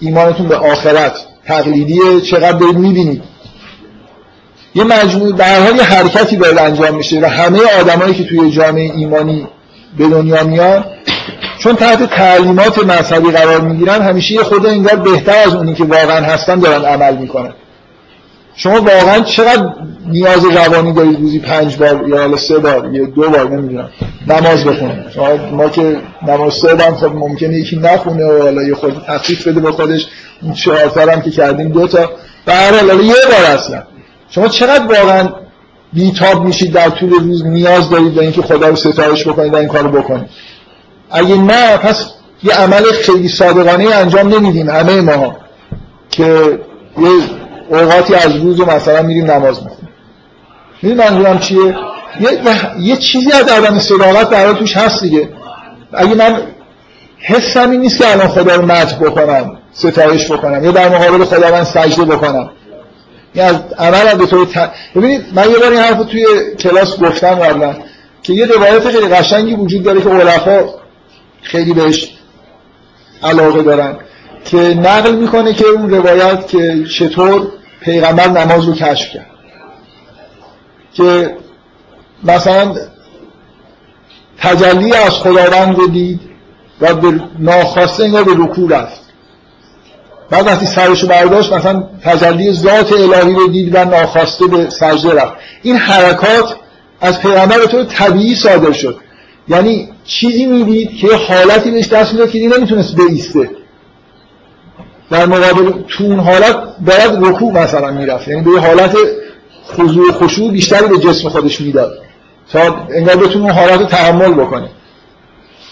[0.00, 1.12] ایمانتون به آخرت
[1.46, 3.22] تقلیدیه چقدر دارید می‌بینید.
[4.74, 8.92] یه مجموع در حال یه حرکتی باید انجام میشه و همه آدمایی که توی جامعه
[8.94, 9.48] ایمانی
[9.98, 10.84] به دنیا میان
[11.58, 16.20] چون تحت تعلیمات مذهبی قرار می‌گیرن همیشه یه خود انگار بهتر از اونی که واقعا
[16.20, 17.52] هستن دارن عمل می‌کنن.
[18.56, 19.72] شما واقعا چقدر
[20.06, 23.88] نیاز روانی دارید روزی پنج بار یا حالا سه بار یا دو بار نمی‌دونم
[24.26, 25.96] نماز بخونید؟ شما ما که
[26.28, 30.06] نماز سه خب ممکنه یکی نخونه و حالا یه خود تخفیف بده با خودش.
[30.42, 32.10] این چهار هم که کردیم دو تا.
[32.46, 33.82] و هر یه بار اصلا.
[34.28, 35.28] شما چقدر واقعا
[35.92, 39.68] بیتاب میشید در طول روز نیاز دارید به اینکه خدا رو ستایش بکنید و این
[39.68, 40.28] کارو بکنید؟
[41.10, 42.06] اگه نه پس
[42.42, 45.36] یه عمل خیلی صادقانه انجام نمیدیم همه ما
[46.10, 46.58] که
[46.98, 47.08] یه
[47.68, 49.88] اوقاتی از روز مثلا میریم نماز می‌خونیم
[50.82, 51.76] می‌دونی منظورم چیه؟
[52.20, 52.30] یه,
[52.80, 55.28] یه چیزی از عدم صداقت در توش هست دیگه.
[55.92, 56.42] اگه من
[57.18, 61.50] حسم این نیست که الان خدا رو مدح بکنم ستایش بکنم یا در مقابل خدا
[61.50, 62.50] من سجده بکنم.
[63.32, 64.48] این از عمل به طور
[64.96, 66.26] ببینید من یه بار این حرف توی
[66.58, 67.76] کلاس گفتم قبلا
[68.22, 70.64] که یه روایت خیلی قشنگی وجود داره که علفا
[71.42, 72.16] خیلی بهش
[73.22, 73.96] علاقه دارن.
[74.46, 77.46] که نقل می‌کنه که اون روایت که چطور
[77.80, 79.26] پیغمبر نماز رو کشف کرد.
[80.92, 81.36] که
[82.24, 82.74] مثلا
[84.38, 86.20] تجلی از خداوند رو دید
[86.80, 89.00] و به ناخواسته انگار به رکوع رفت.
[90.30, 95.14] بعد وقتی سرش رو برداشت مثلا تجلی ذات الهی رو دید و ناخواسته به سجده
[95.14, 95.34] رفت.
[95.62, 96.56] این حرکات
[97.00, 98.96] از پیغمبر به طور طبیعی صادر شد.
[99.48, 103.50] یعنی چیزی می‌دید که حالتی بهش دست می‌داد که نمی‌تونست بیسته.
[105.10, 108.28] در مقابل تو اون حالت باید رکوع مثلا می‌رفت.
[108.28, 108.96] یعنی به یه حالت
[109.72, 111.98] خضوع خشوع بیشتری به جسم خودش می‌داد.
[112.52, 114.68] تا انگار بتونه اون حالت رو تحمل بکنه.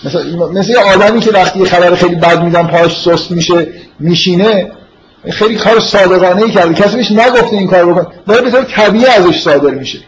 [0.05, 3.69] مثل, مثل یه آدمی که وقتی یه خبر خیلی بد میدن پاش سست میشه
[4.01, 4.73] میشینه
[5.31, 6.75] خیلی کار صادقانه ای کرده.
[6.75, 8.07] کسی بهش نگفته این کار بکن.
[8.27, 9.99] باید به طور طبیعی ازش صادر میشه.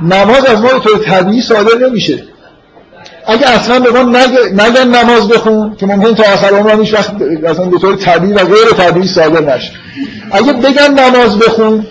[0.00, 2.24] نماز از ما به طور طبیعی صادر نمیشه.
[3.26, 4.02] اگه اصلا به ما
[4.52, 7.12] نگن نماز بخون که ممکن تا آخر عمر هیچ وقت
[7.46, 9.72] اصلا به طور طبیعی و غیر طبیعی صادر نشه.
[10.30, 11.86] اگه بگن نماز بخون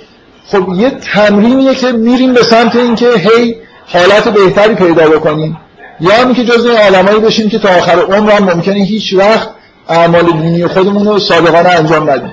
[0.48, 3.56] خب یه تمرینیه که میریم به سمت اینکه هی
[3.86, 5.58] حالت بهتری پیدا بکنیم.
[6.00, 9.50] یا اینکه جزء عالمایی بشیم که تا آخر عمر هم ممکنه هیچ وقت
[9.90, 12.32] اعمال دینی خودمون رو صادقانه انجام ندیم.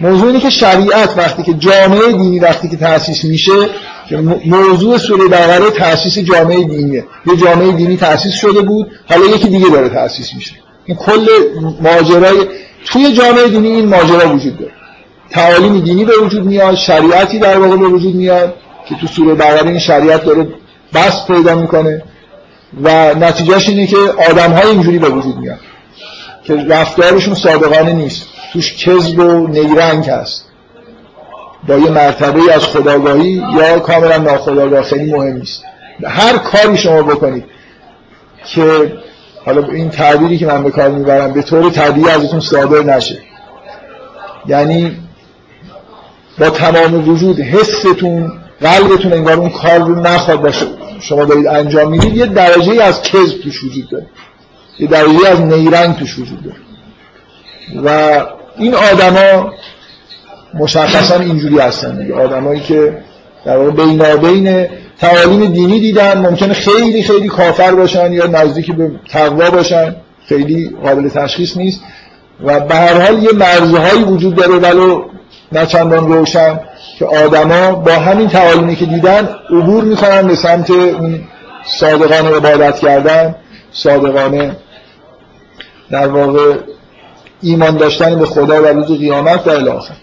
[0.00, 3.68] موضوع اینه که شریعت وقتی که جامعه دینی وقتی که تأسیس میشه که
[4.46, 7.04] موضوع سوره بقره تأسیس جامعه دینیه.
[7.26, 10.54] یه جامعه دینی تأسیس شده بود حالا یکی دیگه داره تأسیس میشه.
[10.84, 11.26] این کل
[11.80, 12.46] ماجرای
[12.84, 14.72] توی جامعه دینی این ماجرا وجود داره.
[15.30, 18.54] تعالیم دینی به وجود میاد شریعتی در واقع به وجود میاد
[18.88, 20.48] که تو سوره بقره این شریعت داره
[20.94, 22.02] بس پیدا می‌کنه
[22.82, 23.96] و نتیجهش اینه که
[24.30, 25.58] آدم های اینجوری به وجود میاد
[26.44, 28.26] که رفتارشون صادقانه نیست.
[28.52, 30.47] توش کذب و نیرنگ هست.
[31.66, 35.64] با یه مرتبه از خداگاهی یا کاملا ناخداگاه خیلی مهم نیست.
[36.04, 37.44] هر کاری شما بکنید
[38.46, 38.92] که
[39.46, 43.18] حالا این تعبیری که من به کار می‌برم به طور طبیعی ازتون صادر نشه.
[44.46, 44.96] یعنی
[46.38, 50.66] با تمام وجود حستون قلبتون انگار اون کار رو نخواد باشه.
[51.00, 54.06] شما دارید انجام می‌دید یه درجه از کذب توش وجود داره.
[54.78, 56.56] یه درجه از نیرنگ توش وجود داره.
[57.84, 58.20] و
[58.58, 59.52] این آدما
[60.54, 62.14] مشخصا اینجوری هستن دیگه.
[62.14, 62.98] آدمایی که
[63.44, 64.66] در واقع بینابین
[64.98, 69.96] تعالیم دینی دیدن ممکنه خیلی خیلی کافر باشن یا نزدیک به تقوا باشن.
[70.26, 71.80] خیلی قابل تشخیص نیست.
[72.44, 75.04] و به هر حال یه مرزهایی وجود داره ولو
[75.52, 76.60] نه چندان روشن
[76.98, 81.20] که آدما با همین تعالیمی که دیدن عبور می‌کنن به سمت اون
[81.64, 83.34] صادقانه عبادت کردن.
[83.72, 84.56] صادقانه
[85.90, 86.54] در واقع
[87.42, 89.94] ایمان داشتن به خدا و روز قیامت و الاخر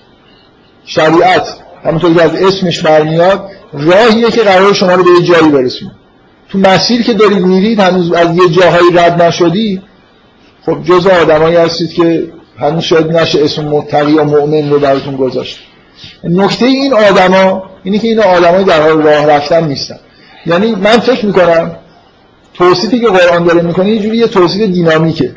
[0.86, 1.48] شریعت
[1.86, 5.92] همونطور که از اسمش برمیاد راهیه که قرار شما رو به یه جایی برسونه.
[6.50, 9.82] تو مسیر که دارید میرید هنوز از یه جاهایی رد نشدی
[10.66, 12.28] خب جز آدمایی هستید که
[12.60, 15.60] هنوز شاید نشه اسم متقی یا مؤمن رو براتون گذاشت.
[16.24, 20.00] نکته این آدما اینه که این آدمای در حال راه رفتن نیستن.
[20.46, 21.76] یعنی من فکر می‌کنم
[22.54, 25.36] توصیفی که قرآن داره می‌کنه یه جوری یه توصیف دینامیکه.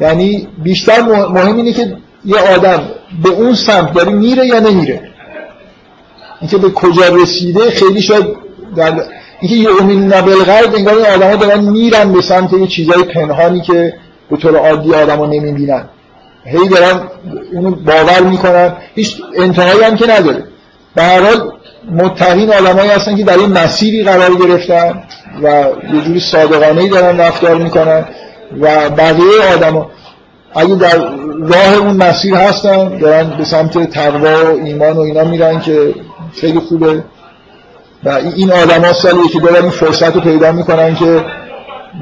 [0.00, 2.88] یعنی بیشتر مهم اینه که یه آدم
[3.22, 5.00] به اون سمت داره میره یا نمیره؟
[6.40, 8.26] اینکه به کجا رسیده خیلی شاید
[8.76, 9.02] در
[9.40, 13.02] اینکه یه امین نبل غرب انگار این آدم ها دارن میرن به سمت یه چیزای
[13.02, 13.94] پنهانی که
[14.30, 15.84] به طور عادی آدم ها نمی‌بینن.
[16.44, 17.00] هی دارن
[17.52, 18.76] اونو باور می‌کنن.
[18.94, 20.44] هیچ انتهایی هم که نداره.
[20.94, 21.52] به هر حال
[21.90, 25.02] متقین آدمایی هستن که در این مسیری قرار گرفتن
[25.42, 25.64] و
[25.94, 28.04] یه جوری صادقانه دارن رفتار می‌کنن
[28.60, 29.86] و بقیه آدم
[30.54, 30.96] اگه در
[31.40, 35.94] راه اون مسیر هستن دارن به سمت تقوا و ایمان و اینا میرن که
[36.34, 37.04] خیلی خوبه.
[38.04, 41.24] و این آدم ها سالی که دارن این فرصت رو پیدا می‌کنن که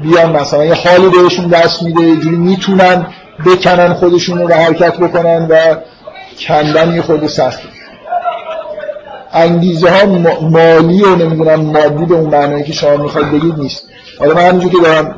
[0.03, 3.05] بیان مثلا یه حالی بهشون دست میده یه جوری می‌تونن
[3.45, 5.55] بکنن خودشون رو حرکت بکنن و
[6.47, 7.59] کندن یه خود سخت.
[9.33, 10.05] انگیزه ها
[10.41, 13.83] مالی و نمی‌دونم مادی به اون معنی که شما می‌خواید بگید نیست.
[14.19, 15.15] حالا من همینجور که دارم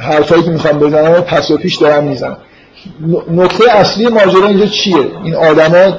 [0.00, 2.36] حرفایی که می‌خوام بزنم پس و پیش دارم می‌زنم.
[3.30, 5.98] نقطه اصلی ماجرا اینجا چیه؟ این آدما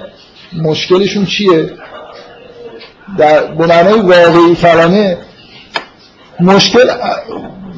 [0.53, 1.73] مشکلشون چیه؟
[3.18, 5.18] در به معنای واقعی کلمه
[6.39, 6.85] مشکل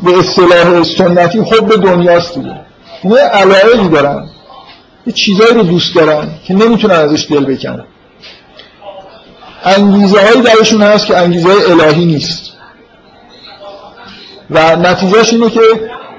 [0.03, 2.55] به اصطلاح سنتی خود به دنیاست دیگه.
[3.03, 4.29] اونا علایقی دارن.
[5.07, 7.85] یه چیزایی رو دوست دارن که نمی‌تونن ازش دل بکنن
[9.63, 12.53] انگیزه هایی درشون هست که انگیزه الهی نیست.
[14.49, 15.59] و نتیجهش اینه که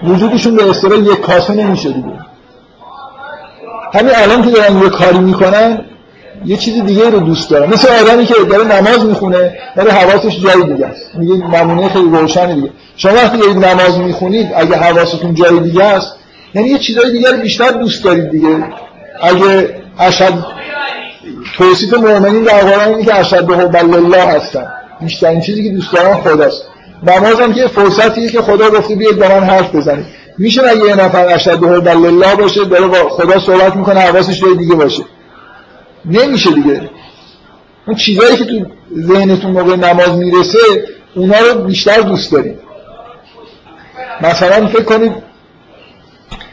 [0.05, 2.30] وجودشون به اصطلاح یک کاسه نمیشه دیگه.
[3.93, 5.85] همین الان که دارن یه کاری می‌کنن
[6.45, 7.71] یه چیز دیگه رو دوست دارن.
[7.71, 11.11] مثل آدمی که داره نماز می‌خونه داره حواسش جای دیگه است.
[11.15, 12.71] میگه نمونه خیلی روشنه دیگه.
[12.97, 16.15] شما وقتی دارید نماز می‌خونید اگه حواستون جای دیگه است
[16.55, 18.65] یعنی یه چیزای دیگه بیشتر دوست دارید دیگه.
[19.23, 20.35] اگه اشد
[21.57, 24.67] توصیف مؤمنین در قرآن اینه که اشد حب الله هستن.
[25.01, 26.63] بیشترین چیزی که دوست دارن خداست.
[27.03, 30.07] نماز هم که فرصتیه که خدا گفته بیاید با من حرف بزنید.
[30.39, 34.75] میشه اگه یه نفر حب الله باشه داره با خدا صحبت می‌کنه حواسش جای دیگه
[34.75, 35.03] باشه.
[36.05, 36.91] نمیشه دیگه.
[37.87, 38.67] اون چیزایی که تو
[38.99, 40.59] ذهنتون موقع نماز می‌رسه
[41.15, 42.59] اونا رو بیشتر دوست دارید
[44.21, 45.13] مثلا فکر کنید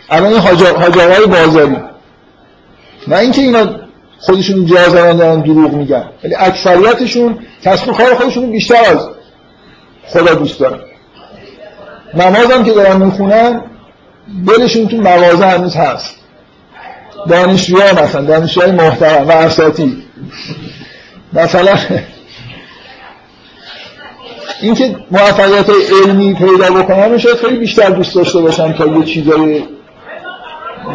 [0.09, 1.77] الان این حاج بازاری.
[3.07, 3.65] نه اینکه اینا
[4.19, 9.09] خودشون جازران دارن دروغ میگن ولی اکثریتشون کسب کار خودشون بیشتر از
[10.07, 10.79] خدا دوست دارن.
[12.13, 13.61] نماز هم که دارن می‌خونن
[14.47, 16.15] دلشون تو مغازه هنوز هست.
[17.29, 20.03] دانشجوها مثلا دانشجوهای محترم و اساتی
[21.33, 21.75] مثلا
[24.61, 25.69] اینکه موفقیت
[26.03, 29.63] علمی پیدا بکنن شاید خیلی بیشتر دوست داشته باشن تا یه چیزای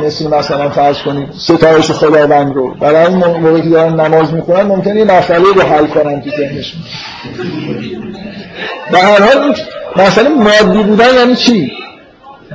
[0.05, 2.75] مثل مثلا فرض کنید ستایش خداوند رو.
[2.75, 6.81] برای این موقعی که دارن نماز می‌خونن ممکنه یه مسئله رو حل کنن تو ذهنشون.
[8.93, 9.55] به هر حال
[9.97, 11.73] مسئله مادی بودن یعنی چی؟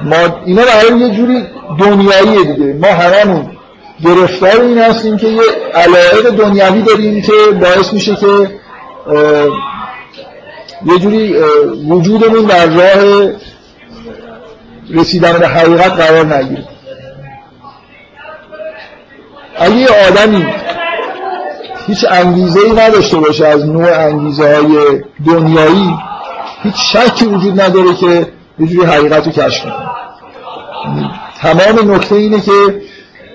[0.03, 0.41] ماد...
[0.45, 1.45] اینا برای یه جوری
[1.79, 3.57] دنیاییه دیگه ما هممون
[4.03, 5.41] گرفتار این هستیم که یه
[5.75, 7.31] علایق دنیوی داریم که
[7.61, 8.49] باعث میشه که
[10.85, 11.35] یه جوری
[11.89, 13.29] وجودمون در راه
[14.89, 16.63] رسیدن به حقیقت قرار نگیره
[19.59, 20.45] اگه آدمی
[21.87, 25.97] هیچ انگیزه ای نداشته باشه از نوع انگیزه های دنیایی
[26.63, 28.27] هیچ شکی وجود نداره که
[28.59, 29.73] یه جوری حقیقت رو کشف کنه.
[31.41, 32.51] تمام نکته اینه که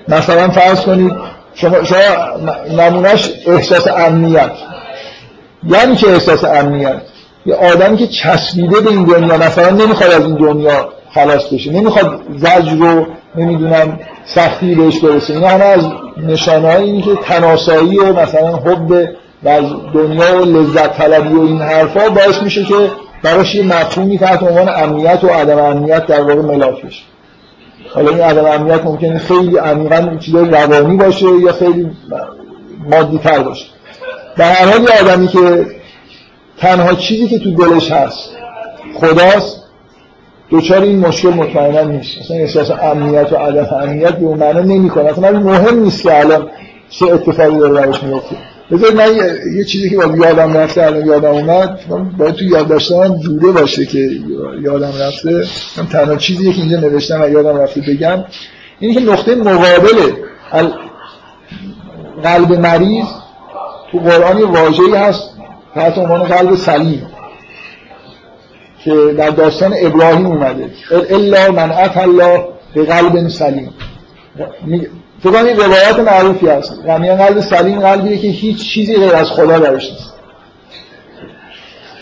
[0.07, 1.13] مثلا فرض کنید
[1.53, 1.99] شما, شما
[2.77, 4.51] نمونش احساس امنیت.
[5.67, 7.01] یعنی که احساس امنیت؟
[7.45, 12.21] یه آدمی که چسبیده به این دنیا مثلا نمی‌خواد از این دنیا خلاص بشه نمی‌خواد
[12.37, 13.05] زجر رو
[13.35, 15.33] نمی‌دونم سختی بهش برسه.
[15.33, 15.85] اینا همه از
[16.17, 18.91] نشانه های که تناسایی و مثلا حب
[19.43, 22.91] و از دنیا و لذت طلبی و این حرفا باعث میشه که
[23.23, 27.03] براش یه مفهومی تحت عنوان امنیت و عدم امنیت در واقع ملاک بشه.
[27.93, 31.91] حالا این عدم امنیت ممکنه خیلی عمیقا چیزای روانی باشه یا خیلی
[32.89, 33.65] مادی تر باشه.
[34.37, 35.65] در هر حال آدمی که
[36.57, 38.29] تنها چیزی که تو دلش هست
[38.95, 39.63] خداست
[40.49, 42.17] دوچار این مشکل مطمئنا نیست.
[42.21, 45.09] اصلا احساس امنیت و عدم امنیت به اون معنا نمی‌کنه.
[45.09, 46.49] اصلا مهم نیست که الان
[46.89, 48.35] چه اتفاقی داره براش میفته
[48.71, 49.15] بذارید من
[49.55, 51.79] یه چیزی که باید یادم رفته الان یادم اومد
[52.17, 54.09] باید تو یاد داشتم جوره باشه که
[54.61, 55.45] یادم رفته.
[55.77, 58.23] من تنها چیزی که اینجا نوشتم و یادم رفته بگم
[58.79, 60.11] اینه که نقطه مقابل
[62.23, 63.05] قلب مریض
[63.91, 65.29] تو قرآن واژه‌ای هست
[65.75, 67.07] تحت عنوان قلب سلیم
[68.83, 70.69] که در داستان ابراهیم اومده.
[71.09, 73.69] الا من الله به قلب سلیم
[75.23, 79.59] فکر این روایت معروفی هست یعنی قلب سلیم قلبیه که هیچ چیزی غیر از خدا
[79.59, 80.13] درش نیست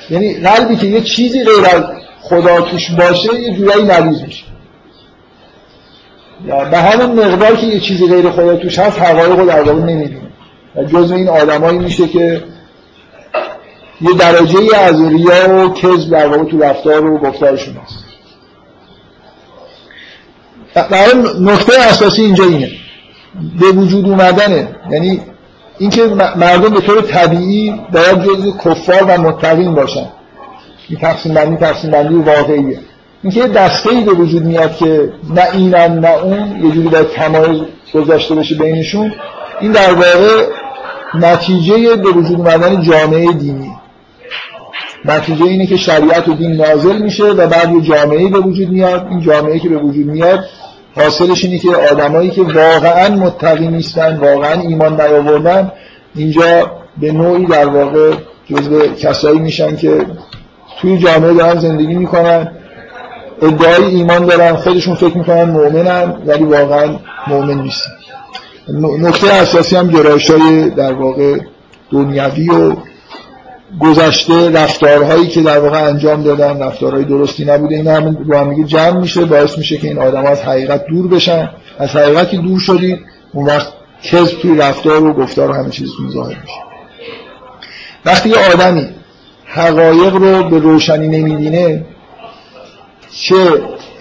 [0.09, 1.83] یعنی قلبی که یه چیزی غیر از
[2.21, 4.43] خدا توش باشه یه جورایی مریض میشه.
[6.71, 10.27] به همون مقدار که یه چیزی غیر خدا توش هست حقایق رو در واقع نمی‌دونه.
[10.75, 12.43] و جزء این آدمایی میشه که
[14.01, 18.03] یه درجه ای از ریا و کذب در واقع تو رفتار و گفتارشون هست.
[20.73, 22.80] در نقطه اساسی اینجا اینه.
[23.59, 24.67] به وجود اومدنه.
[24.91, 25.21] یعنی
[25.77, 26.05] اینکه
[26.35, 30.05] مردم به طور طبیعی باید جزء کفار و متقین باشن.
[30.89, 32.79] این تقسیم بندی تقسیم بندی واقعیه.
[33.23, 37.61] اینکه دسته ای به وجود میاد که نه اینن نه اون یه جوری باید تمایز
[37.93, 39.13] گذاشته بشه بینشون
[39.61, 40.45] این در واقع
[41.13, 43.71] نتیجه به وجود اومدن جامعه دینی.
[45.05, 49.07] نتیجه اینه که شریعت و دین نازل میشه و بعد یه جامعه به وجود میاد.
[49.09, 50.45] این جامعه که به وجود میاد
[50.95, 55.71] حاصلش اینه که آدمایی که واقعا متقی نیستن واقعا ایمان نیاوردن
[56.15, 58.13] اینجا به نوعی در واقع
[58.45, 60.05] جزو کسایی میشن که
[60.81, 62.51] توی جامعه دارن زندگی می‌کنن
[63.41, 66.95] ادعای ایمان دارن خودشون فکر می‌کنن مؤمنن ولی واقعا
[67.27, 67.91] مؤمن نیستن.
[68.99, 71.37] نکته اساسی هم گرایش های در واقع
[71.91, 72.75] دنیوی و
[73.79, 78.63] گذشته رفتارهایی که در واقع انجام دادن رفتارهای درستی نبوده این هم رو هم میگه
[78.63, 81.49] جمع میشه باعث میشه که این آدم از حقیقت دور بشن.
[81.79, 82.99] از حقیقتی دور شدید
[83.33, 83.67] اون وقت
[84.03, 86.59] کذب توی رفتار و گفتار و همه چیزتون ظاهر میشه
[88.05, 88.89] وقتی یه آدمی
[89.45, 91.85] حقایق رو به روشنی نمیدینه
[93.11, 93.35] چه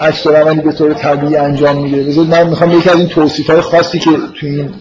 [0.00, 3.60] عکس عملی به طور طبیعی انجام میده؟ بذار من می‌خوام یکی از این توصیف های
[3.60, 4.10] خاصی که
[4.40, 4.74] توی این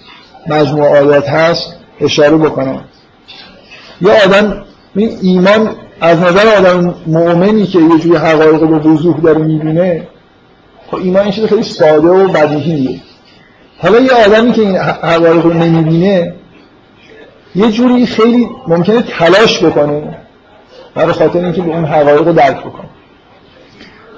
[0.48, 2.84] مجموعه آیات هست اشاره بکنم.
[4.02, 5.70] یه آدم این ایمان
[6.02, 10.08] از نظر آدم مؤمنی که یه جوری حقایق رو وضوح داره می‌بینه
[10.92, 13.02] خب ایمان این چیز خیلی ساده و بدیهیه.
[13.78, 16.34] حالا یه آدمی که این حقایق رو نمی‌بینه
[17.56, 20.18] یه جوری خیلی ممکنه تلاش بکنه
[20.96, 22.90] برای خاطر اینکه به اون حقایق رو درک بکنه.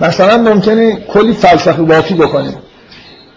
[0.02, 2.54] مثلا ممکنه کلی فلسفه بافی بکنه.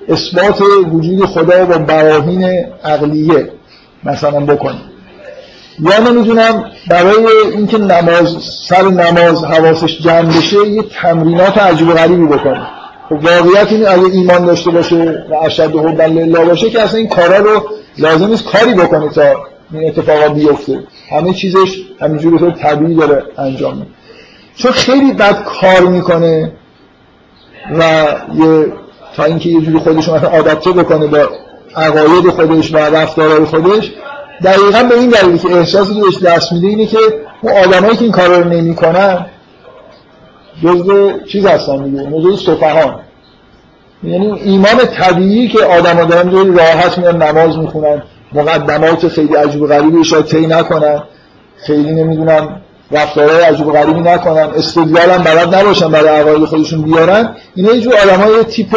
[0.08, 0.62] اثبات
[0.92, 3.48] وجود خدا با براهین عقلیه
[4.04, 4.93] مثلا بکنه.
[5.78, 8.36] یا نمی‌دونم برای اینکه نماز
[8.68, 12.66] سر نماز حواسش جمع بشه یه تمرینات عجیب و غریبی بکنه.
[13.08, 17.08] خب واقعیت این اگه ایمان داشته باشه و اشد حب الله باشه که اصلا این
[17.08, 17.62] کارا رو
[17.98, 19.22] لازم نیست کاری بکنه تا
[19.72, 20.80] این اتفاقا بیفته.
[21.10, 23.90] همه چیزش همینجوری طور طبیعی داره انجام میده.
[24.56, 26.52] چون خیلی بد کار می‌کنه
[27.78, 27.82] و
[28.34, 28.72] یه
[29.16, 31.28] تا اینکه یه جوری خودش مثلا آدپته بکنه با
[31.76, 33.92] عقاید خودش و رفتارهای خودش
[34.42, 36.98] دقیقا به این دلیلی که احساسی که بهش دست میده اینه که
[37.42, 39.26] اون آدمایی که این کار رو نمی‌کنن
[40.62, 43.00] جزء چیز هستن دیگه جزء سفهان.
[44.02, 48.02] یعنی ایمان طبیعی که آدم دارن جوری راحت میان نماز می‌خونن
[48.32, 51.02] مقدمات خیلی عجیب غریبی شاید طی نکنن
[51.66, 57.36] خیلی نمی‌دونم رفتارهای عجیب غریبی نکنن استدلال هم بلد نباشن برای عقاید خودشون بیارن.
[57.54, 58.76] اینا یه جور آدمای تیپ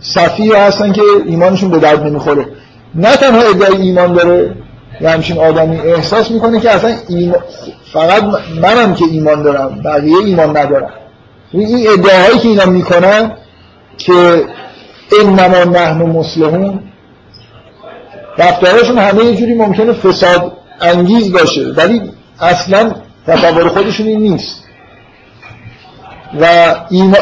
[0.00, 2.46] صفی هستن که ایمانشون به درد نمی‌خوره.
[2.94, 4.56] نه تنها ادعای ایمان داره
[5.00, 7.40] یه همچین آدمی احساس می‌کنه که اصلا ایمان
[7.92, 8.24] فقط
[8.62, 10.92] منم که ایمان دارم بقیه ایمان ندارم
[11.52, 13.32] این ادعاهایی که اینا می‌کنن
[13.98, 14.44] که
[15.20, 16.80] انما نحن مسلمون
[18.38, 22.02] رفتارشون همه یه جوری ممکنه فساد انگیز باشه ولی
[22.40, 22.92] اصلا
[23.26, 24.64] تصور خودشون این نیست.
[26.40, 26.74] و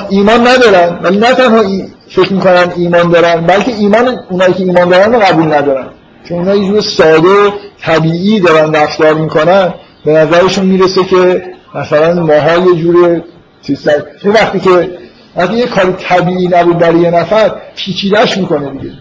[0.08, 1.62] ایمان ندارن ولی نه تنها
[2.08, 5.86] فکر می‌کنن ایمان دارن بلکه ایمان اونایی که ایمان دارن رو قبول ندارن.
[6.32, 11.42] چون اونها یه جور ساده طبیعی دارن رفتار می‌کنن به نظرشون می‌رسه که
[11.74, 13.22] مثلا ماها یه جور
[13.62, 13.88] چیز
[14.24, 14.90] وقتی که
[15.36, 18.94] وقتی یه کار طبیعی نبود برای یه نفر پیچیدش می‌کنه دیگه.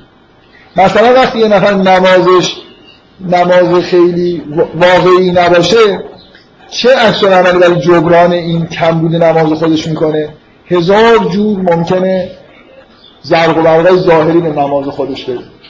[0.78, 2.56] مثلا وقتی یه نفر نمازش
[3.22, 4.44] نماز خیلی
[4.76, 6.04] واقعی نباشه
[6.70, 10.30] چه عکس‌العملی برای جبران این کمبود نماز خودش می‌کنه؟
[10.68, 12.32] هزار جور ممکنه
[13.22, 15.61] زرق و ظاهری به نماز خودش بده.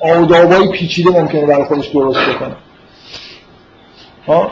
[0.00, 2.56] آدابای پیچیده ممکنه برای خودش درست بکنه.
[4.26, 4.50] ها؟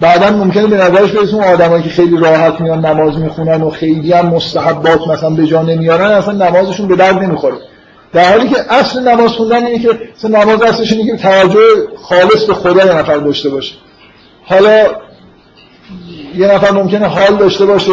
[0.00, 4.12] بعدا ممکنه به نظرش برسه اون آدمایی که خیلی راحت میان نماز می‌خونن و خیلی
[4.12, 7.56] هم مستحبات مثلا به جا نمیارن اصلا نمازشون به درد نمی‌خوره.
[8.12, 11.58] در حالی که اصل نماز خوندن اینه که نماز اصلش اینه که توجه
[12.02, 13.74] خالص به خدا یه نفر داشته باشه.
[14.44, 14.86] حالا
[16.36, 17.92] یه نفر ممکنه حال داشته باشه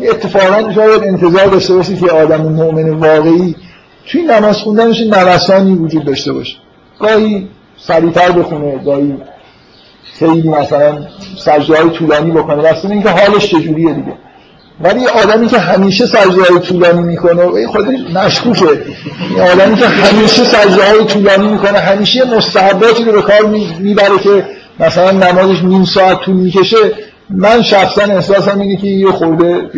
[0.00, 3.56] اتفاقا شاید انتظار داشته باشه که آدم مؤمن واقعی
[4.12, 6.56] توی نماز خوندنش نوسانی وجود داشته باشه.
[7.00, 9.14] گاهی سریعتر بخونه گاهی
[10.18, 10.98] خیلی مثلا
[11.38, 12.62] سجده های طولانی بکنه.
[12.62, 14.12] واسه اینکه حالش چجوریه دیگه.
[14.80, 18.64] ولی آدمی که همیشه سجده های طولانی می‌کنه و خودش مشکوکه.
[19.52, 23.46] آدمی که همیشه سجده های طولانی می‌کنه همیشه مستحباتی رو به کار
[23.80, 24.46] می‌بره که
[24.80, 26.76] مثلا نمازش نیم ساعت طول می‌کشه.
[27.30, 29.70] من شخصا احساسم اینه که یه خورده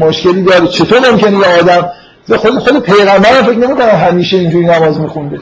[0.00, 0.66] مشکلی داره.
[0.66, 1.88] چطور ممکنه یه آدم
[2.36, 5.38] خود خود پیغمبر فکر نمی‌کنم همیشه اینجوری نماز میخونده.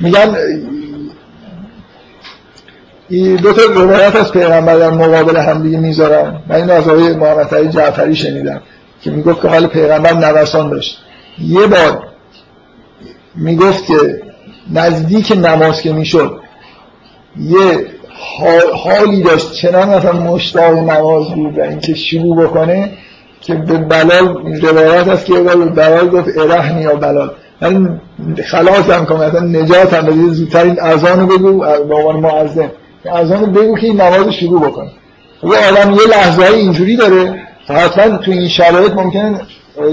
[0.00, 0.36] میگن
[3.42, 6.36] دو تا روایت از پیغمبر در مقابل هم دیگه می‌ذارن.
[6.48, 8.62] من این از آقای محمد جعفری شنیدم
[9.02, 10.98] که می‌گفت که حال پیغمبر نوسان داشت.
[11.38, 12.02] یه بار
[13.34, 14.22] می‌گفت که
[14.72, 16.40] نزدیک نماز که می‌شد
[17.40, 17.86] یه
[18.84, 22.90] حالی داشت چنان مثلا مشتاق نماز بود و اینکه شروع بکنه
[23.40, 27.30] که به بلال روایت هست که به بلال گفت ارهنی یا بلال.
[27.60, 28.00] من
[28.50, 32.70] خلاص هم کنم مثلا نجات بدید زودتر این اذان بگو به عنوان معظم.
[33.14, 34.90] اذان بگو که این نماز شروع بکنه.
[35.42, 39.40] یه آدم یه لحظه اینجوری داره حتما تو این شرایط ممکن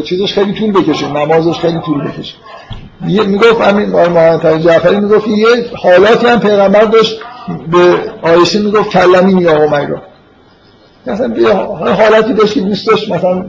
[0.04, 2.34] چیزش خیلی طول بکشه نمازش خیلی طول بکشه.
[3.08, 5.48] یه می‌گفت همین محمد جعفری می‌گفت یه
[5.84, 7.22] حالاتی هم پیغمبر داشت
[7.72, 7.80] به
[8.22, 9.98] آیشه می‌گفت کلمی یا رو
[11.08, 11.54] مثلا یه
[11.94, 13.46] حالاتی داشت که دوست داشت مثلا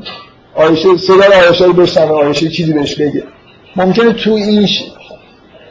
[0.55, 3.23] آیشه صدای آیشه رو بشنوه آیشه چیزی بهش بگه.
[3.77, 4.69] ممکنه تو این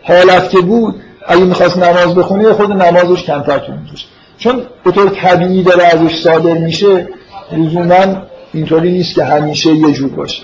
[0.03, 0.95] حالت که بود
[1.27, 4.05] اگه می‌خواست نماز بخونه خود نمازش کمتر طول می‌کشه
[4.37, 7.07] چون به طور طبیعی داره ازش صادر میشه
[7.51, 8.17] لزوما
[8.53, 10.43] اینطوری نیست که همیشه یه جور باشه.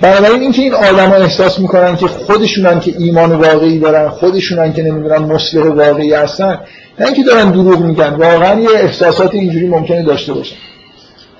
[0.00, 5.18] بنابراین اینکه این آدما احساس می‌کنن که خودشونن که ایمان واقعی دارن خودشونن که نمی‌دونن
[5.18, 6.60] مصلح واقعی هستن
[7.00, 10.56] نه اینکه دارن دروغ میگن واقعا یه احساسات اینجوری ممکنه داشته باشن.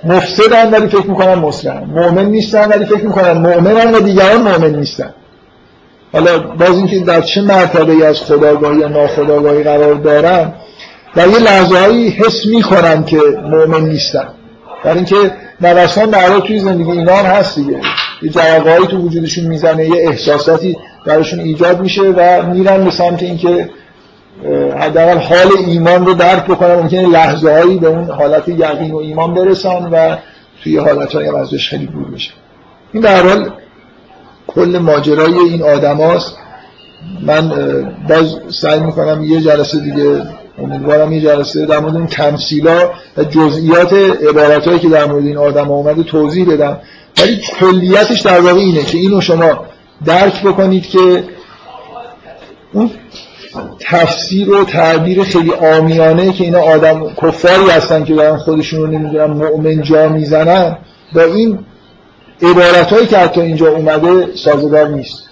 [0.04, 5.14] مفسدن ولی فکر می‌کنن مصلحن مؤمن نیستن ولی فکر می‌کنن مؤمنن و دیگران مؤمن نیستن.
[6.12, 10.52] حالا باز اینکه در چه مرتبه از خداگاهی یا ناخداگاهی قرار دارن
[11.14, 11.76] در یه لحظه
[12.18, 13.18] حس می‌کنن که
[13.50, 14.28] مؤمن نیستن.
[14.84, 15.16] در اینکه
[15.60, 17.80] نوسان در توی زندگی اینا هم هست دیگه.
[18.22, 20.76] یه جوابایی تو وجودشون می‌زنه یه احساساتی
[21.06, 23.70] درشون ایجاد میشه و میرن به سمت اینکه
[24.78, 26.74] حداقل حال ایمان رو درک بکنن.
[26.74, 30.16] ممکنه لحظه هایی به اون حالت یقین و ایمان برسن و
[30.64, 32.30] توی حالت های ازش خیلی دور بشه
[32.92, 33.50] این در حال
[34.46, 36.36] کل ماجرای این آدم هاست.
[37.22, 37.52] من
[38.08, 40.22] باز سعی می‌کنم یه جلسه دیگه
[40.58, 43.92] امیدوارم یه جلسه در مورد این تمثیلا و جزئیات
[44.28, 46.80] عبارتهایی که در مورد این آدم اومده توضیح بدم.
[47.20, 49.64] ولی کلیتش در واقع اینه که اینو شما
[50.04, 51.24] درک بکنید که
[52.72, 52.90] اون
[53.80, 59.30] تفسیر و تعبیر خیلی آمیانه که اینا آدم کفاری هستن که دارن خودشون رو نمی‌دونم
[59.30, 60.76] مؤمن جا می‌زنن
[61.14, 61.58] با این
[62.42, 65.22] عبارت هایی که حتی اینجا اومده سازگار نیست.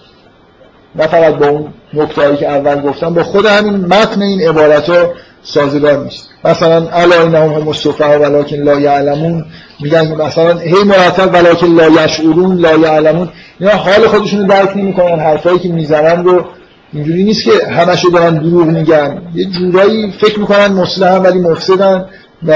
[0.97, 5.13] نه فقط با اون نکتهایی که اول گفتم با خود همین متن این عبارت ها
[5.43, 6.29] سازگار نیست.
[6.45, 9.45] مثلا الا اینهم هم السفهاء ولکن لا یعلمون.
[9.81, 13.29] میگن مثلا هی مرتب ولکن لا یشعرون لا یعلمون.
[13.61, 16.45] اینا حال خودشون رو درک نمی‌کنن حرفایی که می‌زنن رو
[16.93, 19.23] اینجوری نیست که همشو دارن دروغ میگن.
[19.35, 22.05] یه جورایی فکر می‌کنن مسلم ولی مفسدن
[22.47, 22.55] و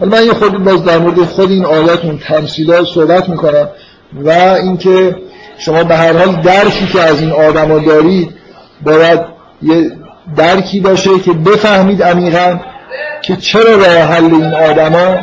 [0.00, 3.68] حالا من یه خود باز در مورد خود این آیات اون تمثیلات صحبت می‌کنم
[4.24, 5.16] و اینکه
[5.58, 8.37] شما به هر حال درکی که از این آدما دارید
[8.82, 9.20] باید
[9.62, 9.90] یه
[10.36, 12.58] درکی باشه که بفهمید عمیقا
[13.22, 15.16] که چرا راه حل این آدما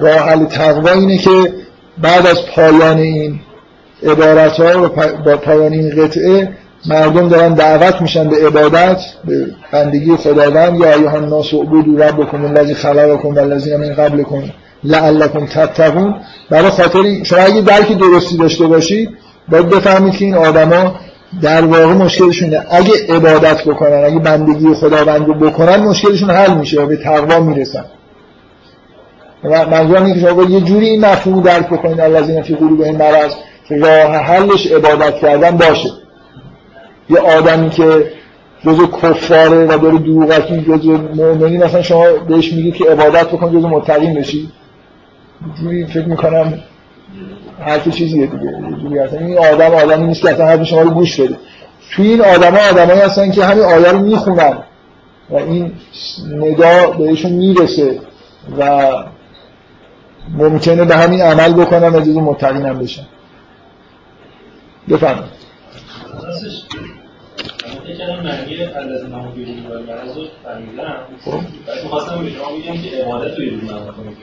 [0.00, 1.52] راه حل تقوا اینه که
[1.98, 3.40] بعد از پایان این
[4.02, 4.88] عبارت ها و
[5.24, 6.48] با پایان این قطعه
[6.86, 12.74] مردم دارن دعوت میشن به عبادت به بندگی خداوند یا ایها الناس اعبدوا ربکم الذی
[12.74, 14.42] خلقکم والذین من قبلکم
[14.84, 16.14] لعلکم تتقون.
[16.50, 19.10] برای خاطر شما اگه درک درستی داشته باشید
[19.48, 20.94] باید بفهمید که این آدما
[21.42, 26.86] در واقع مشکلشون اگه عبادت بکنن اگه بندگی خداوند رو بکنن مشکلشون حل میشه و
[26.86, 27.84] به تقوا می‌رسن.
[29.44, 32.00] و منظورم اینه که یه جوری این مفهوم درک بکنید.
[32.00, 33.32] الذین فی قلوبهم مرض
[33.68, 35.90] که راه حلش عبادت کردن باشه.
[37.10, 38.10] یه آدمی که
[38.64, 43.68] جزء کفاره و داره دروغ جزء مؤمنین مثلا شما بهش میگید که عبادت بکن جزء
[43.68, 44.52] متقین بشی.
[45.60, 46.54] جوری فکر می‌کنم
[47.60, 48.58] حرف چیزیه دیگه.
[48.82, 51.36] جوری اصلا این آدم آدمی نیست که اصلا حرف شما رو گوش بده.
[51.92, 54.58] توی این آدما آدمایی هستن که همین آیه رو می‌خونن
[55.30, 55.72] و این
[56.32, 58.00] ندا بهشون می‌رسه
[58.58, 58.88] و
[60.34, 63.06] ممکنه به همین عمل بکنن و جزء متقین هم بشن.
[64.88, 65.30] بفرمایید.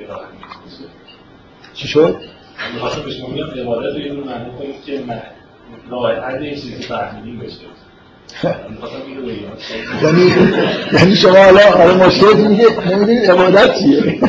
[0.05, 0.21] راه
[1.73, 2.17] چی شد؟
[2.73, 5.03] می‌خواستم به شما بگم عبادت رو یه دونه معنی کنید که
[5.89, 7.57] راه حل این چیزی که فهمیدیم بشه.
[10.03, 10.31] یعنی
[10.93, 14.19] یعنی شما حالا حالا مشکل اینه که نمی‌دونید عبادت چیه.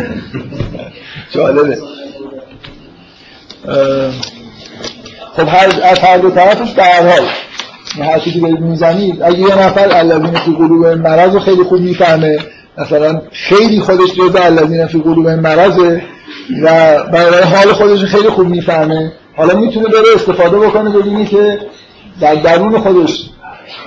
[1.31, 1.79] جالبه.
[5.37, 8.21] خب هر از هر دو طرفش به حال.
[8.21, 12.39] چیزی که می‌زنید اگه یه نفر الذین فی قلوب مرض خیلی خوب می‌فهمه
[12.79, 16.01] مثلا خیلی خودش جزء الذین فی قلوب مرض
[16.63, 16.69] و
[17.13, 19.13] برای حال خودش خیلی خوب می‌فهمه.
[19.37, 21.59] حالا می‌تونه بره استفاده بکنه ببینی که
[22.21, 23.31] در درون خودش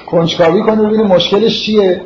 [0.05, 2.01] کنجکاوی کنه ببینه مشکلش چیه.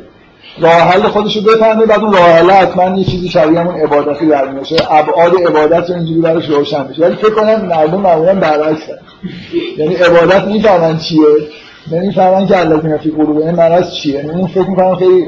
[0.60, 4.26] راه حل خودش رو بفهمه بعد اون راه حل حتما یه چیزی شبیه همون عبادتی
[4.26, 8.82] در میشه ابعاد عبادت رو اینجوری براش روشن بشه ولی فکر کنم مردم معمولا برعکس
[9.78, 11.20] یعنی عبادت می‌فهمن چیه.
[11.92, 14.14] نمی‌فهمن که الذین فی قلوبهم مرض چیه.
[14.14, 15.26] یعنی اون فکر می‌کنم خیلی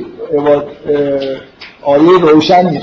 [1.83, 2.83] آیه روشنیه.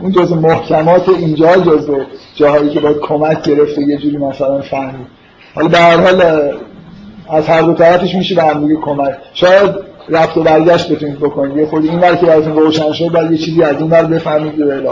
[0.00, 1.90] اون جز محکمات اینجا جز
[2.34, 5.06] جاهایی که باید کمک گرفت و یه جوری مثلا فهمید.
[5.54, 6.22] حالا به هر حال
[7.28, 9.14] از هر دو طرفش میشه به هم کمک.
[9.34, 9.70] شاید
[10.08, 11.56] رفت و برگشت بتونید بکنید.
[11.56, 14.56] یه خود این ور که براتون روشن شد بعد یه چیزی از این ور بفهمید
[14.56, 14.82] به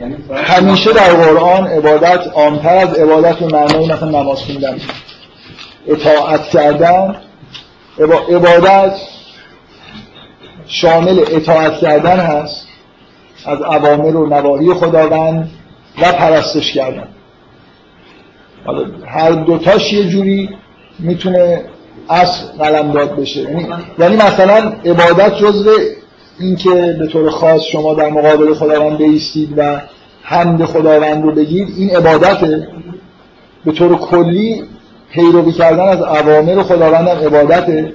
[0.00, 4.76] یعنی همیشه در قرآن عبادت عامتر از عبادت و معنای مثلا نماز خوندن.
[5.86, 7.16] اطاعت کردن
[8.28, 8.96] عبادت
[10.66, 12.66] شامل اطاعت کردن هست
[13.46, 15.50] از عوامر و نواهی خداوند
[16.02, 17.08] و پرستش کردن.
[18.64, 20.50] حالا هر دوتاش یه جوری
[20.98, 21.64] می‌تونه
[22.08, 23.40] اصل قلمداد بشه.
[23.40, 23.68] یعنی,
[23.98, 25.70] یعنی مثلا عبادت جزء
[26.38, 29.80] اینکه به طور خاص شما در مقابل خداوند بیستید و
[30.22, 32.68] حمد خداوند رو بگید این عبادته.
[33.64, 34.64] به طور کلی
[35.10, 37.94] پیروی کردن از اوامر خداوند عبادته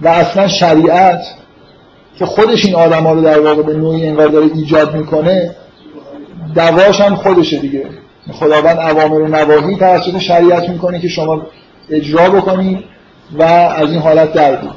[0.00, 1.22] و اصلا شریعت
[2.18, 5.56] که خودش این آدم ها رو در واقع به نوعی انگار داره ایجاد می‌کنه
[6.54, 7.84] دواش هم خودشه دیگه.
[8.32, 11.42] خداوند اوامر و نواهی توسط شریعت می‌کنه که شما
[11.90, 12.78] اجرا بکنید
[13.38, 14.70] و از این حالت در بود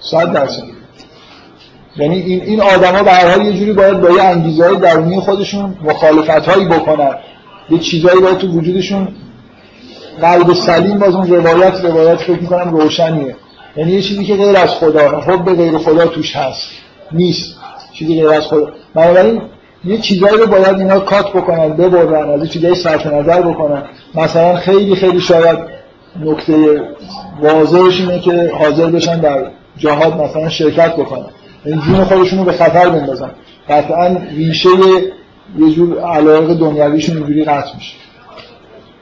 [0.00, 0.62] صد درصد.
[1.96, 5.20] یعنی این این آدما به هر حال یه جوری باید با یه انگیزه های درونی
[5.20, 7.14] خودشون مخالفت هایی بکنن.
[7.72, 9.08] یه چیزایی باید تو وجودشون.
[10.20, 13.36] قلب سلیم باز اون روایت روایت فکر می‌کنم روشنیه.
[13.76, 16.68] یعنی یه چیزی که غیر از خدا حب غیر خدا توش هست.
[17.12, 17.56] نیست.
[17.92, 18.72] چیزی غیر از خدا.
[18.94, 19.42] بنابراین
[19.84, 23.82] یه چیزایی رو باید اینا کات بکنن ببرن از چیزایی صرف نظر بکنن.
[24.14, 25.58] مثلا خیلی خیلی شاید
[26.20, 26.82] نکته
[27.42, 31.26] واضحش اینه که حاضر بشن در جهاد مثلا شرکت بکنن.
[31.64, 33.30] یعنی جون خودشون رو به خطر بندازن.
[33.68, 34.68] قطعا ریشه
[35.58, 37.94] یه جور علاقه دنیویشون اینجوری قطع میشه.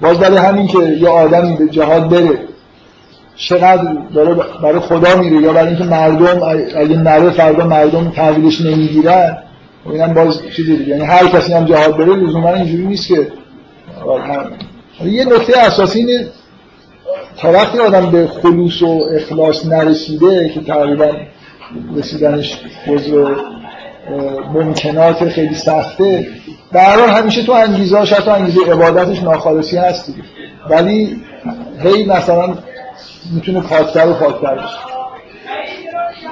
[0.01, 2.39] باز برای همین که یه آدمی به جهاد بره
[3.37, 6.43] چقدر داره برای خدا میره یا برای اینکه مردم
[6.77, 9.39] اگه نره فردا مردم تحویلش نمی‌گیرن
[9.87, 10.91] و اینم باز چیزی دیگه.
[10.91, 13.27] یعنی هر کسی هم جهاد بره لزوما اینجوری نیست که
[15.05, 16.27] یه نکته اساسی اینه
[17.37, 21.11] تا وقتی آدم به خلوص و اخلاص نرسیده که تقریبا
[21.97, 23.35] رسیدنش جزء
[24.55, 26.27] ممکنات خیلی سخته.
[26.73, 30.15] در همیشه تو انگیزه هاش تو انگیزه عبادتش ناخالصی هستی
[30.71, 31.23] ولی
[31.83, 32.55] هی مثلا
[33.35, 34.91] می‌تونه پاکتر و پاکتر بشه.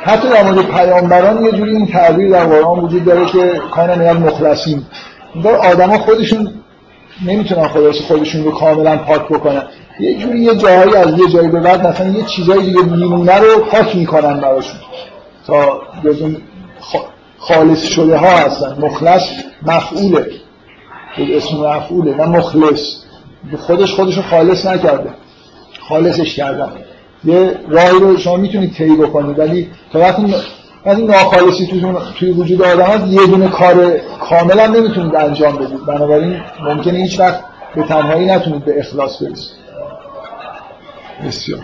[0.02, 4.16] حتی در مورد پیامبران یه جوری این تعبیر در قرآن وجود داره که کان میاد
[4.16, 4.82] مخلصین
[5.62, 6.54] آدما خودشون
[7.26, 9.62] نمی‌تونن خلاص خودشون رو کاملا پاک بکنن.
[10.00, 13.58] یه جوری یه جایی از یه جایی به بعد مثلا یه چیزای دیگه میمونه رو
[13.58, 14.80] پاک می‌کنن براشون.
[15.46, 16.36] تا جزون
[17.38, 18.76] خالص شده ها هستن.
[18.80, 19.22] مخلص
[19.62, 20.26] مفعوله.
[21.18, 22.96] اسم مفعوله نه مخلص.
[23.58, 25.10] خودش خودشو خالص نکرده.
[25.88, 26.64] خالصش کرده.
[27.24, 29.38] یه راهی رو شما می‌تونید طی بکنید.
[29.38, 30.34] ولی تا وقتی
[30.86, 31.82] وقتی ناخالصی توی,
[32.18, 33.98] توی وجود آدم هست یه دونه کار
[34.30, 35.86] کاملا نمی‌تونید انجام بدید.
[35.86, 37.40] بنابراین ممکنه هیچ وقت
[37.74, 39.58] به تنهایی نتونید به اخلاص برسید.
[41.26, 41.60] بسیار.